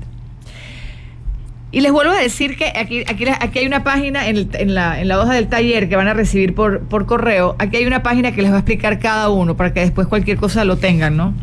Y 1.72 1.80
les 1.80 1.92
vuelvo 1.92 2.12
a 2.12 2.18
decir 2.18 2.56
que 2.56 2.72
aquí, 2.74 3.00
aquí, 3.06 3.24
aquí 3.28 3.58
hay 3.58 3.66
una 3.66 3.84
página 3.84 4.28
en, 4.28 4.48
en, 4.54 4.74
la, 4.74 5.00
en, 5.00 5.08
la, 5.08 5.20
hoja 5.20 5.34
del 5.34 5.48
taller 5.48 5.88
que 5.88 5.96
van 5.96 6.08
a 6.08 6.14
recibir 6.14 6.54
por, 6.54 6.80
por 6.80 7.06
correo. 7.06 7.56
Aquí 7.58 7.76
hay 7.76 7.86
una 7.86 8.02
página 8.02 8.32
que 8.32 8.40
les 8.40 8.50
va 8.50 8.56
a 8.56 8.58
explicar 8.60 8.98
cada 8.98 9.28
uno 9.30 9.56
para 9.56 9.74
que 9.74 9.80
después 9.80 10.06
cualquier 10.06 10.38
cosa 10.38 10.64
lo 10.64 10.78
tengan, 10.78 11.16
¿no? 11.16 11.34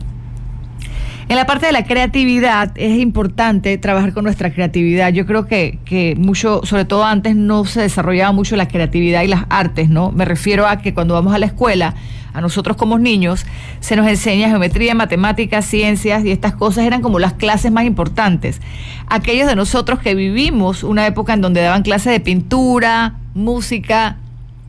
En 1.30 1.38
la 1.38 1.46
parte 1.46 1.66
de 1.66 1.72
la 1.72 1.86
creatividad 1.86 2.72
es 2.76 3.00
importante 3.00 3.78
trabajar 3.78 4.14
con 4.14 4.26
nuestra 4.26 4.54
creatividad. 4.54 5.12
Yo 5.14 5.26
creo 5.26 5.48
que, 5.48 5.80
que 5.86 6.16
mucho, 6.18 6.62
sobre 6.66 6.86
todo 6.86 7.06
antes, 7.06 7.36
no 7.36 7.66
se 7.66 7.82
desarrollaba 7.82 8.32
mucho 8.34 8.56
la 8.56 8.68
creatividad 8.68 9.24
y 9.24 9.28
las 9.28 9.46
artes, 9.50 9.90
¿no? 9.90 10.12
Me 10.12 10.26
refiero 10.26 10.68
a 10.68 10.80
que 10.80 10.94
cuando 10.94 11.14
vamos 11.14 11.34
a 11.34 11.40
la 11.40 11.46
escuela, 11.46 11.96
a 12.34 12.42
nosotros 12.42 12.76
como 12.76 13.00
niños, 13.00 13.46
se 13.80 13.96
nos 13.96 14.08
enseña 14.08 14.50
geometría, 14.50 14.96
matemáticas, 14.96 15.66
ciencias 15.66 16.26
y 16.26 16.32
estas 16.32 16.54
cosas 16.56 16.86
eran 16.86 17.02
como 17.02 17.20
las 17.20 17.34
clases 17.34 17.72
más 17.72 17.86
importantes. 17.86 18.60
Aquellos 19.08 19.48
de 19.48 19.56
nosotros 19.56 20.00
que 20.00 20.16
vivimos 20.16 20.84
una 20.84 21.06
época 21.06 21.34
en 21.34 21.42
donde 21.42 21.62
daban 21.62 21.84
clases 21.84 22.12
de 22.12 22.20
pintura, 22.20 23.16
música, 23.34 24.18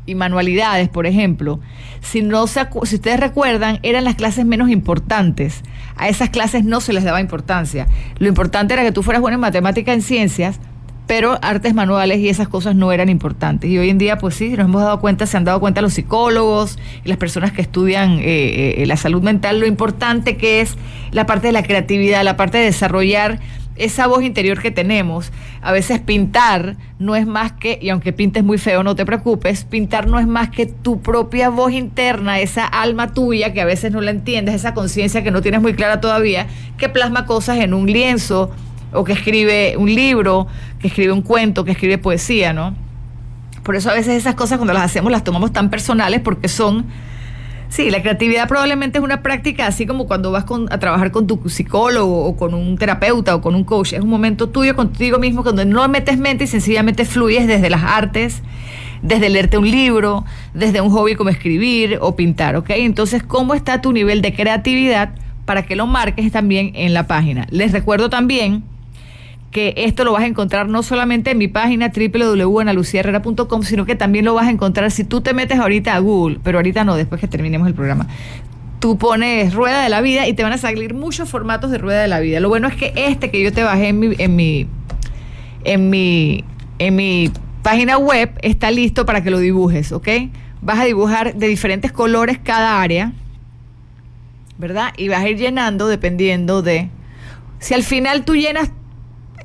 y 0.07 0.15
manualidades, 0.15 0.89
por 0.89 1.07
ejemplo, 1.07 1.61
si, 2.01 2.23
no 2.23 2.47
si 2.47 2.61
ustedes 2.83 3.21
recuerdan, 3.21 3.79
eran 3.83 4.05
las 4.05 4.17
clases 4.17 4.45
menos 4.45 4.69
importantes. 4.71 5.63
A 5.97 6.09
esas 6.09 6.31
clases 6.31 6.65
no 6.65 6.81
se 6.81 6.93
les 6.93 7.05
daba 7.05 7.21
importancia. 7.21 7.87
Lo 8.19 8.29
importante 8.29 8.75
era 8.75 8.83
que 8.83 8.93
tú 8.93 9.03
fueras 9.03 9.21
bueno 9.21 9.37
en 9.37 9.41
matemática, 9.41 9.93
en 9.93 10.03
ciencias, 10.03 10.59
pero 11.07 11.39
artes 11.43 11.75
manuales 11.75 12.19
y 12.19 12.29
esas 12.29 12.49
cosas 12.49 12.75
no 12.75 12.91
eran 12.93 13.09
importantes. 13.09 13.71
Y 13.71 13.79
hoy 13.79 13.91
en 13.91 13.99
día, 13.99 14.17
pues 14.17 14.35
sí, 14.35 14.51
nos 14.51 14.67
hemos 14.67 14.83
dado 14.83 15.01
cuenta, 15.01 15.27
se 15.27 15.37
han 15.37 15.45
dado 15.45 15.61
cuenta 15.61 15.83
los 15.83 15.95
psicólogos 15.95 16.79
y 17.05 17.09
las 17.09 17.19
personas 17.19 17.53
que 17.53 17.63
estudian 17.63 18.19
eh, 18.21 18.77
eh, 18.79 18.87
la 18.87 18.97
salud 18.97 19.23
mental, 19.23 19.61
lo 19.61 19.67
importante 19.67 20.37
que 20.37 20.61
es 20.61 20.77
la 21.11 21.27
parte 21.27 21.49
de 21.49 21.53
la 21.53 21.63
creatividad, 21.63 22.25
la 22.25 22.37
parte 22.37 22.59
de 22.59 22.65
desarrollar 22.65 23.39
esa 23.77 24.07
voz 24.07 24.23
interior 24.23 24.61
que 24.61 24.71
tenemos, 24.71 25.33
a 25.61 25.73
veces 25.73 26.01
pintar 26.01 26.77
no 26.99 27.17
es 27.17 27.27
más 27.27 27.53
que, 27.53 27.79
y 27.83 27.91
aunque 27.91 28.13
pintes 28.13 28.45
muy 28.45 28.59
feo, 28.59 28.83
no 28.83 28.95
te 28.95 29.05
preocupes, 29.05 29.65
pintar 29.65 30.07
no 30.07 30.19
es 30.19 30.27
más 30.27 30.51
que 30.51 30.67
tu 30.67 31.01
propia 31.01 31.49
voz 31.49 31.73
interna, 31.73 32.39
esa 32.41 32.67
alma 32.67 33.13
tuya 33.13 33.53
que 33.53 33.61
a 33.61 33.65
veces 33.65 33.91
no 33.93 34.01
la 34.01 34.11
entiendes, 34.11 34.55
esa 34.55 34.75
conciencia 34.75 35.25
que 35.25 35.31
no 35.31 35.43
tienes 35.43 35.61
muy 35.61 35.75
clara 35.75 36.01
todavía, 36.01 36.47
que 36.79 36.89
plasma 36.89 37.27
cosas 37.27 37.59
en 37.59 37.75
un 37.75 37.87
lienzo 37.87 38.51
o 38.93 39.03
que 39.03 39.13
escribe 39.13 39.77
un 39.77 39.93
libro, 39.93 40.47
que 40.79 40.87
escribe 40.87 41.13
un 41.13 41.23
cuento, 41.23 41.65
que 41.65 41.73
escribe 41.73 41.99
poesía, 41.99 42.53
¿no? 42.53 42.75
Por 43.65 43.77
eso 43.77 43.91
a 43.91 43.95
veces 43.95 44.15
esas 44.15 44.35
cosas 44.35 44.59
cuando 44.59 44.75
las 44.75 44.85
hacemos 44.85 45.11
las 45.11 45.25
tomamos 45.25 45.53
tan 45.53 45.71
personales 45.71 46.21
porque 46.21 46.49
son 46.49 46.85
Sí, 47.75 47.91
la 47.91 48.03
creatividad 48.03 48.47
probablemente 48.47 48.99
es 48.99 49.05
una 49.05 49.21
práctica 49.21 49.67
así 49.67 49.85
como 49.85 50.07
cuando 50.07 50.31
vas 50.31 50.45
a 50.71 50.79
trabajar 50.79 51.11
con 51.11 51.27
tu 51.27 51.41
psicólogo 51.49 52.25
o 52.25 52.37
con 52.37 52.55
un 52.55 52.79
terapeuta 52.79 53.35
o 53.35 53.41
con 53.41 53.57
un 53.57 53.65
coach. 53.65 53.95
Es 53.95 54.01
un 54.01 54.11
momento 54.11 54.49
tuyo 54.49 54.77
contigo 54.77 55.19
mismo 55.19 55.43
donde 55.43 55.65
no 55.65 55.89
metes 55.89 56.17
mente 56.17 56.45
y 56.45 56.47
sencillamente 56.47 57.05
fluyes 57.05 57.49
desde 57.49 57.69
las 57.71 57.83
artes, 57.83 58.43
desde 59.03 59.29
leerte 59.29 59.59
un 59.59 59.69
libro, 59.69 60.25
desde 60.55 60.81
un 60.83 60.91
hobby 60.91 61.17
como 61.17 61.31
escribir 61.31 61.99
o 62.01 62.15
pintar, 62.15 62.55
¿ok? 62.55 62.71
Entonces, 62.77 63.25
¿cómo 63.25 63.55
está 63.55 63.81
tu 63.81 63.93
nivel 63.93 64.23
de 64.23 64.33
creatividad 64.35 65.11
para 65.45 65.67
que 65.67 65.75
lo 65.75 65.89
marques 65.89 66.31
también 66.31 66.71
en 66.77 66.95
la 66.95 67.09
página? 67.09 67.45
Les 67.51 67.73
recuerdo 67.73 68.09
también 68.09 68.63
que 69.55 69.73
esto 69.77 70.03
lo 70.03 70.11
vas 70.11 70.25
a 70.25 70.27
encontrar 70.27 70.69
no 70.69 70.83
solamente 70.83 71.31
en 71.31 71.39
mi 71.39 71.47
página 71.47 71.93
www.analuciaherrera.com, 71.95 73.63
sino 73.63 73.87
que 73.87 73.95
también 73.95 74.25
lo 74.25 74.35
vas 74.35 74.49
a 74.49 74.51
encontrar 74.51 74.91
si 74.91 75.05
tú 75.05 75.21
te 75.21 75.33
metes 75.33 75.61
ahorita 75.61 75.95
a 75.95 76.01
Google, 76.01 76.41
pero 76.43 76.59
ahorita 76.59 76.83
no, 76.83 76.97
después 76.97 77.21
que 77.21 77.29
terminemos 77.29 77.69
el 77.69 77.75
programa. 77.75 78.09
Tú 78.81 78.99
pones 78.99 79.55
Rueda 79.55 79.85
de 79.85 79.91
la 79.91 80.01
Vida 80.01 80.27
y 80.27 80.33
te 80.33 80.43
van 80.43 80.53
a 80.53 80.59
salir 80.59 80.93
muchos 80.93 81.31
formatos 81.31 81.71
de 81.71 81.79
Rueda 81.79 82.03
de 82.03 82.09
la 82.09 82.19
Vida. 82.19 82.41
Lo 82.41 82.49
bueno 82.49 82.67
es 82.67 82.75
que 82.75 82.93
este 82.97 83.31
que 83.31 83.41
yo 83.45 83.53
te 83.53 83.63
bajé 83.63 83.91
en 83.91 84.01
mi, 84.01 84.17
en 84.19 84.35
mi, 84.35 84.67
en 85.63 85.89
mi, 85.89 86.45
en 86.81 86.97
mi 86.97 87.31
página 87.63 87.97
web 87.97 88.37
está 88.43 88.73
listo 88.73 89.07
para 89.07 89.23
que 89.23 89.31
lo 89.31 89.39
dibujes, 89.39 89.93
¿ok? 89.93 90.09
Vas 90.63 90.81
a 90.81 90.85
dibujar 90.85 91.37
de 91.37 91.47
diferentes 91.47 91.93
colores 91.93 92.41
cada 92.43 92.83
área, 92.83 93.13
¿verdad? 94.59 94.93
Y 94.97 95.07
vas 95.07 95.23
a 95.23 95.29
ir 95.29 95.39
llenando 95.39 95.87
dependiendo 95.87 96.61
de... 96.61 96.91
Si 97.61 97.73
al 97.73 97.85
final 97.85 98.25
tú 98.25 98.35
llenas 98.35 98.73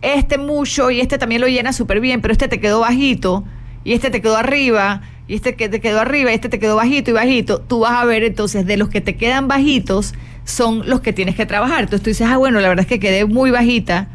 este 0.01 0.37
mucho 0.37 0.91
y 0.91 1.01
este 1.01 1.17
también 1.17 1.41
lo 1.41 1.47
llena 1.47 1.73
súper 1.73 1.99
bien, 1.99 2.21
pero 2.21 2.31
este 2.31 2.47
te 2.47 2.59
quedó 2.59 2.79
bajito 2.81 3.43
y 3.83 3.93
este 3.93 4.09
te 4.09 4.21
quedó 4.21 4.37
arriba 4.37 5.01
y 5.27 5.35
este 5.35 5.55
que 5.55 5.69
te 5.69 5.79
quedó 5.79 5.99
arriba 5.99 6.31
y 6.31 6.35
este 6.35 6.49
te 6.49 6.59
quedó 6.59 6.75
bajito 6.75 7.11
y 7.11 7.13
bajito, 7.13 7.61
tú 7.61 7.81
vas 7.81 7.93
a 7.93 8.05
ver 8.05 8.23
entonces 8.23 8.65
de 8.65 8.77
los 8.77 8.89
que 8.89 8.99
te 9.01 9.15
quedan 9.15 9.47
bajitos 9.47 10.13
son 10.43 10.89
los 10.89 11.01
que 11.01 11.13
tienes 11.13 11.35
que 11.35 11.45
trabajar. 11.45 11.81
Entonces 11.81 12.01
tú 12.01 12.09
dices, 12.09 12.27
ah, 12.27 12.37
bueno, 12.37 12.59
la 12.59 12.69
verdad 12.69 12.81
es 12.81 12.87
que 12.87 12.99
quedé 12.99 13.25
muy 13.25 13.51
bajita 13.51 14.09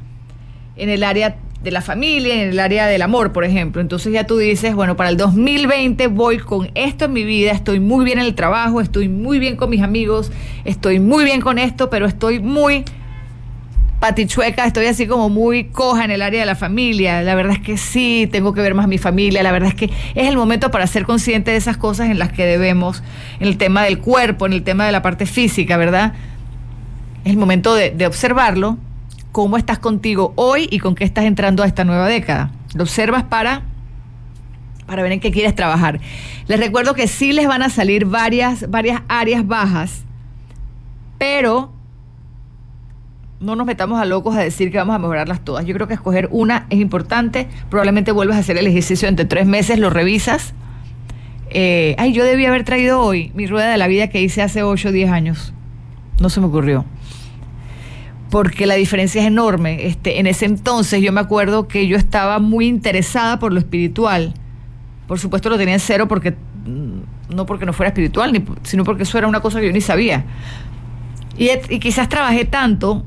en 0.76 0.88
el 0.88 1.04
área 1.04 1.36
de 1.62 1.70
la 1.70 1.80
familia, 1.80 2.34
en 2.34 2.50
el 2.50 2.60
área 2.60 2.86
del 2.86 3.00
amor, 3.02 3.32
por 3.32 3.44
ejemplo. 3.44 3.80
Entonces 3.80 4.12
ya 4.12 4.26
tú 4.26 4.36
dices, 4.36 4.74
bueno, 4.74 4.96
para 4.96 5.08
el 5.08 5.16
2020 5.16 6.08
voy 6.08 6.38
con 6.38 6.70
esto 6.74 7.06
en 7.06 7.12
mi 7.12 7.24
vida, 7.24 7.52
estoy 7.52 7.80
muy 7.80 8.04
bien 8.04 8.18
en 8.18 8.26
el 8.26 8.34
trabajo, 8.34 8.80
estoy 8.80 9.08
muy 9.08 9.38
bien 9.38 9.56
con 9.56 9.70
mis 9.70 9.82
amigos, 9.82 10.32
estoy 10.64 11.00
muy 11.00 11.24
bien 11.24 11.40
con 11.40 11.58
esto, 11.58 11.88
pero 11.90 12.06
estoy 12.06 12.40
muy 12.40 12.84
patichueca, 14.04 14.66
estoy 14.66 14.84
así 14.84 15.06
como 15.06 15.30
muy 15.30 15.64
coja 15.64 16.04
en 16.04 16.10
el 16.10 16.20
área 16.20 16.40
de 16.40 16.44
la 16.44 16.56
familia. 16.56 17.22
La 17.22 17.34
verdad 17.34 17.54
es 17.54 17.60
que 17.60 17.78
sí, 17.78 18.28
tengo 18.30 18.52
que 18.52 18.60
ver 18.60 18.74
más 18.74 18.84
a 18.84 18.86
mi 18.86 18.98
familia. 18.98 19.42
La 19.42 19.50
verdad 19.50 19.70
es 19.70 19.74
que 19.74 19.86
es 19.86 20.28
el 20.28 20.36
momento 20.36 20.70
para 20.70 20.86
ser 20.86 21.06
consciente 21.06 21.52
de 21.52 21.56
esas 21.56 21.78
cosas 21.78 22.10
en 22.10 22.18
las 22.18 22.30
que 22.30 22.44
debemos, 22.44 23.02
en 23.40 23.48
el 23.48 23.56
tema 23.56 23.82
del 23.82 24.00
cuerpo, 24.00 24.44
en 24.44 24.52
el 24.52 24.62
tema 24.62 24.84
de 24.84 24.92
la 24.92 25.00
parte 25.00 25.24
física, 25.24 25.78
¿verdad? 25.78 26.12
Es 27.24 27.30
el 27.30 27.38
momento 27.38 27.74
de, 27.74 28.06
observarlo, 28.06 28.76
cómo 29.32 29.56
estás 29.56 29.78
contigo 29.78 30.34
hoy 30.36 30.68
y 30.70 30.80
con 30.80 30.94
qué 30.94 31.04
estás 31.04 31.24
entrando 31.24 31.62
a 31.62 31.66
esta 31.66 31.84
nueva 31.84 32.06
década. 32.06 32.50
Lo 32.74 32.82
observas 32.82 33.22
para 33.22 33.62
para 34.84 35.02
ver 35.02 35.12
en 35.12 35.20
qué 35.20 35.30
quieres 35.30 35.54
trabajar. 35.54 35.98
Les 36.46 36.60
recuerdo 36.60 36.92
que 36.92 37.08
sí 37.08 37.32
les 37.32 37.46
van 37.46 37.62
a 37.62 37.70
salir 37.70 38.04
varias, 38.04 38.68
varias 38.68 39.00
áreas 39.08 39.46
bajas, 39.46 40.04
pero 41.16 41.73
no 43.44 43.56
nos 43.56 43.66
metamos 43.66 44.00
a 44.00 44.06
locos 44.06 44.34
a 44.36 44.40
decir 44.40 44.72
que 44.72 44.78
vamos 44.78 44.96
a 44.96 44.98
mejorarlas 44.98 45.44
todas. 45.44 45.66
Yo 45.66 45.74
creo 45.74 45.86
que 45.86 45.94
escoger 45.94 46.28
una 46.32 46.66
es 46.70 46.80
importante. 46.80 47.46
Probablemente 47.68 48.10
vuelvas 48.10 48.38
a 48.38 48.40
hacer 48.40 48.56
el 48.56 48.66
ejercicio 48.66 49.06
entre 49.06 49.26
tres 49.26 49.46
meses, 49.46 49.78
lo 49.78 49.90
revisas. 49.90 50.54
Eh, 51.50 51.94
ay, 51.98 52.12
yo 52.14 52.24
debía 52.24 52.48
haber 52.48 52.64
traído 52.64 53.00
hoy 53.00 53.30
mi 53.34 53.46
rueda 53.46 53.70
de 53.70 53.76
la 53.76 53.86
vida 53.86 54.08
que 54.08 54.22
hice 54.22 54.40
hace 54.40 54.62
8 54.62 54.88
o 54.88 54.92
10 54.92 55.10
años. 55.10 55.52
No 56.20 56.30
se 56.30 56.40
me 56.40 56.46
ocurrió. 56.46 56.86
Porque 58.30 58.66
la 58.66 58.74
diferencia 58.76 59.20
es 59.20 59.26
enorme. 59.26 59.86
Este, 59.86 60.18
en 60.18 60.26
ese 60.26 60.46
entonces 60.46 61.02
yo 61.02 61.12
me 61.12 61.20
acuerdo 61.20 61.68
que 61.68 61.86
yo 61.86 61.98
estaba 61.98 62.38
muy 62.38 62.66
interesada 62.66 63.38
por 63.38 63.52
lo 63.52 63.58
espiritual. 63.58 64.32
Por 65.06 65.18
supuesto 65.18 65.50
lo 65.50 65.58
tenía 65.58 65.74
en 65.74 65.80
cero 65.80 66.08
porque 66.08 66.30
mm, 66.30 67.34
no 67.34 67.44
porque 67.44 67.66
no 67.66 67.74
fuera 67.74 67.88
espiritual, 67.88 68.42
sino 68.62 68.84
porque 68.84 69.02
eso 69.02 69.18
era 69.18 69.28
una 69.28 69.40
cosa 69.40 69.60
que 69.60 69.66
yo 69.66 69.72
ni 69.72 69.82
sabía. 69.82 70.24
y 71.36 71.78
quizás 71.78 72.08
trabajé 72.08 72.46
tanto 72.46 73.04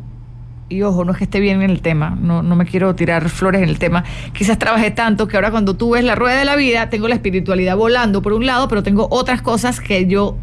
y 0.70 0.82
ojo, 0.82 1.05
no 1.05 1.13
es 1.13 1.18
que 1.18 1.24
esté 1.24 1.39
bien 1.39 1.61
en 1.61 1.70
el 1.70 1.82
tema, 1.82 2.18
no, 2.22 2.43
no 2.43 2.55
me 2.55 2.65
quiero 2.65 2.93
tirar 2.95 3.30
flores 3.30 3.61
en 3.61 3.70
el 3.70 3.80
tema, 3.80 4.03
quizás 4.34 4.59
trabajé 4.59 4.91
tanto 4.91 5.28
que 5.28 5.38
ahora 5.38 5.51
cuando 5.51 5.78
tú 5.78 5.91
ves 5.91 6.03
la 6.03 6.15
rueda 6.15 6.38
de 6.38 6.45
la 6.45 6.55
vida, 6.55 6.89
tengo 6.89 7.07
la 7.07 7.15
espiritualidad 7.15 7.78
volando 7.78 8.22
por 8.22 8.34
un 8.34 8.45
lado, 8.45 8.68
pero 8.68 8.84
tengo 8.84 9.07
otras 9.09 9.41
cosas 9.41 9.80
que 9.80 10.07
yo 10.07 10.38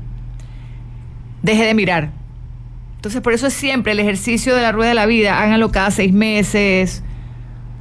dejé 1.43 1.65
de 1.65 1.75
mirar. 1.75 2.11
Entonces, 2.97 3.21
por 3.21 3.35
eso 3.35 3.49
es 3.49 3.53
siempre 3.53 3.93
el 3.93 4.01
ejercicio 4.01 4.55
de 4.57 4.63
la 4.63 4.73
rueda 4.73 4.89
de 4.89 4.95
la 4.95 5.05
vida, 5.05 5.43
háganlo 5.43 5.71
cada 5.71 5.91
seis 5.91 6.11
meses. 6.11 7.03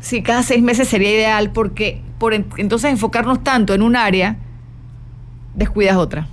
Sí, 0.02 0.22
cada 0.22 0.44
seis 0.44 0.62
meses 0.62 0.90
sería 0.90 1.12
ideal 1.12 1.52
porque 1.52 2.02
por 2.20 2.34
entonces 2.34 2.92
enfocarnos 2.92 3.42
tanto 3.42 3.74
en 3.74 3.82
un 3.82 3.96
área, 3.96 4.36
descuidas 5.56 5.96
otra 5.96 6.28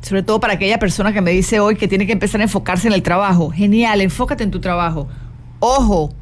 sobre 0.00 0.22
todo 0.22 0.40
para 0.40 0.54
aquella 0.54 0.78
persona 0.78 1.12
que 1.12 1.20
me 1.20 1.30
dice 1.30 1.60
hoy 1.60 1.76
que 1.76 1.88
tiene 1.88 2.06
que 2.06 2.12
empezar 2.12 2.40
a 2.40 2.44
enfocarse 2.44 2.88
en 2.88 2.94
el 2.94 3.02
trabajo. 3.02 3.50
Genial, 3.50 4.00
enfócate 4.00 4.44
en 4.44 4.50
tu 4.50 4.60
trabajo. 4.60 5.08
Ojo, 5.60 6.14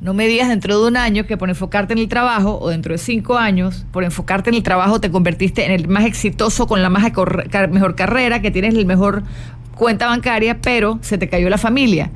no 0.00 0.14
me 0.14 0.26
digas 0.26 0.48
dentro 0.48 0.80
de 0.80 0.88
un 0.88 0.96
año 0.96 1.26
que 1.26 1.36
por 1.36 1.48
enfocarte 1.48 1.92
en 1.92 2.00
el 2.00 2.08
trabajo 2.08 2.58
o 2.60 2.70
dentro 2.70 2.92
de 2.92 2.98
cinco 2.98 3.38
años, 3.38 3.86
por 3.92 4.02
enfocarte 4.04 4.50
en 4.50 4.56
el 4.56 4.62
trabajo 4.62 5.00
te 5.00 5.10
convertiste 5.10 5.64
en 5.64 5.70
el 5.70 5.88
más 5.88 6.04
exitoso 6.04 6.66
con 6.66 6.82
la 6.82 6.90
más 6.90 7.04
mejor 7.70 7.94
carrera, 7.94 8.42
que 8.42 8.50
tienes 8.50 8.74
el 8.74 8.84
mejor 8.84 9.22
cuenta 9.76 10.08
bancaria, 10.08 10.58
pero 10.60 10.98
se 11.02 11.18
te 11.18 11.28
cayó 11.28 11.48
la 11.48 11.58
familia 11.58 12.10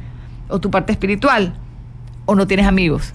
o 0.48 0.60
tu 0.60 0.70
parte 0.70 0.92
espiritual 0.92 1.54
o 2.24 2.34
no 2.34 2.46
tienes 2.46 2.66
amigos. 2.66 3.12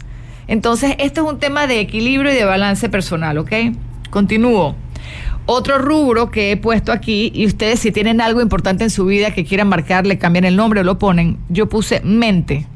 Entonces, 0.47 0.95
esto 0.99 1.25
es 1.25 1.31
un 1.33 1.39
tema 1.39 1.67
de 1.67 1.79
equilibrio 1.79 2.31
y 2.31 2.35
de 2.35 2.45
balance 2.45 2.89
personal, 2.89 3.37
¿ok? 3.37 3.51
Continúo. 4.09 4.75
Otro 5.53 5.79
rubro 5.79 6.31
que 6.31 6.53
he 6.53 6.55
puesto 6.55 6.93
aquí, 6.93 7.29
y 7.35 7.45
ustedes 7.45 7.81
si 7.81 7.91
tienen 7.91 8.21
algo 8.21 8.39
importante 8.39 8.85
en 8.85 8.89
su 8.89 9.03
vida 9.03 9.31
que 9.31 9.43
quieran 9.43 9.67
marcar, 9.67 10.07
le 10.07 10.17
cambian 10.17 10.45
el 10.45 10.55
nombre 10.55 10.79
o 10.79 10.83
lo 10.85 10.97
ponen, 10.97 11.39
yo 11.49 11.67
puse 11.67 11.99
mente. 12.05 12.67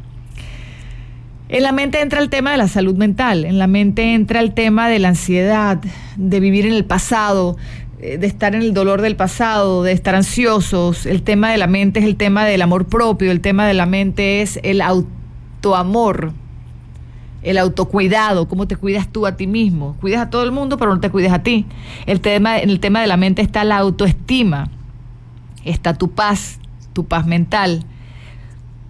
En 1.48 1.64
la 1.64 1.72
mente 1.72 2.02
entra 2.02 2.20
el 2.20 2.30
tema 2.30 2.52
de 2.52 2.58
la 2.58 2.68
salud 2.68 2.98
mental, 2.98 3.46
en 3.46 3.60
la 3.60 3.68
mente 3.68 4.14
entra 4.14 4.42
el 4.42 4.54
tema 4.54 4.90
de 4.90 5.00
la 5.00 5.08
ansiedad, 5.08 5.80
de 6.18 6.40
vivir 6.42 6.66
en 6.66 6.74
el 6.74 6.84
pasado, 6.84 7.56
eh, 8.02 8.18
de 8.18 8.28
estar 8.28 8.56
en 8.56 8.62
el 8.62 8.74
dolor 8.74 9.02
del 9.02 9.16
pasado, 9.16 9.82
de 9.82 9.94
estar 9.94 10.14
ansiosos. 10.14 11.06
El 11.06 11.24
tema 11.24 11.52
de 11.52 11.58
la 11.58 11.68
mente 11.68 12.02
es 12.02 12.06
el 12.06 12.18
tema 12.18 12.44
del 12.44 12.62
amor 12.62 12.88
propio, 12.88 13.32
el 13.32 13.40
tema 13.40 13.66
de 13.66 13.74
la 13.74 13.86
mente 13.86 14.42
es 14.42 14.60
el 14.64 14.82
autoamor 14.82 16.34
el 17.46 17.60
autocuidado, 17.60 18.48
cómo 18.48 18.68
te 18.68 18.76
cuidas 18.76 19.08
tú 19.08 19.26
a 19.28 19.38
ti 19.38 19.46
mismo. 19.46 19.96
Cuidas 20.02 20.22
a 20.22 20.30
todo 20.30 20.44
el 20.44 20.52
mundo, 20.52 20.78
pero 20.78 20.94
no 20.94 21.00
te 21.00 21.12
cuidas 21.12 21.32
a 21.32 21.44
ti. 21.44 21.66
El 22.08 22.20
tema, 22.20 22.58
en 22.58 22.72
el 22.72 22.80
tema 22.80 23.02
de 23.02 23.08
la 23.08 23.18
mente 23.18 23.44
está 23.44 23.64
la 23.64 23.78
autoestima, 23.78 24.68
está 25.64 25.94
tu 25.94 26.12
paz, 26.12 26.60
tu 26.94 27.06
paz 27.06 27.28
mental, 27.28 27.86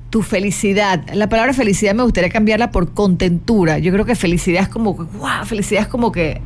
tu 0.09 0.21
felicidad. 0.21 1.03
La 1.13 1.27
palabra 1.27 1.51
felicidad 1.51 1.93
me 1.93 2.03
gustaría 2.03 2.29
cambiarla 2.29 2.71
por 2.71 2.93
contentura. 2.93 3.77
Yo 3.77 3.91
creo 3.91 4.05
que 4.05 4.15
felicidad 4.15 4.63
es 4.63 4.69
como, 4.69 4.93
wow, 4.93 5.43
felicidad 5.43 5.81
es 5.81 5.87
como 5.89 6.13
que, 6.13 6.41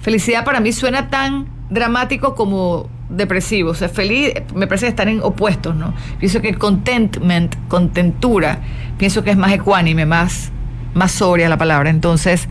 felicidad 0.00 0.44
para 0.44 0.60
mí 0.60 0.72
suena 0.72 1.08
tan 1.08 1.46
dramático 1.70 2.34
como 2.34 2.90
depresivo. 3.08 3.70
O 3.70 3.74
sea, 3.74 3.88
feliz, 3.88 4.34
me 4.54 4.66
parece 4.66 4.84
que 4.84 4.90
están 4.90 5.08
en 5.08 5.22
opuestos, 5.22 5.74
¿no? 5.74 5.94
Pienso 6.18 6.42
que 6.42 6.52
contentment, 6.54 7.56
contentura, 7.68 8.60
pienso 8.98 9.24
que 9.24 9.30
es 9.30 9.38
más 9.38 9.52
ecuánime, 9.52 10.04
más 10.04 10.52
más 10.94 11.12
sobria 11.12 11.48
la 11.48 11.58
palabra. 11.58 11.90
Entonces, 11.90 12.48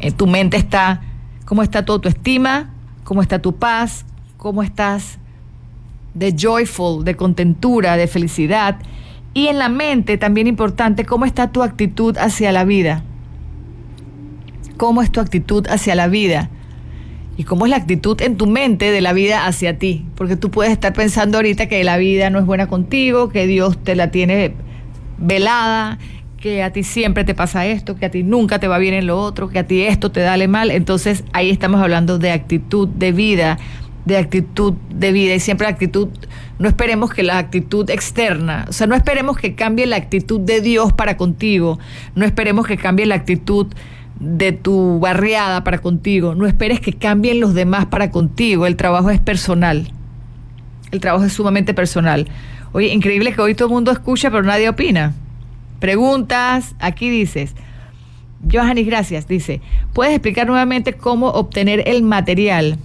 eh, 0.00 0.10
tu 0.10 0.26
mente 0.26 0.56
está, 0.56 1.02
cómo 1.44 1.62
está 1.62 1.84
tu 1.84 1.92
autoestima, 1.92 2.70
cómo 3.04 3.22
está 3.22 3.40
tu 3.40 3.56
paz, 3.56 4.04
cómo 4.36 4.62
estás 4.62 5.18
de 6.14 6.34
joyful, 6.38 7.04
de 7.04 7.16
contentura, 7.16 7.96
de 7.96 8.06
felicidad. 8.06 8.76
Y 9.34 9.46
en 9.46 9.58
la 9.58 9.68
mente, 9.68 10.18
también 10.18 10.46
importante, 10.46 11.04
cómo 11.04 11.24
está 11.24 11.52
tu 11.52 11.62
actitud 11.62 12.16
hacia 12.18 12.52
la 12.52 12.64
vida. 12.64 13.02
¿Cómo 14.76 15.02
es 15.02 15.10
tu 15.10 15.20
actitud 15.20 15.66
hacia 15.68 15.94
la 15.94 16.08
vida? 16.08 16.50
y 17.36 17.44
cómo 17.44 17.66
es 17.66 17.70
la 17.70 17.76
actitud 17.76 18.20
en 18.20 18.36
tu 18.36 18.46
mente 18.46 18.90
de 18.90 19.00
la 19.00 19.12
vida 19.12 19.46
hacia 19.46 19.78
ti. 19.78 20.04
Porque 20.16 20.36
tú 20.36 20.50
puedes 20.50 20.72
estar 20.72 20.92
pensando 20.92 21.38
ahorita 21.38 21.66
que 21.66 21.82
la 21.84 21.96
vida 21.96 22.30
no 22.30 22.38
es 22.38 22.46
buena 22.46 22.66
contigo, 22.66 23.30
que 23.30 23.46
Dios 23.46 23.82
te 23.82 23.96
la 23.96 24.10
tiene 24.10 24.54
velada, 25.18 25.98
que 26.42 26.64
a 26.64 26.72
ti 26.72 26.82
siempre 26.82 27.22
te 27.22 27.36
pasa 27.36 27.66
esto, 27.66 27.94
que 27.94 28.04
a 28.04 28.10
ti 28.10 28.24
nunca 28.24 28.58
te 28.58 28.66
va 28.66 28.78
bien 28.78 28.94
en 28.94 29.06
lo 29.06 29.16
otro, 29.18 29.48
que 29.48 29.60
a 29.60 29.66
ti 29.66 29.82
esto 29.82 30.10
te 30.10 30.20
dale 30.20 30.48
mal. 30.48 30.72
Entonces 30.72 31.22
ahí 31.32 31.50
estamos 31.50 31.80
hablando 31.80 32.18
de 32.18 32.32
actitud 32.32 32.88
de 32.88 33.12
vida, 33.12 33.58
de 34.06 34.16
actitud 34.16 34.74
de 34.90 35.12
vida 35.12 35.36
y 35.36 35.40
siempre 35.40 35.68
la 35.68 35.72
actitud, 35.72 36.08
no 36.58 36.68
esperemos 36.68 37.14
que 37.14 37.22
la 37.22 37.38
actitud 37.38 37.88
externa, 37.88 38.66
o 38.68 38.72
sea, 38.72 38.88
no 38.88 38.96
esperemos 38.96 39.36
que 39.36 39.54
cambie 39.54 39.86
la 39.86 39.94
actitud 39.94 40.40
de 40.40 40.60
Dios 40.60 40.92
para 40.92 41.16
contigo, 41.16 41.78
no 42.16 42.24
esperemos 42.24 42.66
que 42.66 42.76
cambie 42.76 43.06
la 43.06 43.14
actitud 43.14 43.68
de 44.18 44.50
tu 44.50 44.98
barriada 44.98 45.62
para 45.62 45.78
contigo, 45.78 46.34
no 46.34 46.48
esperes 46.48 46.80
que 46.80 46.92
cambien 46.92 47.38
los 47.38 47.54
demás 47.54 47.86
para 47.86 48.10
contigo, 48.10 48.66
el 48.66 48.74
trabajo 48.74 49.10
es 49.10 49.20
personal, 49.20 49.92
el 50.90 50.98
trabajo 50.98 51.24
es 51.24 51.32
sumamente 51.32 51.72
personal. 51.72 52.26
Oye, 52.72 52.92
increíble 52.92 53.32
que 53.32 53.40
hoy 53.40 53.54
todo 53.54 53.68
el 53.68 53.74
mundo 53.74 53.92
escucha 53.92 54.28
pero 54.28 54.42
nadie 54.42 54.68
opina. 54.68 55.14
Preguntas, 55.82 56.76
aquí 56.78 57.10
dices. 57.10 57.56
Johanny, 58.48 58.84
gracias. 58.84 59.26
Dice, 59.26 59.60
¿puedes 59.92 60.14
explicar 60.14 60.46
nuevamente 60.46 60.92
cómo 60.92 61.30
obtener 61.30 61.82
el 61.88 62.04
material? 62.04 62.78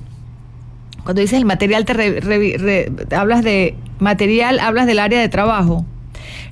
Cuando 1.04 1.22
dices 1.22 1.38
el 1.38 1.46
material, 1.46 1.86
te 1.86 3.16
hablas 3.16 3.44
de 3.44 3.76
material, 4.00 4.60
hablas 4.60 4.88
del 4.88 4.98
área 4.98 5.22
de 5.22 5.30
trabajo. 5.30 5.86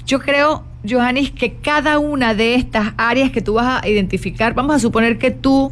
Yo 0.06 0.20
creo, 0.20 0.64
Johanny, 0.88 1.30
que 1.30 1.56
cada 1.56 1.98
una 1.98 2.36
de 2.36 2.54
estas 2.54 2.94
áreas 2.98 3.32
que 3.32 3.42
tú 3.42 3.56
vas 3.56 3.84
a 3.84 3.90
identificar, 3.90 4.54
vamos 4.54 4.76
a 4.76 4.80
suponer 4.80 5.18
que 5.18 5.32
tú, 5.32 5.72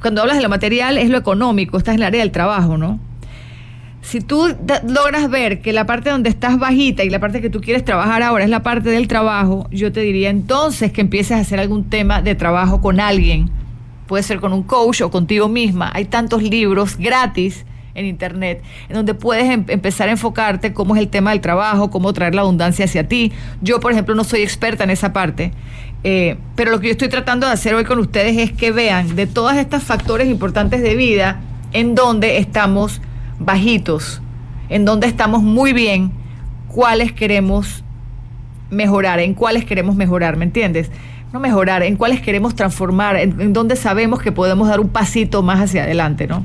cuando 0.00 0.20
hablas 0.20 0.36
de 0.36 0.44
lo 0.44 0.48
material, 0.48 0.96
es 0.96 1.10
lo 1.10 1.18
económico, 1.18 1.76
estás 1.76 1.96
en 1.96 2.02
el 2.02 2.06
área 2.06 2.20
del 2.20 2.30
trabajo, 2.30 2.78
¿no? 2.78 3.00
Si 4.04 4.20
tú 4.20 4.54
logras 4.86 5.30
ver 5.30 5.62
que 5.62 5.72
la 5.72 5.86
parte 5.86 6.10
donde 6.10 6.28
estás 6.28 6.58
bajita 6.58 7.04
y 7.04 7.10
la 7.10 7.20
parte 7.20 7.40
que 7.40 7.48
tú 7.48 7.62
quieres 7.62 7.84
trabajar 7.86 8.22
ahora 8.22 8.44
es 8.44 8.50
la 8.50 8.62
parte 8.62 8.90
del 8.90 9.08
trabajo, 9.08 9.66
yo 9.70 9.92
te 9.92 10.00
diría 10.00 10.28
entonces 10.28 10.92
que 10.92 11.00
empieces 11.00 11.38
a 11.38 11.40
hacer 11.40 11.58
algún 11.58 11.88
tema 11.88 12.20
de 12.20 12.34
trabajo 12.34 12.82
con 12.82 13.00
alguien. 13.00 13.48
Puede 14.06 14.22
ser 14.22 14.40
con 14.40 14.52
un 14.52 14.62
coach 14.62 15.00
o 15.00 15.10
contigo 15.10 15.48
misma. 15.48 15.90
Hay 15.94 16.04
tantos 16.04 16.42
libros 16.42 16.98
gratis 16.98 17.64
en 17.94 18.04
internet 18.04 18.62
en 18.90 18.96
donde 18.96 19.14
puedes 19.14 19.46
em-, 19.46 19.64
empezar 19.68 20.10
a 20.10 20.12
enfocarte 20.12 20.74
cómo 20.74 20.94
es 20.94 21.00
el 21.00 21.08
tema 21.08 21.30
del 21.30 21.40
trabajo, 21.40 21.90
cómo 21.90 22.12
traer 22.12 22.34
la 22.34 22.42
abundancia 22.42 22.84
hacia 22.84 23.08
ti. 23.08 23.32
Yo, 23.62 23.80
por 23.80 23.92
ejemplo, 23.92 24.14
no 24.14 24.24
soy 24.24 24.42
experta 24.42 24.84
en 24.84 24.90
esa 24.90 25.14
parte. 25.14 25.52
Eh, 26.02 26.36
pero 26.56 26.70
lo 26.70 26.78
que 26.78 26.88
yo 26.88 26.92
estoy 26.92 27.08
tratando 27.08 27.46
de 27.46 27.54
hacer 27.54 27.74
hoy 27.74 27.84
con 27.84 27.98
ustedes 27.98 28.36
es 28.36 28.52
que 28.52 28.70
vean 28.70 29.16
de 29.16 29.26
todos 29.26 29.54
estos 29.54 29.82
factores 29.82 30.28
importantes 30.28 30.82
de 30.82 30.94
vida 30.94 31.40
en 31.72 31.94
donde 31.94 32.36
estamos 32.36 33.00
bajitos, 33.44 34.20
en 34.68 34.84
donde 34.84 35.06
estamos 35.06 35.42
muy 35.42 35.72
bien, 35.72 36.12
cuáles 36.68 37.12
queremos 37.12 37.84
mejorar, 38.70 39.20
en 39.20 39.34
cuáles 39.34 39.64
queremos 39.64 39.94
mejorar, 39.94 40.36
¿me 40.36 40.44
entiendes? 40.44 40.90
No 41.32 41.40
mejorar, 41.40 41.82
en 41.82 41.96
cuáles 41.96 42.20
queremos 42.20 42.54
transformar, 42.54 43.16
en, 43.16 43.52
donde 43.52 43.76
sabemos 43.76 44.20
que 44.20 44.32
podemos 44.32 44.68
dar 44.68 44.80
un 44.80 44.88
pasito 44.88 45.42
más 45.42 45.60
hacia 45.60 45.84
adelante, 45.84 46.26
¿no? 46.26 46.44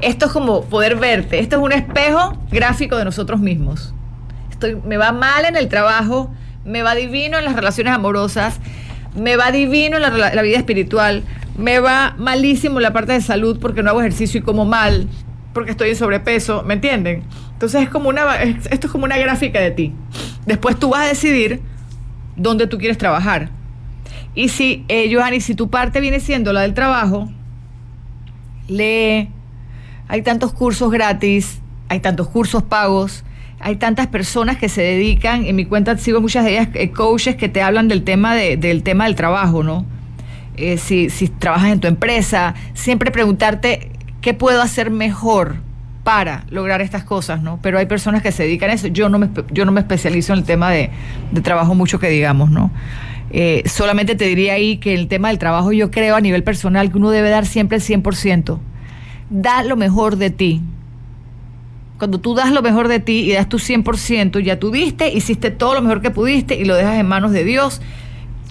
Esto 0.00 0.26
es 0.26 0.32
como 0.32 0.64
poder 0.64 0.96
verte, 0.96 1.38
esto 1.38 1.56
es 1.56 1.62
un 1.62 1.72
espejo 1.72 2.36
gráfico 2.50 2.96
de 2.96 3.04
nosotros 3.04 3.40
mismos. 3.40 3.94
Me 4.84 4.96
va 4.96 5.12
mal 5.12 5.44
en 5.44 5.56
el 5.56 5.68
trabajo, 5.68 6.30
me 6.64 6.82
va 6.82 6.94
divino 6.94 7.38
en 7.38 7.44
las 7.44 7.54
relaciones 7.54 7.92
amorosas, 7.94 8.58
me 9.14 9.36
va 9.36 9.50
divino 9.52 9.96
en 9.96 10.02
la, 10.02 10.10
la 10.10 10.42
vida 10.42 10.58
espiritual, 10.58 11.22
me 11.56 11.78
va 11.78 12.14
malísimo 12.18 12.78
en 12.78 12.82
la 12.82 12.92
parte 12.92 13.12
de 13.12 13.20
salud 13.20 13.58
porque 13.60 13.82
no 13.82 13.90
hago 13.90 14.00
ejercicio 14.00 14.40
y 14.40 14.42
como 14.42 14.64
mal, 14.64 15.08
porque 15.56 15.70
estoy 15.70 15.88
en 15.88 15.96
sobrepeso, 15.96 16.62
¿me 16.64 16.74
entienden? 16.74 17.22
Entonces 17.54 17.84
es 17.84 17.88
como 17.88 18.10
una, 18.10 18.42
esto 18.42 18.88
es 18.88 18.92
como 18.92 19.06
una 19.06 19.16
gráfica 19.16 19.58
de 19.58 19.70
ti. 19.70 19.94
Después 20.44 20.78
tú 20.78 20.90
vas 20.90 21.06
a 21.06 21.08
decidir 21.08 21.62
dónde 22.36 22.66
tú 22.66 22.76
quieres 22.76 22.98
trabajar. 22.98 23.48
Y 24.34 24.50
si, 24.50 24.84
eh, 24.88 25.10
Johanny, 25.10 25.40
si 25.40 25.54
tu 25.54 25.70
parte 25.70 26.00
viene 26.00 26.20
siendo 26.20 26.52
la 26.52 26.60
del 26.60 26.74
trabajo, 26.74 27.30
lee, 28.68 29.30
hay 30.08 30.22
tantos 30.22 30.52
cursos 30.52 30.90
gratis, 30.90 31.62
hay 31.88 32.00
tantos 32.00 32.28
cursos 32.28 32.62
pagos, 32.62 33.24
hay 33.58 33.76
tantas 33.76 34.08
personas 34.08 34.58
que 34.58 34.68
se 34.68 34.82
dedican, 34.82 35.46
en 35.46 35.56
mi 35.56 35.64
cuenta 35.64 35.96
sigo 35.96 36.20
muchas 36.20 36.44
de 36.44 36.50
ellas, 36.50 36.68
eh, 36.74 36.90
coaches 36.90 37.34
que 37.36 37.48
te 37.48 37.62
hablan 37.62 37.88
del 37.88 38.04
tema, 38.04 38.34
del 38.34 38.82
tema 38.82 39.04
del 39.04 39.14
trabajo, 39.14 39.62
¿no? 39.62 39.86
Eh, 40.58 40.76
si, 40.76 41.08
si 41.08 41.28
trabajas 41.28 41.72
en 41.72 41.80
tu 41.80 41.88
empresa, 41.88 42.54
siempre 42.74 43.10
preguntarte 43.10 43.95
¿qué 44.20 44.34
puedo 44.34 44.62
hacer 44.62 44.90
mejor 44.90 45.56
para 46.06 46.44
lograr 46.50 46.82
estas 46.82 47.02
cosas, 47.02 47.42
¿no? 47.42 47.58
Pero 47.60 47.80
hay 47.80 47.86
personas 47.86 48.22
que 48.22 48.30
se 48.30 48.44
dedican 48.44 48.70
a 48.70 48.74
eso. 48.74 48.86
Yo 48.86 49.08
no 49.08 49.18
me, 49.18 49.28
yo 49.50 49.64
no 49.64 49.72
me 49.72 49.80
especializo 49.80 50.32
en 50.34 50.38
el 50.38 50.44
tema 50.44 50.70
de, 50.70 50.90
trabajo 51.42 51.74
mucho 51.74 51.98
que 51.98 52.08
digamos, 52.08 52.48
¿no? 52.48 52.70
Eh, 53.32 53.64
solamente 53.66 54.14
te 54.14 54.24
diría 54.26 54.52
ahí 54.52 54.76
que 54.76 54.94
el 54.94 55.08
tema 55.08 55.28
del 55.28 55.38
trabajo 55.38 55.72
yo 55.72 55.90
creo 55.90 56.14
a 56.14 56.20
nivel 56.20 56.44
personal 56.44 56.92
que 56.92 56.98
uno 56.98 57.10
debe 57.10 57.28
dar 57.30 57.44
siempre 57.44 57.78
el 57.78 57.82
100%. 57.82 58.60
Da 59.30 59.64
lo 59.64 59.74
mejor 59.74 60.14
de 60.16 60.30
ti. 60.30 60.62
Cuando 61.98 62.20
tú 62.20 62.36
das 62.36 62.52
lo 62.52 62.62
mejor 62.62 62.86
de 62.86 63.00
ti 63.00 63.28
y 63.28 63.32
das 63.32 63.48
tu 63.48 63.58
100%, 63.58 64.38
ya 64.44 64.60
tú 64.60 64.70
diste, 64.70 65.12
hiciste 65.12 65.50
todo 65.50 65.74
lo 65.74 65.82
mejor 65.82 66.02
que 66.02 66.12
pudiste 66.12 66.54
y 66.54 66.64
lo 66.66 66.76
dejas 66.76 67.00
en 67.00 67.08
manos 67.08 67.32
de 67.32 67.42
Dios. 67.42 67.82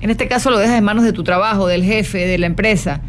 En 0.02 0.10
este 0.10 0.28
caso 0.28 0.52
lo 0.52 0.58
dejas 0.58 0.78
en 0.78 0.84
manos 0.84 1.06
de 1.06 1.14
tu 1.14 1.24
trabajo, 1.24 1.68
del 1.68 1.86
jefe, 1.86 2.28
de 2.28 2.38
la 2.38 2.48
empresa. 2.48 3.00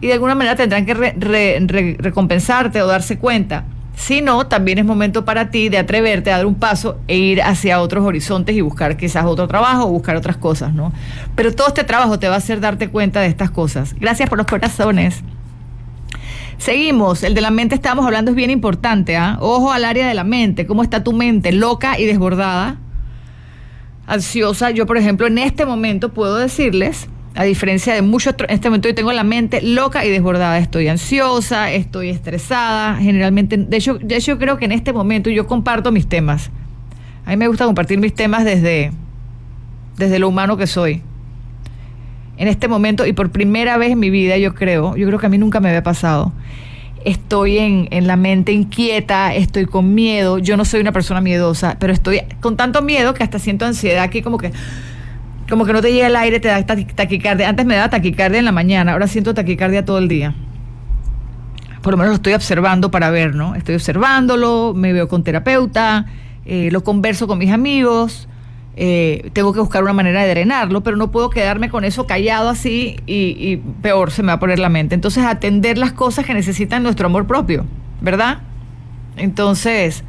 Y 0.00 0.08
de 0.08 0.12
alguna 0.12 0.34
manera 0.34 0.56
tendrán 0.56 0.84
que 0.84 1.96
recompensarte 1.98 2.82
o 2.82 2.86
darse 2.86 3.18
cuenta. 3.18 3.64
Si 3.96 4.20
no, 4.20 4.46
también 4.46 4.76
es 4.78 4.84
momento 4.84 5.24
para 5.24 5.50
ti 5.50 5.70
de 5.70 5.78
atreverte 5.78 6.30
a 6.30 6.36
dar 6.36 6.46
un 6.46 6.54
paso 6.54 7.00
e 7.08 7.16
ir 7.16 7.40
hacia 7.40 7.80
otros 7.80 8.04
horizontes 8.04 8.54
y 8.54 8.60
buscar 8.60 8.98
quizás 8.98 9.24
otro 9.24 9.48
trabajo 9.48 9.86
o 9.86 9.88
buscar 9.88 10.16
otras 10.16 10.36
cosas, 10.36 10.74
¿no? 10.74 10.92
Pero 11.34 11.54
todo 11.54 11.68
este 11.68 11.82
trabajo 11.82 12.18
te 12.18 12.28
va 12.28 12.34
a 12.34 12.38
hacer 12.38 12.60
darte 12.60 12.88
cuenta 12.88 13.20
de 13.20 13.28
estas 13.28 13.50
cosas. 13.50 13.94
Gracias 13.98 14.28
por 14.28 14.36
los 14.36 14.46
corazones. 14.46 15.24
Seguimos, 16.58 17.22
el 17.22 17.34
de 17.34 17.40
la 17.40 17.50
mente 17.50 17.74
estábamos 17.74 18.04
hablando 18.04 18.30
es 18.32 18.36
bien 18.36 18.50
importante, 18.50 19.16
¿ah? 19.16 19.38
Ojo 19.40 19.72
al 19.72 19.84
área 19.84 20.06
de 20.06 20.14
la 20.14 20.24
mente, 20.24 20.66
cómo 20.66 20.82
está 20.82 21.02
tu 21.02 21.12
mente, 21.12 21.52
loca 21.52 21.98
y 21.98 22.04
desbordada, 22.04 22.76
ansiosa. 24.06 24.70
Yo, 24.70 24.84
por 24.86 24.98
ejemplo, 24.98 25.26
en 25.26 25.38
este 25.38 25.64
momento 25.64 26.12
puedo 26.12 26.36
decirles, 26.36 27.08
a 27.36 27.44
diferencia 27.44 27.94
de 27.94 28.02
muchos, 28.02 28.34
en 28.38 28.50
este 28.50 28.68
momento 28.68 28.88
yo 28.88 28.94
tengo 28.94 29.12
la 29.12 29.24
mente 29.24 29.60
loca 29.62 30.04
y 30.04 30.10
desbordada, 30.10 30.58
estoy 30.58 30.88
ansiosa, 30.88 31.70
estoy 31.70 32.08
estresada, 32.08 32.96
generalmente, 32.96 33.56
de 33.56 33.76
hecho, 33.76 33.98
de 33.98 34.16
hecho 34.16 34.38
creo 34.38 34.56
que 34.56 34.64
en 34.64 34.72
este 34.72 34.92
momento 34.92 35.30
yo 35.30 35.46
comparto 35.46 35.92
mis 35.92 36.08
temas. 36.08 36.50
A 37.24 37.30
mí 37.30 37.36
me 37.36 37.48
gusta 37.48 37.66
compartir 37.66 37.98
mis 37.98 38.14
temas 38.14 38.44
desde, 38.44 38.92
desde 39.96 40.18
lo 40.18 40.28
humano 40.28 40.56
que 40.56 40.66
soy 40.66 41.02
en 42.38 42.48
este 42.48 42.68
momento 42.68 43.06
y 43.06 43.12
por 43.12 43.30
primera 43.30 43.76
vez 43.78 43.92
en 43.92 43.98
mi 43.98 44.10
vida, 44.10 44.36
yo 44.36 44.54
creo, 44.54 44.96
yo 44.96 45.06
creo 45.06 45.18
que 45.18 45.26
a 45.26 45.28
mí 45.28 45.38
nunca 45.38 45.60
me 45.60 45.68
había 45.68 45.82
pasado. 45.82 46.32
Estoy 47.04 47.58
en, 47.58 47.88
en 47.92 48.06
la 48.06 48.16
mente 48.16 48.52
inquieta, 48.52 49.34
estoy 49.34 49.66
con 49.66 49.94
miedo. 49.94 50.38
Yo 50.38 50.56
no 50.56 50.64
soy 50.64 50.80
una 50.80 50.92
persona 50.92 51.20
miedosa, 51.20 51.76
pero 51.78 51.92
estoy 51.92 52.22
con 52.40 52.56
tanto 52.56 52.82
miedo 52.82 53.14
que 53.14 53.22
hasta 53.22 53.38
siento 53.38 53.64
ansiedad 53.64 54.02
aquí, 54.02 54.22
como 54.22 54.38
que 54.38 54.52
como 55.48 55.64
que 55.64 55.72
no 55.72 55.80
te 55.80 55.92
llega 55.92 56.06
el 56.06 56.16
aire, 56.16 56.40
te 56.40 56.48
da 56.48 56.64
taquicardia. 56.64 57.48
Antes 57.48 57.66
me 57.66 57.76
daba 57.76 57.90
taquicardia 57.90 58.38
en 58.38 58.44
la 58.44 58.52
mañana, 58.52 58.92
ahora 58.92 59.06
siento 59.06 59.34
taquicardia 59.34 59.84
todo 59.84 59.98
el 59.98 60.08
día. 60.08 60.34
Por 61.82 61.92
lo 61.92 61.98
menos 61.98 62.10
lo 62.10 62.16
estoy 62.16 62.34
observando 62.34 62.90
para 62.90 63.10
ver, 63.10 63.34
¿no? 63.34 63.54
Estoy 63.54 63.76
observándolo, 63.76 64.74
me 64.74 64.92
veo 64.92 65.06
con 65.06 65.22
terapeuta, 65.22 66.06
eh, 66.44 66.68
lo 66.72 66.82
converso 66.82 67.28
con 67.28 67.38
mis 67.38 67.52
amigos, 67.52 68.28
eh, 68.78 69.30
tengo 69.32 69.54
que 69.54 69.60
buscar 69.60 69.82
una 69.82 69.94
manera 69.94 70.22
de 70.22 70.30
drenarlo, 70.30 70.82
pero 70.82 70.96
no 70.96 71.10
puedo 71.10 71.30
quedarme 71.30 71.70
con 71.70 71.84
eso 71.84 72.06
callado 72.06 72.50
así 72.50 72.96
y, 73.06 73.56
peor 73.80 74.10
se 74.10 74.22
me 74.22 74.28
va 74.28 74.34
a 74.34 74.38
poner 74.38 74.58
la 74.58 74.68
mente. 74.68 74.94
Entonces, 74.94 75.24
atender 75.24 75.78
las 75.78 75.92
cosas 75.92 76.26
que 76.26 76.34
necesitan 76.34 76.82
nuestro 76.82 77.06
amor 77.06 77.26
propio, 77.26 77.64
¿verdad? 78.02 78.40
Entonces, 79.16 80.04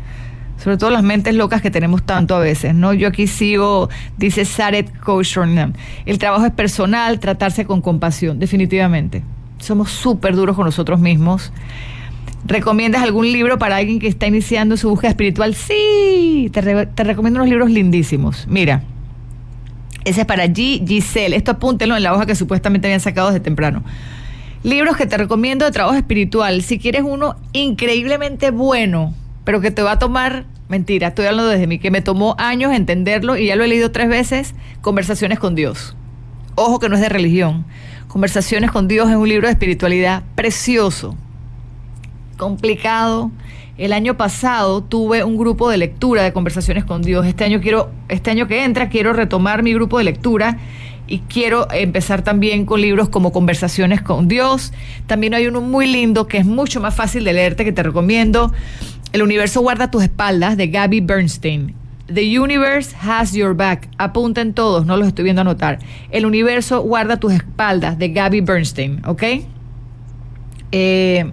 sobre 0.58 0.78
todo 0.78 0.89
las 0.89 1.03
mentes 1.03 1.36
locas 1.36 1.62
que 1.62 1.72
tenemos 1.72 2.03
tanto 2.03 2.36
a 2.36 2.39
veces, 2.39 2.74
¿no? 2.74 2.93
Yo 2.93 3.08
aquí 3.08 3.28
sigo, 3.28 3.89
dice 4.18 4.45
Saret 4.45 4.97
Koshornam, 4.99 5.74
el 6.05 6.18
trabajo 6.18 6.45
es 6.45 6.51
personal, 6.51 7.20
tratarse 7.20 7.66
con 7.66 7.82
compasión, 7.82 8.39
definitivamente. 8.39 9.24
Somos 9.60 9.91
súper 9.91 10.36
duros 10.36 10.55
con 10.55 10.66
nosotros 10.66 10.99
mismos 10.99 11.51
¿Recomiendas 12.45 13.03
algún 13.03 13.32
libro 13.32 13.58
para 13.58 13.76
alguien 13.76 13.99
que 13.99 14.08
está 14.08 14.28
iniciando 14.28 14.78
su 14.78 14.89
búsqueda 14.89 15.10
espiritual? 15.10 15.53
Sí, 15.53 16.49
te, 16.53 16.62
recomiendo 17.03 17.39
unos 17.39 17.49
libros 17.49 17.70
lindísimos. 17.70 18.47
Mira, 18.47 18.84
ese 20.05 20.22
es 20.22 20.28
para 20.28 20.45
G. 20.45 20.88
Giselle. 20.88 21.36
Esto 21.36 21.51
apúntelo 21.51 21.97
en 21.97 22.03
la 22.03 22.14
hoja 22.14 22.26
que 22.26 22.36
supuestamente 22.36 22.88
habían 22.88 23.01
sacado 23.01 23.28
desde 23.28 23.41
temprano. 23.41 23.84
Libros 24.64 24.95
que 24.95 25.05
te 25.05 25.18
recomiendo 25.18 25.66
de 25.66 25.72
trabajo 25.72 25.97
espiritual. 25.97 26.62
Si 26.62 26.80
quieres 26.80 27.03
uno 27.03 27.36
increíblemente 27.51 28.51
bueno, 28.51 29.14
pero 29.48 29.62
que 29.62 29.72
te 29.72 29.82
va 29.82 29.93
a 29.93 29.98
tomar, 29.98 30.43
mentira, 30.68 31.08
estoy 31.08 31.26
hablando 31.26 31.50
desde 31.50 31.68
mí, 31.68 31.80
que 31.80 31.89
me 31.89 32.02
tomó 32.02 32.36
años 32.38 32.74
entenderlo 32.74 33.38
y 33.38 33.48
ya 33.48 33.56
lo 33.56 33.64
he 33.64 33.70
leído 33.70 33.91
tres 33.91 34.10
veces, 34.10 34.54
Conversaciones 34.82 35.39
con 35.39 35.56
Dios. 35.56 35.95
Ojo 36.56 36.80
que 36.80 36.89
no 36.89 36.95
es 36.95 37.02
de 37.02 37.08
religión. 37.08 37.64
Conversaciones 38.10 38.72
con 38.72 38.89
Dios 38.89 39.10
es 39.10 39.16
un 39.16 39.30
libro 39.30 39.48
de 39.48 39.54
espiritualidad 39.54 40.24
precioso 40.36 41.16
complicado. 42.36 43.32
El 43.78 43.93
año 43.93 44.18
pasado 44.18 44.84
tuve 44.84 45.24
un 45.24 45.38
grupo 45.38 45.70
de 45.70 45.78
lectura 45.78 46.24
de 46.24 46.34
conversaciones 46.34 46.84
con 46.84 47.02
Dios. 47.02 47.26
Este 47.26 47.45
año 47.45 47.62
quiero, 47.62 47.89
este 48.10 48.32
año 48.32 48.50
que 48.50 48.66
entra, 48.66 48.89
quiero 48.89 49.14
retomar 49.14 49.64
mi 49.64 49.74
grupo 49.74 49.98
de 49.98 50.04
lectura 50.04 50.58
y 51.08 51.20
quiero 51.20 51.72
empezar 51.72 52.22
también 52.22 52.66
con 52.66 52.82
libros 52.82 53.08
como 53.08 53.32
Conversaciones 53.32 54.02
con 54.02 54.28
Dios. 54.28 54.74
También 55.06 55.34
hay 55.34 55.48
uno 55.48 55.62
muy 55.62 55.88
lindo 55.88 56.28
que 56.28 56.38
es 56.38 56.45
mucho 56.45 56.82
más 56.82 56.93
fácil 56.95 57.24
de 57.24 57.32
leerte 57.32 57.64
que 57.64 57.72
te 57.72 57.82
recomiendo. 57.82 58.52
El 59.18 59.24
universo 59.24 59.61
guarda 59.61 59.89
tus 59.89 60.03
espaldas 60.03 60.57
de 60.57 60.68
Gabby 60.68 61.01
Bernstein. 61.01 61.74
The 62.05 62.39
universe 62.39 62.95
has 63.01 63.34
your 63.34 63.55
back. 63.55 63.89
Apunten 63.97 64.53
todos, 64.53 64.86
no 64.86 64.95
los 64.95 65.07
estoy 65.07 65.24
viendo 65.24 65.41
anotar. 65.41 65.80
El 66.11 66.24
universo 66.28 66.84
guarda 66.84 67.18
tus 67.18 67.34
espaldas 67.34 67.97
de 67.97 68.09
Gabby 68.09 68.41
Bernstein, 68.41 69.01
¿ok? 69.07 69.24
Eh, 70.72 71.32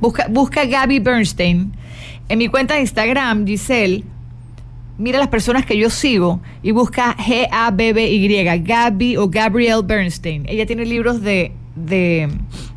Busca, 0.00 0.26
busca 0.28 0.64
Gaby 0.64 1.00
Bernstein. 1.00 1.74
En 2.30 2.38
mi 2.38 2.48
cuenta 2.48 2.76
de 2.76 2.80
Instagram, 2.80 3.46
Giselle, 3.46 4.04
mira 4.96 5.18
las 5.18 5.28
personas 5.28 5.66
que 5.66 5.76
yo 5.76 5.90
sigo 5.90 6.40
y 6.62 6.70
busca 6.70 7.14
G-A-B-B-Y, 7.18 8.62
Gaby 8.62 9.18
o 9.18 9.28
Gabrielle 9.28 9.82
Bernstein. 9.84 10.46
Ella 10.48 10.64
tiene 10.64 10.86
libros 10.86 11.20
de, 11.20 11.52
de, 11.74 12.28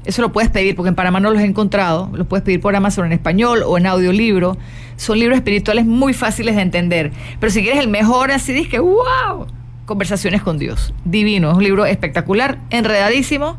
Eso 0.06 0.22
lo 0.22 0.32
puedes 0.32 0.50
pedir, 0.50 0.76
porque 0.76 0.90
en 0.90 0.96
Panamá 0.96 1.20
no 1.20 1.32
los 1.32 1.42
he 1.42 1.46
encontrado. 1.46 2.10
Los 2.14 2.28
puedes 2.28 2.44
pedir 2.44 2.62
por 2.62 2.76
Amazon 2.76 3.06
en 3.06 3.12
español 3.12 3.64
o 3.66 3.78
en 3.78 3.86
audiolibro. 3.86 4.58
Son 4.96 5.20
libros 5.20 5.38
espirituales 5.38 5.86
muy 5.86 6.14
fáciles 6.14 6.56
de 6.56 6.62
entender. 6.62 7.12
Pero 7.40 7.52
si 7.52 7.62
quieres 7.62 7.80
el 7.82 7.90
mejor, 7.90 8.32
así 8.32 8.54
dices 8.54 8.80
¡wow! 8.80 9.48
Conversaciones 9.86 10.42
con 10.42 10.58
Dios. 10.58 10.94
Divino. 11.04 11.52
Es 11.52 11.58
un 11.58 11.64
libro 11.64 11.86
espectacular, 11.86 12.60
enredadísimo. 12.70 13.58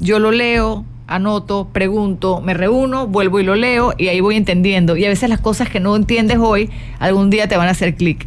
Yo 0.00 0.18
lo 0.18 0.30
leo, 0.30 0.84
anoto, 1.06 1.68
pregunto, 1.72 2.40
me 2.40 2.54
reúno, 2.54 3.06
vuelvo 3.06 3.40
y 3.40 3.42
lo 3.42 3.54
leo 3.54 3.92
y 3.98 4.08
ahí 4.08 4.20
voy 4.20 4.36
entendiendo. 4.36 4.96
Y 4.96 5.04
a 5.04 5.08
veces 5.08 5.28
las 5.28 5.40
cosas 5.40 5.68
que 5.68 5.80
no 5.80 5.94
entiendes 5.94 6.38
hoy, 6.38 6.70
algún 6.98 7.30
día 7.30 7.48
te 7.48 7.56
van 7.56 7.68
a 7.68 7.72
hacer 7.72 7.94
clic. 7.94 8.26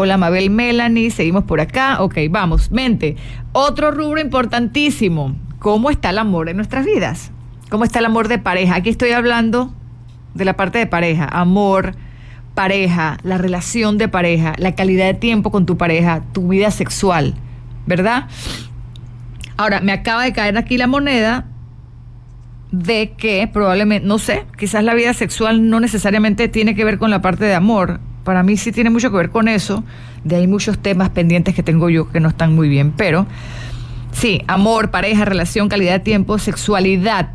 Hola 0.00 0.16
Mabel 0.16 0.48
Melanie, 0.48 1.10
seguimos 1.10 1.42
por 1.42 1.60
acá. 1.60 2.00
Ok, 2.04 2.18
vamos. 2.30 2.70
Mente, 2.70 3.16
otro 3.50 3.90
rubro 3.90 4.20
importantísimo. 4.20 5.34
¿Cómo 5.58 5.90
está 5.90 6.10
el 6.10 6.18
amor 6.18 6.48
en 6.48 6.54
nuestras 6.54 6.86
vidas? 6.86 7.32
¿Cómo 7.68 7.82
está 7.82 7.98
el 7.98 8.04
amor 8.04 8.28
de 8.28 8.38
pareja? 8.38 8.76
Aquí 8.76 8.90
estoy 8.90 9.10
hablando 9.10 9.74
de 10.34 10.44
la 10.44 10.54
parte 10.54 10.78
de 10.78 10.86
pareja. 10.86 11.24
Amor, 11.24 11.96
pareja, 12.54 13.18
la 13.24 13.38
relación 13.38 13.98
de 13.98 14.06
pareja, 14.06 14.52
la 14.58 14.76
calidad 14.76 15.06
de 15.06 15.14
tiempo 15.14 15.50
con 15.50 15.66
tu 15.66 15.76
pareja, 15.76 16.22
tu 16.30 16.46
vida 16.46 16.70
sexual, 16.70 17.34
¿verdad? 17.84 18.28
Ahora, 19.56 19.80
me 19.80 19.90
acaba 19.90 20.22
de 20.22 20.32
caer 20.32 20.56
aquí 20.58 20.78
la 20.78 20.86
moneda 20.86 21.48
de 22.70 23.14
que 23.18 23.50
probablemente, 23.52 24.06
no 24.06 24.18
sé, 24.18 24.46
quizás 24.56 24.84
la 24.84 24.94
vida 24.94 25.12
sexual 25.12 25.68
no 25.68 25.80
necesariamente 25.80 26.46
tiene 26.46 26.76
que 26.76 26.84
ver 26.84 26.98
con 26.98 27.10
la 27.10 27.20
parte 27.20 27.46
de 27.46 27.56
amor. 27.56 27.98
Para 28.24 28.42
mí 28.42 28.56
sí 28.56 28.72
tiene 28.72 28.90
mucho 28.90 29.10
que 29.10 29.16
ver 29.16 29.30
con 29.30 29.48
eso. 29.48 29.84
De 30.24 30.36
ahí 30.36 30.46
muchos 30.46 30.78
temas 30.78 31.10
pendientes 31.10 31.54
que 31.54 31.62
tengo 31.62 31.88
yo 31.88 32.10
que 32.10 32.20
no 32.20 32.28
están 32.28 32.54
muy 32.54 32.68
bien. 32.68 32.92
Pero 32.92 33.26
sí, 34.12 34.42
amor, 34.46 34.90
pareja, 34.90 35.24
relación, 35.24 35.68
calidad 35.68 35.92
de 35.92 36.00
tiempo, 36.00 36.38
sexualidad. 36.38 37.30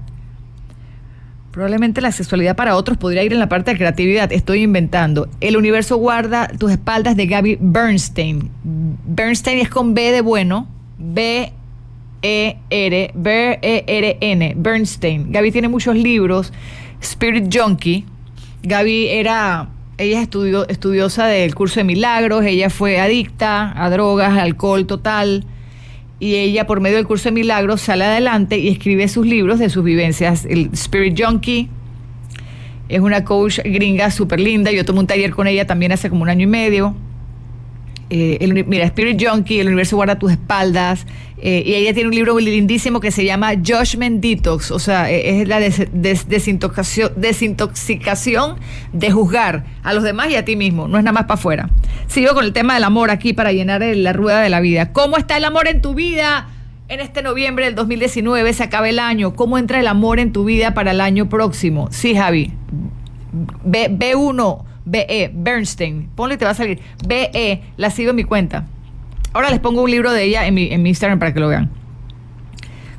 Probablemente 1.52 2.02
la 2.02 2.12
sexualidad 2.12 2.56
para 2.56 2.76
otros 2.76 2.98
podría 2.98 3.24
ir 3.24 3.32
en 3.32 3.40
la 3.40 3.48
parte 3.48 3.72
de 3.72 3.78
creatividad. 3.78 4.32
Estoy 4.34 4.64
inventando. 4.64 5.30
El 5.40 5.56
universo 5.56 5.98
guarda 5.98 6.48
tus 6.48 6.72
espaldas 6.72 7.16
de 7.16 7.28
Gaby 7.28 7.58
Bernstein. 7.62 8.50
Bernstein 8.64 9.60
es 9.60 9.70
con 9.70 9.94
B 9.94 10.12
de 10.12 10.22
bueno. 10.22 10.68
B 10.98 11.54
e-R, 12.24 13.12
B-E-R-N, 13.14 14.54
Bernstein. 14.56 15.32
Gaby 15.32 15.52
tiene 15.52 15.68
muchos 15.68 15.96
libros. 15.96 16.52
Spirit 17.02 17.54
Junkie. 17.54 18.06
Gaby 18.64 19.10
era, 19.10 19.68
ella 19.98 20.22
es 20.22 20.30
estudiosa 20.70 21.28
del 21.28 21.54
curso 21.56 21.80
de 21.80 21.84
milagros, 21.84 22.44
ella 22.46 22.70
fue 22.70 23.00
adicta 23.00 23.74
a 23.76 23.90
drogas, 23.90 24.38
alcohol 24.38 24.88
total. 24.88 25.46
Y 26.20 26.36
ella, 26.36 26.66
por 26.66 26.80
medio 26.80 26.98
del 26.98 27.06
curso 27.06 27.26
de 27.26 27.34
milagros, 27.34 27.82
sale 27.82 28.06
adelante 28.06 28.58
y 28.58 28.70
escribe 28.70 29.08
sus 29.08 29.26
libros 29.26 29.60
de 29.60 29.70
sus 29.70 29.84
vivencias. 29.84 30.46
El 30.46 30.70
Spirit 30.74 31.20
Junkie 31.22 31.70
es 32.88 33.02
una 33.02 33.26
coach 33.26 33.60
gringa 33.64 34.10
súper 34.10 34.40
linda. 34.40 34.72
Yo 34.72 34.86
tomé 34.86 35.00
un 35.00 35.08
taller 35.08 35.32
con 35.32 35.48
ella 35.48 35.68
también 35.68 35.92
hace 35.92 36.10
como 36.10 36.24
un 36.24 36.30
año 36.30 36.44
y 36.44 36.48
medio. 36.48 36.96
Eh, 38.10 38.66
mira, 38.68 38.86
Spirit 38.86 39.22
Junkie, 39.24 39.60
El 39.60 39.68
universo 39.68 39.96
guarda 39.96 40.20
tus 40.20 40.32
espaldas. 40.32 41.06
Eh, 41.46 41.62
y 41.66 41.74
ella 41.74 41.94
tiene 41.94 42.08
un 42.08 42.16
libro 42.16 42.40
lindísimo 42.40 43.02
que 43.02 43.12
se 43.12 43.26
llama 43.26 43.52
Judgment 43.56 44.22
Detox, 44.22 44.72
o 44.72 44.80
sea, 44.80 45.12
e, 45.12 45.42
es 45.42 45.48
la 45.50 45.60
desintoxicación, 45.60 47.12
desintoxicación 47.18 48.56
de 48.94 49.12
juzgar 49.12 49.66
a 49.84 49.92
los 49.92 50.04
demás 50.04 50.30
y 50.30 50.38
a 50.38 50.46
ti 50.46 50.56
mismo, 50.56 50.88
no 50.88 50.98
es 50.98 51.04
nada 51.04 51.12
más 51.12 51.24
para 51.24 51.34
afuera. 51.34 51.70
Sigo 52.08 52.34
con 52.34 52.46
el 52.46 52.54
tema 52.54 52.76
del 52.76 52.86
amor 52.86 53.12
aquí 53.12 53.34
para 53.34 53.52
llenar 53.52 53.82
la 53.82 54.14
rueda 54.14 54.40
de 54.40 54.50
la 54.50 54.62
vida. 54.62 54.94
¿Cómo 54.94 55.18
está 55.18 55.36
el 55.36 55.44
amor 55.44 55.68
en 55.68 55.82
tu 55.82 55.94
vida? 55.94 56.48
En 56.88 57.02
este 57.02 57.22
noviembre 57.22 57.66
del 57.66 57.76
2019 57.76 58.54
se 58.54 58.64
acaba 58.64 58.88
el 58.88 59.00
año. 59.00 59.36
¿Cómo 59.36 59.58
entra 59.58 59.82
el 59.82 59.88
amor 59.88 60.20
en 60.20 60.32
tu 60.32 60.46
vida 60.46 60.74
para 60.74 60.92
el 60.92 61.02
año 61.02 61.28
próximo? 61.28 61.90
Sí, 61.92 62.16
Javi. 62.16 62.54
B, 63.66 63.90
B1, 63.90 64.64
BE, 64.86 65.32
Bernstein. 65.34 66.10
Ponle 66.16 66.36
y 66.36 66.38
te 66.38 66.46
va 66.46 66.52
a 66.52 66.56
salir. 66.56 66.80
BE, 67.08 67.62
la 67.78 67.90
sigo 67.90 68.12
en 68.12 68.16
mi 68.16 68.24
cuenta. 68.24 68.66
Ahora 69.34 69.50
les 69.50 69.60
pongo 69.60 69.82
un 69.82 69.90
libro 69.90 70.12
de 70.12 70.24
ella 70.24 70.46
en 70.46 70.54
mi, 70.54 70.72
en 70.72 70.84
mi 70.84 70.90
Instagram 70.90 71.20
para 71.20 71.34
que 71.34 71.40
lo 71.40 71.48
vean. 71.48 71.70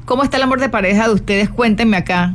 ¿Cómo 0.05 0.23
está 0.23 0.37
el 0.37 0.43
amor 0.43 0.61
de 0.61 0.69
pareja 0.69 1.09
de 1.09 1.15
ustedes? 1.15 1.49
Cuéntenme 1.49 1.97
acá. 1.97 2.35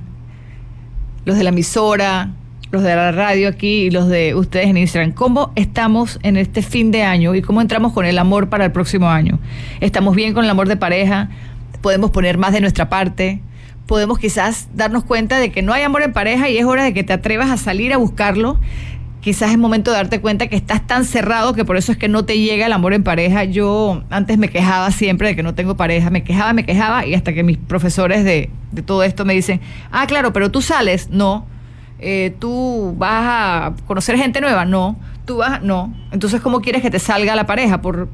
Los 1.25 1.37
de 1.37 1.43
la 1.43 1.49
emisora, 1.49 2.31
los 2.71 2.83
de 2.83 2.95
la 2.95 3.11
radio 3.11 3.49
aquí 3.49 3.83
y 3.83 3.89
los 3.89 4.07
de 4.07 4.35
ustedes 4.35 4.67
en 4.67 4.77
Instagram. 4.77 5.11
¿Cómo 5.11 5.51
estamos 5.55 6.19
en 6.23 6.37
este 6.37 6.61
fin 6.61 6.91
de 6.91 7.03
año 7.03 7.35
y 7.35 7.41
cómo 7.41 7.61
entramos 7.61 7.93
con 7.93 8.05
el 8.05 8.17
amor 8.17 8.49
para 8.49 8.65
el 8.65 8.71
próximo 8.71 9.09
año? 9.09 9.39
¿Estamos 9.81 10.15
bien 10.15 10.33
con 10.33 10.43
el 10.43 10.49
amor 10.49 10.67
de 10.67 10.77
pareja? 10.77 11.29
¿Podemos 11.81 12.11
poner 12.11 12.37
más 12.37 12.53
de 12.53 12.61
nuestra 12.61 12.89
parte? 12.89 13.41
¿Podemos 13.85 14.19
quizás 14.19 14.69
darnos 14.75 15.03
cuenta 15.03 15.39
de 15.39 15.51
que 15.51 15.61
no 15.61 15.73
hay 15.73 15.81
amor 15.81 16.03
en 16.03 16.13
pareja 16.13 16.49
y 16.49 16.57
es 16.57 16.65
hora 16.65 16.83
de 16.83 16.93
que 16.93 17.03
te 17.03 17.13
atrevas 17.13 17.49
a 17.49 17.57
salir 17.57 17.91
a 17.91 17.97
buscarlo? 17.97 18.59
Quizás 19.21 19.51
es 19.51 19.57
momento 19.57 19.91
de 19.91 19.97
darte 19.97 20.21
cuenta 20.21 20.47
que 20.47 20.55
estás 20.55 20.87
tan 20.87 21.03
cerrado 21.03 21.53
que 21.53 21.65
por 21.65 21.75
eso 21.75 21.91
es 21.91 21.97
que 21.97 22.07
no 22.07 22.23
te 22.23 22.39
llega 22.39 22.65
el 22.65 22.73
amor 22.73 22.93
en 22.93 23.03
pareja. 23.03 23.43
Yo 23.43 24.03
antes 24.09 24.37
me 24.37 24.47
quejaba 24.47 24.91
siempre 24.91 25.29
de 25.29 25.35
que 25.35 25.43
no 25.43 25.55
tengo 25.55 25.75
pareja, 25.75 26.09
me 26.09 26.23
quejaba, 26.23 26.53
me 26.53 26.65
quejaba 26.65 27.05
y 27.05 27.15
hasta 27.15 27.33
que 27.33 27.43
mis 27.43 27.57
profesores 27.57 28.23
de, 28.23 28.49
de 28.71 28.81
todo 28.81 29.03
esto 29.03 29.25
me 29.25 29.33
dicen, 29.33 29.59
ah, 29.91 30.07
claro, 30.07 30.31
pero 30.31 30.51
tú 30.51 30.61
sales, 30.61 31.09
no 31.09 31.45
eh, 32.01 32.33
tú 32.39 32.95
vas 32.97 33.25
a 33.25 33.73
conocer 33.85 34.17
gente 34.17 34.39
nueva, 34.39 34.63
no, 34.65 34.97
tú 35.25 35.37
vas, 35.37 35.61
no. 35.61 35.93
Entonces, 36.11 36.39
¿cómo 36.41 36.61
quieres 36.61 36.81
que 36.81 36.89
te 36.89 36.99
salga 36.99 37.35
la 37.35 37.45
pareja? 37.45 37.81
Por, 37.81 38.07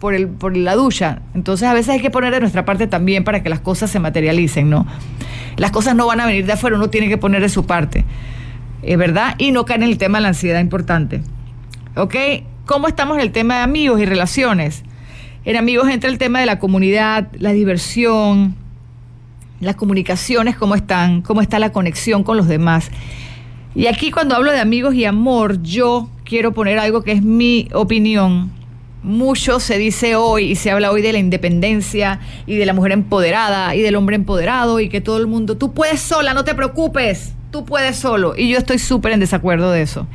por, 0.00 0.14
el, 0.14 0.28
por 0.28 0.56
la 0.56 0.74
ducha. 0.74 1.20
Entonces, 1.34 1.68
a 1.68 1.72
veces 1.72 1.90
hay 1.90 2.00
que 2.00 2.10
poner 2.10 2.32
de 2.32 2.40
nuestra 2.40 2.64
parte 2.64 2.88
también 2.88 3.22
para 3.22 3.42
que 3.42 3.48
las 3.48 3.60
cosas 3.60 3.90
se 3.90 4.00
materialicen, 4.00 4.68
¿no? 4.68 4.86
Las 5.56 5.70
cosas 5.70 5.94
no 5.94 6.06
van 6.06 6.20
a 6.20 6.26
venir 6.26 6.46
de 6.46 6.52
afuera, 6.52 6.76
uno 6.76 6.90
tiene 6.90 7.08
que 7.08 7.18
poner 7.18 7.40
de 7.42 7.48
su 7.48 7.64
parte, 7.64 8.00
¿es 8.00 8.04
verdad? 8.82 9.34
Y 9.38 9.52
no 9.52 9.64
caer 9.64 9.82
en 9.82 9.88
el 9.88 9.98
tema 9.98 10.18
de 10.18 10.22
la 10.22 10.28
ansiedad 10.28 10.60
importante. 10.60 11.22
¿Ok? 11.96 12.14
¿Cómo 12.66 12.88
estamos 12.88 13.16
en 13.16 13.22
el 13.22 13.32
tema 13.32 13.56
de 13.56 13.62
amigos 13.62 14.00
y 14.00 14.06
relaciones? 14.06 14.84
En 15.44 15.56
amigos 15.56 15.88
entra 15.88 16.10
el 16.10 16.18
tema 16.18 16.40
de 16.40 16.46
la 16.46 16.58
comunidad, 16.58 17.28
la 17.38 17.52
diversión, 17.52 18.54
las 19.60 19.76
comunicaciones, 19.76 20.56
cómo 20.56 20.74
están, 20.74 21.22
cómo 21.22 21.40
está 21.40 21.58
la 21.58 21.72
conexión 21.72 22.22
con 22.22 22.36
los 22.36 22.48
demás. 22.48 22.90
Y 23.74 23.86
aquí 23.86 24.10
cuando 24.10 24.34
hablo 24.34 24.52
de 24.52 24.60
amigos 24.60 24.94
y 24.94 25.04
amor, 25.04 25.62
yo 25.62 26.10
quiero 26.24 26.52
poner 26.52 26.78
algo 26.78 27.02
que 27.02 27.12
es 27.12 27.22
mi 27.22 27.68
opinión. 27.72 28.50
Mucho 29.02 29.60
se 29.60 29.78
dice 29.78 30.16
hoy 30.16 30.52
y 30.52 30.56
se 30.56 30.70
habla 30.70 30.90
hoy 30.90 31.02
de 31.02 31.12
la 31.12 31.18
independencia 31.18 32.20
y 32.46 32.56
de 32.56 32.66
la 32.66 32.74
mujer 32.74 32.92
empoderada 32.92 33.74
y 33.74 33.80
del 33.80 33.96
hombre 33.96 34.16
empoderado 34.16 34.78
y 34.80 34.88
que 34.88 35.00
todo 35.00 35.18
el 35.18 35.26
mundo, 35.26 35.56
tú 35.56 35.72
puedes 35.72 36.00
sola, 36.00 36.34
no 36.34 36.44
te 36.44 36.54
preocupes, 36.54 37.34
tú 37.50 37.64
puedes 37.64 37.96
solo. 37.96 38.34
Y 38.36 38.48
yo 38.48 38.58
estoy 38.58 38.78
súper 38.78 39.12
en 39.12 39.20
desacuerdo 39.20 39.70
de 39.70 39.82
eso. 39.82 40.06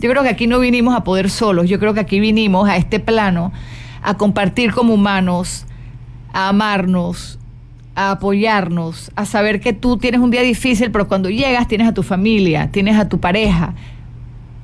Yo 0.00 0.10
creo 0.10 0.22
que 0.22 0.30
aquí 0.30 0.46
no 0.46 0.58
vinimos 0.58 0.94
a 0.94 1.04
poder 1.04 1.28
solos, 1.28 1.68
yo 1.68 1.78
creo 1.78 1.92
que 1.92 2.00
aquí 2.00 2.20
vinimos 2.20 2.68
a 2.68 2.76
este 2.76 3.00
plano 3.00 3.52
a 4.02 4.14
compartir 4.14 4.72
como 4.72 4.94
humanos, 4.94 5.66
a 6.32 6.48
amarnos, 6.48 7.38
a 7.94 8.12
apoyarnos, 8.12 9.12
a 9.14 9.26
saber 9.26 9.60
que 9.60 9.74
tú 9.74 9.98
tienes 9.98 10.20
un 10.20 10.30
día 10.30 10.40
difícil, 10.40 10.90
pero 10.90 11.06
cuando 11.06 11.28
llegas 11.28 11.68
tienes 11.68 11.86
a 11.86 11.92
tu 11.92 12.02
familia, 12.02 12.70
tienes 12.70 12.98
a 12.98 13.10
tu 13.10 13.20
pareja. 13.20 13.74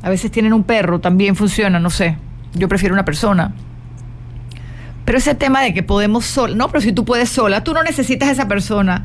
A 0.03 0.09
veces 0.09 0.31
tienen 0.31 0.55
un 0.55 0.65
perro, 0.65 1.01
también 1.01 1.37
funciona, 1.37 1.79
no 1.79 1.91
sé. 1.91 2.17
Yo 2.55 2.69
prefiero 2.69 2.95
una 2.95 3.05
persona. 3.05 3.55
Pero 5.05 5.19
ese 5.19 5.35
tema 5.35 5.61
de 5.63 5.75
que 5.75 5.83
podemos 5.83 6.25
sola, 6.25 6.57
no, 6.57 6.69
pero 6.69 6.81
si 6.81 6.93
tú 6.93 7.05
puedes 7.05 7.29
sola, 7.29 7.63
tú 7.63 7.75
no 7.75 7.83
necesitas 7.83 8.29
a 8.31 8.33
esa 8.33 8.49
persona. 8.49 9.05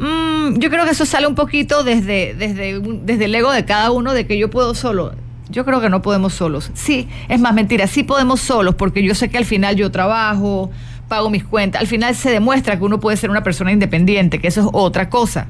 Mm, 0.00 0.58
yo 0.58 0.70
creo 0.70 0.86
que 0.86 0.92
eso 0.92 1.04
sale 1.04 1.26
un 1.26 1.34
poquito 1.34 1.84
desde, 1.84 2.34
desde, 2.34 2.80
desde 2.80 3.24
el 3.26 3.34
ego 3.34 3.52
de 3.52 3.66
cada 3.66 3.90
uno, 3.90 4.14
de 4.14 4.26
que 4.26 4.38
yo 4.38 4.48
puedo 4.48 4.74
solo. 4.74 5.12
Yo 5.50 5.64
creo 5.64 5.80
que 5.80 5.90
no 5.90 6.00
podemos 6.00 6.32
solos. 6.32 6.70
Sí, 6.74 7.08
es 7.28 7.38
más 7.38 7.52
mentira, 7.52 7.86
sí 7.86 8.02
podemos 8.02 8.40
solos, 8.40 8.74
porque 8.76 9.02
yo 9.02 9.14
sé 9.14 9.28
que 9.28 9.36
al 9.36 9.44
final 9.44 9.76
yo 9.76 9.90
trabajo, 9.90 10.70
pago 11.08 11.28
mis 11.28 11.44
cuentas. 11.44 11.82
Al 11.82 11.86
final 11.86 12.14
se 12.14 12.30
demuestra 12.30 12.78
que 12.78 12.84
uno 12.84 12.98
puede 12.98 13.18
ser 13.18 13.30
una 13.30 13.42
persona 13.42 13.72
independiente, 13.72 14.38
que 14.40 14.48
eso 14.48 14.62
es 14.62 14.68
otra 14.72 15.10
cosa. 15.10 15.48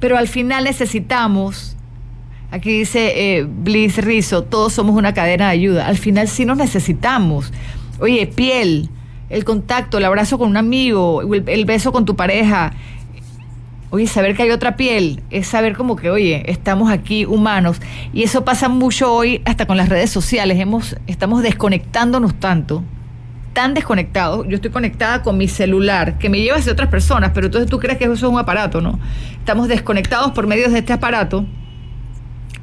Pero 0.00 0.18
al 0.18 0.26
final 0.26 0.64
necesitamos, 0.64 1.76
aquí 2.50 2.78
dice 2.78 3.38
eh, 3.38 3.44
Bliss 3.44 3.98
Rizzo, 3.98 4.42
todos 4.42 4.72
somos 4.72 4.96
una 4.96 5.14
cadena 5.14 5.46
de 5.46 5.52
ayuda. 5.52 5.86
Al 5.86 5.98
final 5.98 6.26
sí 6.26 6.44
nos 6.44 6.56
necesitamos. 6.56 7.52
Oye, 8.00 8.26
piel, 8.26 8.90
el 9.28 9.44
contacto, 9.44 9.98
el 9.98 10.04
abrazo 10.04 10.38
con 10.38 10.48
un 10.48 10.56
amigo, 10.56 11.22
el, 11.22 11.64
beso 11.64 11.92
con 11.92 12.04
tu 12.04 12.16
pareja. 12.16 12.72
Oye, 13.90 14.06
saber 14.06 14.36
que 14.36 14.42
hay 14.42 14.50
otra 14.50 14.76
piel, 14.76 15.22
es 15.30 15.46
saber 15.46 15.76
como 15.76 15.96
que, 15.96 16.10
oye, 16.10 16.42
estamos 16.50 16.90
aquí 16.90 17.24
humanos. 17.24 17.80
Y 18.12 18.24
eso 18.24 18.44
pasa 18.44 18.68
mucho 18.68 19.12
hoy 19.12 19.42
hasta 19.44 19.66
con 19.66 19.76
las 19.76 19.88
redes 19.88 20.10
sociales. 20.10 20.58
Hemos, 20.58 20.96
estamos 21.06 21.42
desconectándonos 21.42 22.34
tanto 22.34 22.82
tan 23.56 23.72
desconectado, 23.72 24.44
Yo 24.44 24.56
estoy 24.56 24.70
conectada 24.70 25.22
con 25.22 25.38
mi 25.38 25.48
celular, 25.48 26.18
que 26.18 26.28
me 26.28 26.42
lleva 26.42 26.58
hacia 26.58 26.72
otras 26.72 26.90
personas, 26.90 27.30
pero 27.32 27.46
entonces 27.46 27.70
tú 27.70 27.78
crees 27.78 27.96
que 27.96 28.04
eso 28.04 28.12
es 28.12 28.22
un 28.22 28.38
aparato, 28.38 28.82
¿no? 28.82 29.00
Estamos 29.38 29.66
desconectados 29.66 30.32
por 30.32 30.46
medio 30.46 30.68
de 30.68 30.78
este 30.78 30.92
aparato 30.92 31.46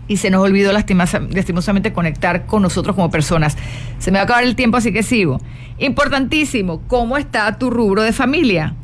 y 0.07 0.17
se 0.17 0.29
nos 0.29 0.43
olvidó 0.43 0.71
lastimosamente 0.71 1.93
conectar 1.93 2.45
con 2.45 2.61
nosotros 2.61 2.95
como 2.95 3.09
personas. 3.09 3.57
Se 3.97 4.11
me 4.11 4.17
va 4.17 4.21
a 4.21 4.23
acabar 4.25 4.43
el 4.43 4.55
tiempo, 4.55 4.77
así 4.77 4.93
que 4.93 5.01
sigo. 5.01 5.39
Importantísimo, 5.79 6.83
¿cómo 6.87 7.17
está 7.17 7.57
tu 7.57 7.71
rubro 7.71 8.03
de 8.03 8.13
familia? 8.13 8.75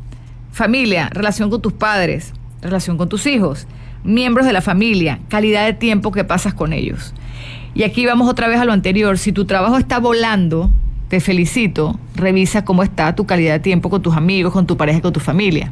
Familia, 0.59 1.09
relación 1.13 1.49
con 1.49 1.61
tus 1.61 1.71
padres, 1.71 2.33
relación 2.61 2.97
con 2.97 3.07
tus 3.07 3.25
hijos, 3.27 3.65
miembros 4.03 4.45
de 4.45 4.51
la 4.51 4.59
familia, 4.59 5.21
calidad 5.29 5.65
de 5.65 5.71
tiempo 5.71 6.11
que 6.11 6.25
pasas 6.25 6.53
con 6.53 6.73
ellos. 6.73 7.13
Y 7.73 7.83
aquí 7.83 8.05
vamos 8.05 8.27
otra 8.27 8.49
vez 8.49 8.59
a 8.59 8.65
lo 8.65 8.73
anterior. 8.73 9.17
Si 9.17 9.31
tu 9.31 9.45
trabajo 9.45 9.77
está 9.77 9.99
volando, 9.99 10.69
te 11.07 11.21
felicito, 11.21 11.97
revisa 12.13 12.65
cómo 12.65 12.83
está 12.83 13.15
tu 13.15 13.25
calidad 13.25 13.53
de 13.53 13.59
tiempo 13.61 13.89
con 13.89 14.01
tus 14.01 14.17
amigos, 14.17 14.51
con 14.51 14.67
tu 14.67 14.75
pareja, 14.75 14.99
con 14.99 15.13
tu 15.13 15.21
familia. 15.21 15.71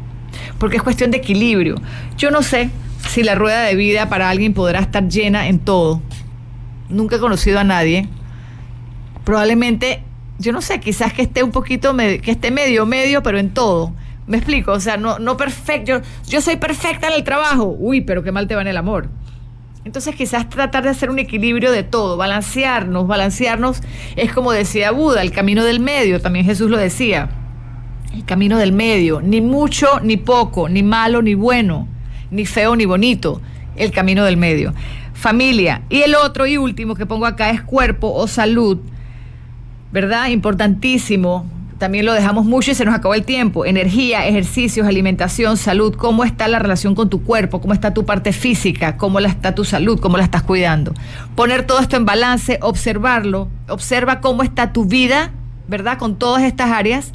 Porque 0.58 0.78
es 0.78 0.84
cuestión 0.84 1.12
de 1.12 1.18
equilibrio. 1.18 1.76
Yo 2.18 2.32
no 2.32 2.42
sé 2.42 2.70
si 3.10 3.24
la 3.24 3.36
rueda 3.36 3.64
de 3.64 3.76
vida 3.76 4.08
para 4.08 4.30
alguien 4.30 4.54
podrá 4.54 4.80
estar 4.80 5.06
llena 5.10 5.50
en 5.50 5.60
todo. 5.60 6.02
Nunca 6.88 7.18
he 7.18 7.20
conocido 7.20 7.60
a 7.60 7.66
nadie. 7.66 8.08
Probablemente, 9.26 10.02
yo 10.40 10.54
no 10.54 10.62
sé, 10.62 10.80
quizás 10.80 11.12
que 11.12 11.24
esté 11.24 11.44
un 11.44 11.52
poquito, 11.52 11.94
que 11.98 12.32
esté 12.32 12.52
medio, 12.52 12.86
medio, 12.86 13.22
pero 13.22 13.38
en 13.38 13.50
todo. 13.50 13.92
Me 14.28 14.38
explico, 14.38 14.74
o 14.74 14.80
sea, 14.80 14.98
no, 14.98 15.20
no 15.20 15.38
perfecto. 15.38 15.86
Yo, 15.86 16.02
yo 16.28 16.42
soy 16.42 16.58
perfecta 16.58 17.08
en 17.08 17.14
el 17.14 17.24
trabajo. 17.24 17.76
Uy, 17.80 18.02
pero 18.02 18.24
qué 18.24 18.32
mal 18.32 18.48
te 18.48 18.56
va 18.56 18.62
en 18.62 18.68
el 18.68 18.78
amor. 18.78 19.10
Entonces 19.88 20.16
quizás 20.16 20.50
tratar 20.50 20.84
de 20.84 20.90
hacer 20.90 21.10
un 21.10 21.18
equilibrio 21.18 21.72
de 21.72 21.82
todo, 21.82 22.18
balancearnos, 22.18 23.08
balancearnos 23.08 23.80
es 24.18 24.34
como 24.34 24.52
decía 24.52 24.92
Buda, 24.92 25.22
el 25.22 25.32
camino 25.32 25.64
del 25.64 25.80
medio, 25.80 26.20
también 26.20 26.44
Jesús 26.44 26.70
lo 26.70 26.76
decía, 26.76 27.30
el 28.14 28.26
camino 28.26 28.58
del 28.58 28.74
medio, 28.74 29.22
ni 29.22 29.40
mucho 29.40 30.02
ni 30.02 30.18
poco, 30.18 30.68
ni 30.68 30.84
malo 30.84 31.22
ni 31.22 31.36
bueno, 31.36 31.88
ni 32.32 32.46
feo 32.46 32.76
ni 32.76 32.84
bonito, 32.84 33.42
el 33.78 33.92
camino 33.92 34.26
del 34.26 34.36
medio. 34.36 34.74
Familia. 35.14 35.84
Y 35.90 36.02
el 36.02 36.16
otro 36.16 36.46
y 36.48 36.58
último 36.58 36.94
que 36.94 37.06
pongo 37.06 37.26
acá 37.26 37.50
es 37.52 37.62
cuerpo 37.62 38.12
o 38.14 38.28
salud, 38.28 38.80
¿verdad? 39.94 40.28
Importantísimo 40.28 41.50
también 41.78 42.06
lo 42.06 42.14
dejamos 42.14 42.46
mucho 42.46 42.72
y 42.72 42.76
se 42.76 42.86
nos 42.86 42.96
acabó 42.96 43.14
el 43.14 43.24
tiempo. 43.24 43.66
Energía, 43.66 44.26
ejercicios, 44.28 44.88
alimentación, 44.88 45.58
salud. 45.58 45.96
¿Cómo 45.96 46.24
está 46.24 46.48
la 46.48 46.60
relación 46.60 46.96
con 46.96 47.10
tu 47.10 47.24
cuerpo? 47.24 47.62
¿Cómo 47.62 47.74
está 47.74 47.94
tu 47.94 48.06
parte 48.06 48.34
física? 48.34 48.98
¿Cómo 48.98 49.20
está 49.20 49.54
tu 49.54 49.64
salud? 49.64 50.00
¿Cómo 50.00 50.18
la 50.18 50.24
estás 50.24 50.44
cuidando? 50.44 50.94
Poner 51.36 51.66
todo 51.66 51.80
esto 51.80 51.96
en 51.96 52.06
balance, 52.06 52.60
observarlo. 52.62 53.50
Observa 53.68 54.22
cómo 54.22 54.44
está 54.44 54.74
tu 54.74 54.86
vida, 54.86 55.32
¿verdad? 55.68 55.98
Con 55.98 56.18
todas 56.18 56.44
estas 56.44 56.72
áreas 56.72 57.14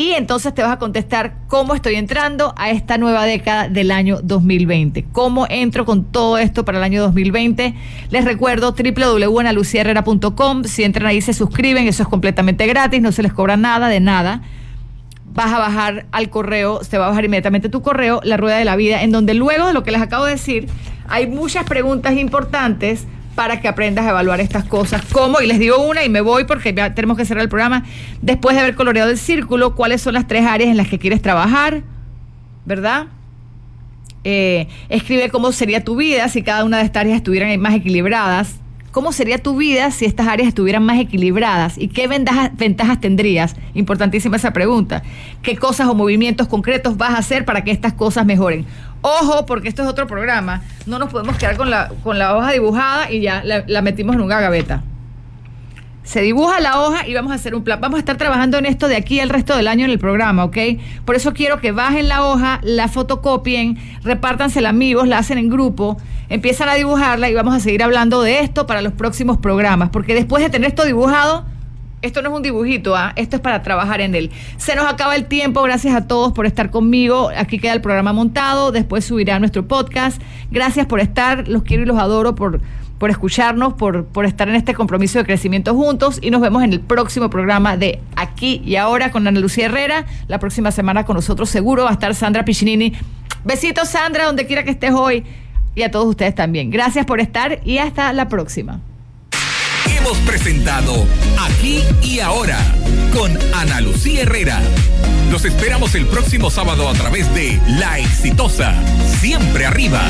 y 0.00 0.14
entonces 0.14 0.54
te 0.54 0.62
vas 0.62 0.72
a 0.72 0.78
contestar 0.78 1.34
cómo 1.46 1.74
estoy 1.74 1.96
entrando 1.96 2.54
a 2.56 2.70
esta 2.70 2.96
nueva 2.96 3.26
década 3.26 3.68
del 3.68 3.90
año 3.90 4.20
2020. 4.22 5.04
¿Cómo 5.12 5.46
entro 5.50 5.84
con 5.84 6.04
todo 6.04 6.38
esto 6.38 6.64
para 6.64 6.78
el 6.78 6.84
año 6.84 7.02
2020? 7.02 7.74
Les 8.08 8.24
recuerdo 8.24 8.72
www.analucierrera.com. 8.72 10.64
Si 10.64 10.84
entran 10.84 11.06
ahí 11.06 11.20
se 11.20 11.34
suscriben, 11.34 11.86
eso 11.86 12.02
es 12.02 12.08
completamente 12.08 12.66
gratis, 12.66 13.02
no 13.02 13.12
se 13.12 13.22
les 13.22 13.34
cobra 13.34 13.58
nada 13.58 13.88
de 13.88 14.00
nada. 14.00 14.40
Vas 15.34 15.52
a 15.52 15.58
bajar 15.58 16.06
al 16.12 16.30
correo, 16.30 16.82
se 16.82 16.96
va 16.96 17.04
a 17.04 17.08
bajar 17.10 17.26
inmediatamente 17.26 17.68
tu 17.68 17.82
correo, 17.82 18.22
la 18.24 18.38
rueda 18.38 18.56
de 18.56 18.64
la 18.64 18.76
vida, 18.76 19.02
en 19.02 19.12
donde 19.12 19.34
luego 19.34 19.66
de 19.66 19.74
lo 19.74 19.82
que 19.82 19.90
les 19.90 20.00
acabo 20.00 20.24
de 20.24 20.32
decir, 20.32 20.66
hay 21.08 21.26
muchas 21.26 21.64
preguntas 21.64 22.16
importantes 22.16 23.06
para 23.34 23.60
que 23.60 23.68
aprendas 23.68 24.06
a 24.06 24.10
evaluar 24.10 24.40
estas 24.40 24.64
cosas. 24.64 25.02
¿Cómo? 25.12 25.40
Y 25.40 25.46
les 25.46 25.58
digo 25.58 25.78
una 25.78 26.04
y 26.04 26.08
me 26.08 26.20
voy 26.20 26.44
porque 26.44 26.74
ya 26.74 26.94
tenemos 26.94 27.16
que 27.16 27.24
cerrar 27.24 27.42
el 27.42 27.48
programa. 27.48 27.84
Después 28.22 28.54
de 28.56 28.62
haber 28.62 28.74
coloreado 28.74 29.10
el 29.10 29.18
círculo, 29.18 29.74
¿cuáles 29.74 30.02
son 30.02 30.14
las 30.14 30.26
tres 30.26 30.46
áreas 30.46 30.70
en 30.70 30.76
las 30.76 30.88
que 30.88 30.98
quieres 30.98 31.22
trabajar? 31.22 31.82
¿Verdad? 32.64 33.06
Eh, 34.24 34.68
escribe 34.88 35.30
cómo 35.30 35.52
sería 35.52 35.82
tu 35.82 35.96
vida 35.96 36.28
si 36.28 36.42
cada 36.42 36.64
una 36.64 36.78
de 36.78 36.84
estas 36.84 37.02
áreas 37.02 37.16
estuvieran 37.16 37.58
más 37.60 37.74
equilibradas. 37.74 38.56
¿Cómo 38.90 39.12
sería 39.12 39.38
tu 39.38 39.56
vida 39.56 39.92
si 39.92 40.04
estas 40.04 40.26
áreas 40.26 40.48
estuvieran 40.48 40.84
más 40.84 40.98
equilibradas? 40.98 41.78
¿Y 41.78 41.88
qué 41.88 42.08
ventajas, 42.08 42.50
ventajas 42.56 43.00
tendrías? 43.00 43.54
Importantísima 43.72 44.36
esa 44.36 44.52
pregunta. 44.52 45.04
¿Qué 45.42 45.56
cosas 45.56 45.86
o 45.86 45.94
movimientos 45.94 46.48
concretos 46.48 46.96
vas 46.96 47.10
a 47.10 47.18
hacer 47.18 47.44
para 47.44 47.62
que 47.62 47.70
estas 47.70 47.92
cosas 47.92 48.26
mejoren? 48.26 48.66
Ojo, 49.02 49.46
porque 49.46 49.68
esto 49.68 49.82
es 49.82 49.88
otro 49.88 50.06
programa. 50.06 50.62
No 50.86 50.98
nos 50.98 51.10
podemos 51.10 51.36
quedar 51.36 51.56
con 51.56 51.70
la, 51.70 51.90
con 52.02 52.18
la 52.18 52.36
hoja 52.36 52.52
dibujada 52.52 53.10
y 53.10 53.20
ya 53.20 53.42
la, 53.44 53.82
metimos 53.82 54.14
en 54.14 54.22
una 54.22 54.40
gaveta. 54.40 54.82
Se 56.02 56.22
dibuja 56.22 56.60
la 56.60 56.80
hoja 56.80 57.06
y 57.06 57.14
vamos 57.14 57.30
a 57.30 57.36
hacer 57.36 57.54
un 57.54 57.62
plan. 57.62 57.80
Vamos 57.80 57.96
a 57.96 58.00
estar 58.00 58.16
trabajando 58.16 58.58
en 58.58 58.66
esto 58.66 58.88
de 58.88 58.96
aquí 58.96 59.20
el 59.20 59.28
resto 59.28 59.56
del 59.56 59.68
año 59.68 59.84
en 59.84 59.90
el 59.90 59.98
programa, 59.98 60.44
¿ok? 60.44 60.56
Por 61.04 61.14
eso 61.14 61.32
quiero 61.32 61.60
que 61.60 61.72
bajen 61.72 62.08
la 62.08 62.26
hoja, 62.26 62.60
la 62.62 62.88
fotocopien, 62.88 63.78
repártansela 64.02 64.70
amigos, 64.70 65.06
la 65.06 65.18
hacen 65.18 65.38
en 65.38 65.48
grupo, 65.48 65.98
empiezan 66.28 66.68
a 66.68 66.74
dibujarla 66.74 67.30
y 67.30 67.34
vamos 67.34 67.54
a 67.54 67.60
seguir 67.60 67.82
hablando 67.82 68.22
de 68.22 68.40
esto 68.40 68.66
para 68.66 68.82
los 68.82 68.92
próximos 68.92 69.38
programas. 69.38 69.90
Porque 69.90 70.14
después 70.14 70.42
de 70.42 70.50
tener 70.50 70.70
esto 70.70 70.84
dibujado, 70.84 71.44
esto 72.02 72.22
no 72.22 72.30
es 72.30 72.36
un 72.36 72.42
dibujito, 72.42 72.96
¿ah? 72.96 73.12
esto 73.16 73.36
es 73.36 73.42
para 73.42 73.62
trabajar 73.62 74.00
en 74.00 74.14
él. 74.14 74.30
Se 74.56 74.74
nos 74.74 74.86
acaba 74.86 75.16
el 75.16 75.26
tiempo, 75.26 75.62
gracias 75.62 75.94
a 75.94 76.06
todos 76.06 76.32
por 76.32 76.46
estar 76.46 76.70
conmigo. 76.70 77.30
Aquí 77.36 77.58
queda 77.58 77.72
el 77.72 77.80
programa 77.80 78.12
montado, 78.12 78.72
después 78.72 79.04
subirá 79.04 79.38
nuestro 79.38 79.66
podcast. 79.66 80.20
Gracias 80.50 80.86
por 80.86 81.00
estar, 81.00 81.48
los 81.48 81.62
quiero 81.62 81.82
y 81.82 81.86
los 81.86 81.98
adoro 81.98 82.34
por 82.34 82.60
por 83.00 83.08
escucharnos, 83.08 83.72
por, 83.72 84.04
por 84.04 84.26
estar 84.26 84.46
en 84.50 84.56
este 84.56 84.74
compromiso 84.74 85.18
de 85.18 85.24
crecimiento 85.24 85.74
juntos 85.74 86.18
y 86.20 86.30
nos 86.30 86.42
vemos 86.42 86.62
en 86.62 86.74
el 86.74 86.80
próximo 86.80 87.30
programa 87.30 87.78
de 87.78 87.98
Aquí 88.14 88.60
y 88.62 88.76
Ahora 88.76 89.10
con 89.10 89.26
Ana 89.26 89.40
Lucía 89.40 89.66
Herrera. 89.66 90.04
La 90.28 90.38
próxima 90.38 90.70
semana 90.70 91.06
con 91.06 91.16
nosotros 91.16 91.48
seguro 91.48 91.84
va 91.84 91.90
a 91.90 91.92
estar 91.94 92.14
Sandra 92.14 92.44
Piccinini. 92.44 92.92
Besitos 93.42 93.88
Sandra, 93.88 94.26
donde 94.26 94.46
quiera 94.46 94.64
que 94.64 94.70
estés 94.70 94.92
hoy 94.92 95.24
y 95.74 95.82
a 95.82 95.90
todos 95.90 96.08
ustedes 96.08 96.34
también. 96.34 96.68
Gracias 96.68 97.06
por 97.06 97.20
estar 97.20 97.60
y 97.64 97.78
hasta 97.78 98.12
la 98.12 98.28
próxima. 98.28 98.80
Presentado 100.18 101.06
Aquí 101.38 101.82
y 102.02 102.18
Ahora 102.18 102.58
con 103.12 103.38
Ana 103.54 103.80
Lucía 103.80 104.22
Herrera. 104.22 104.60
Los 105.30 105.44
esperamos 105.44 105.94
el 105.94 106.06
próximo 106.06 106.50
sábado 106.50 106.88
a 106.88 106.94
través 106.94 107.32
de 107.34 107.60
La 107.78 107.98
Exitosa, 107.98 108.74
siempre 109.20 109.66
arriba. 109.66 110.02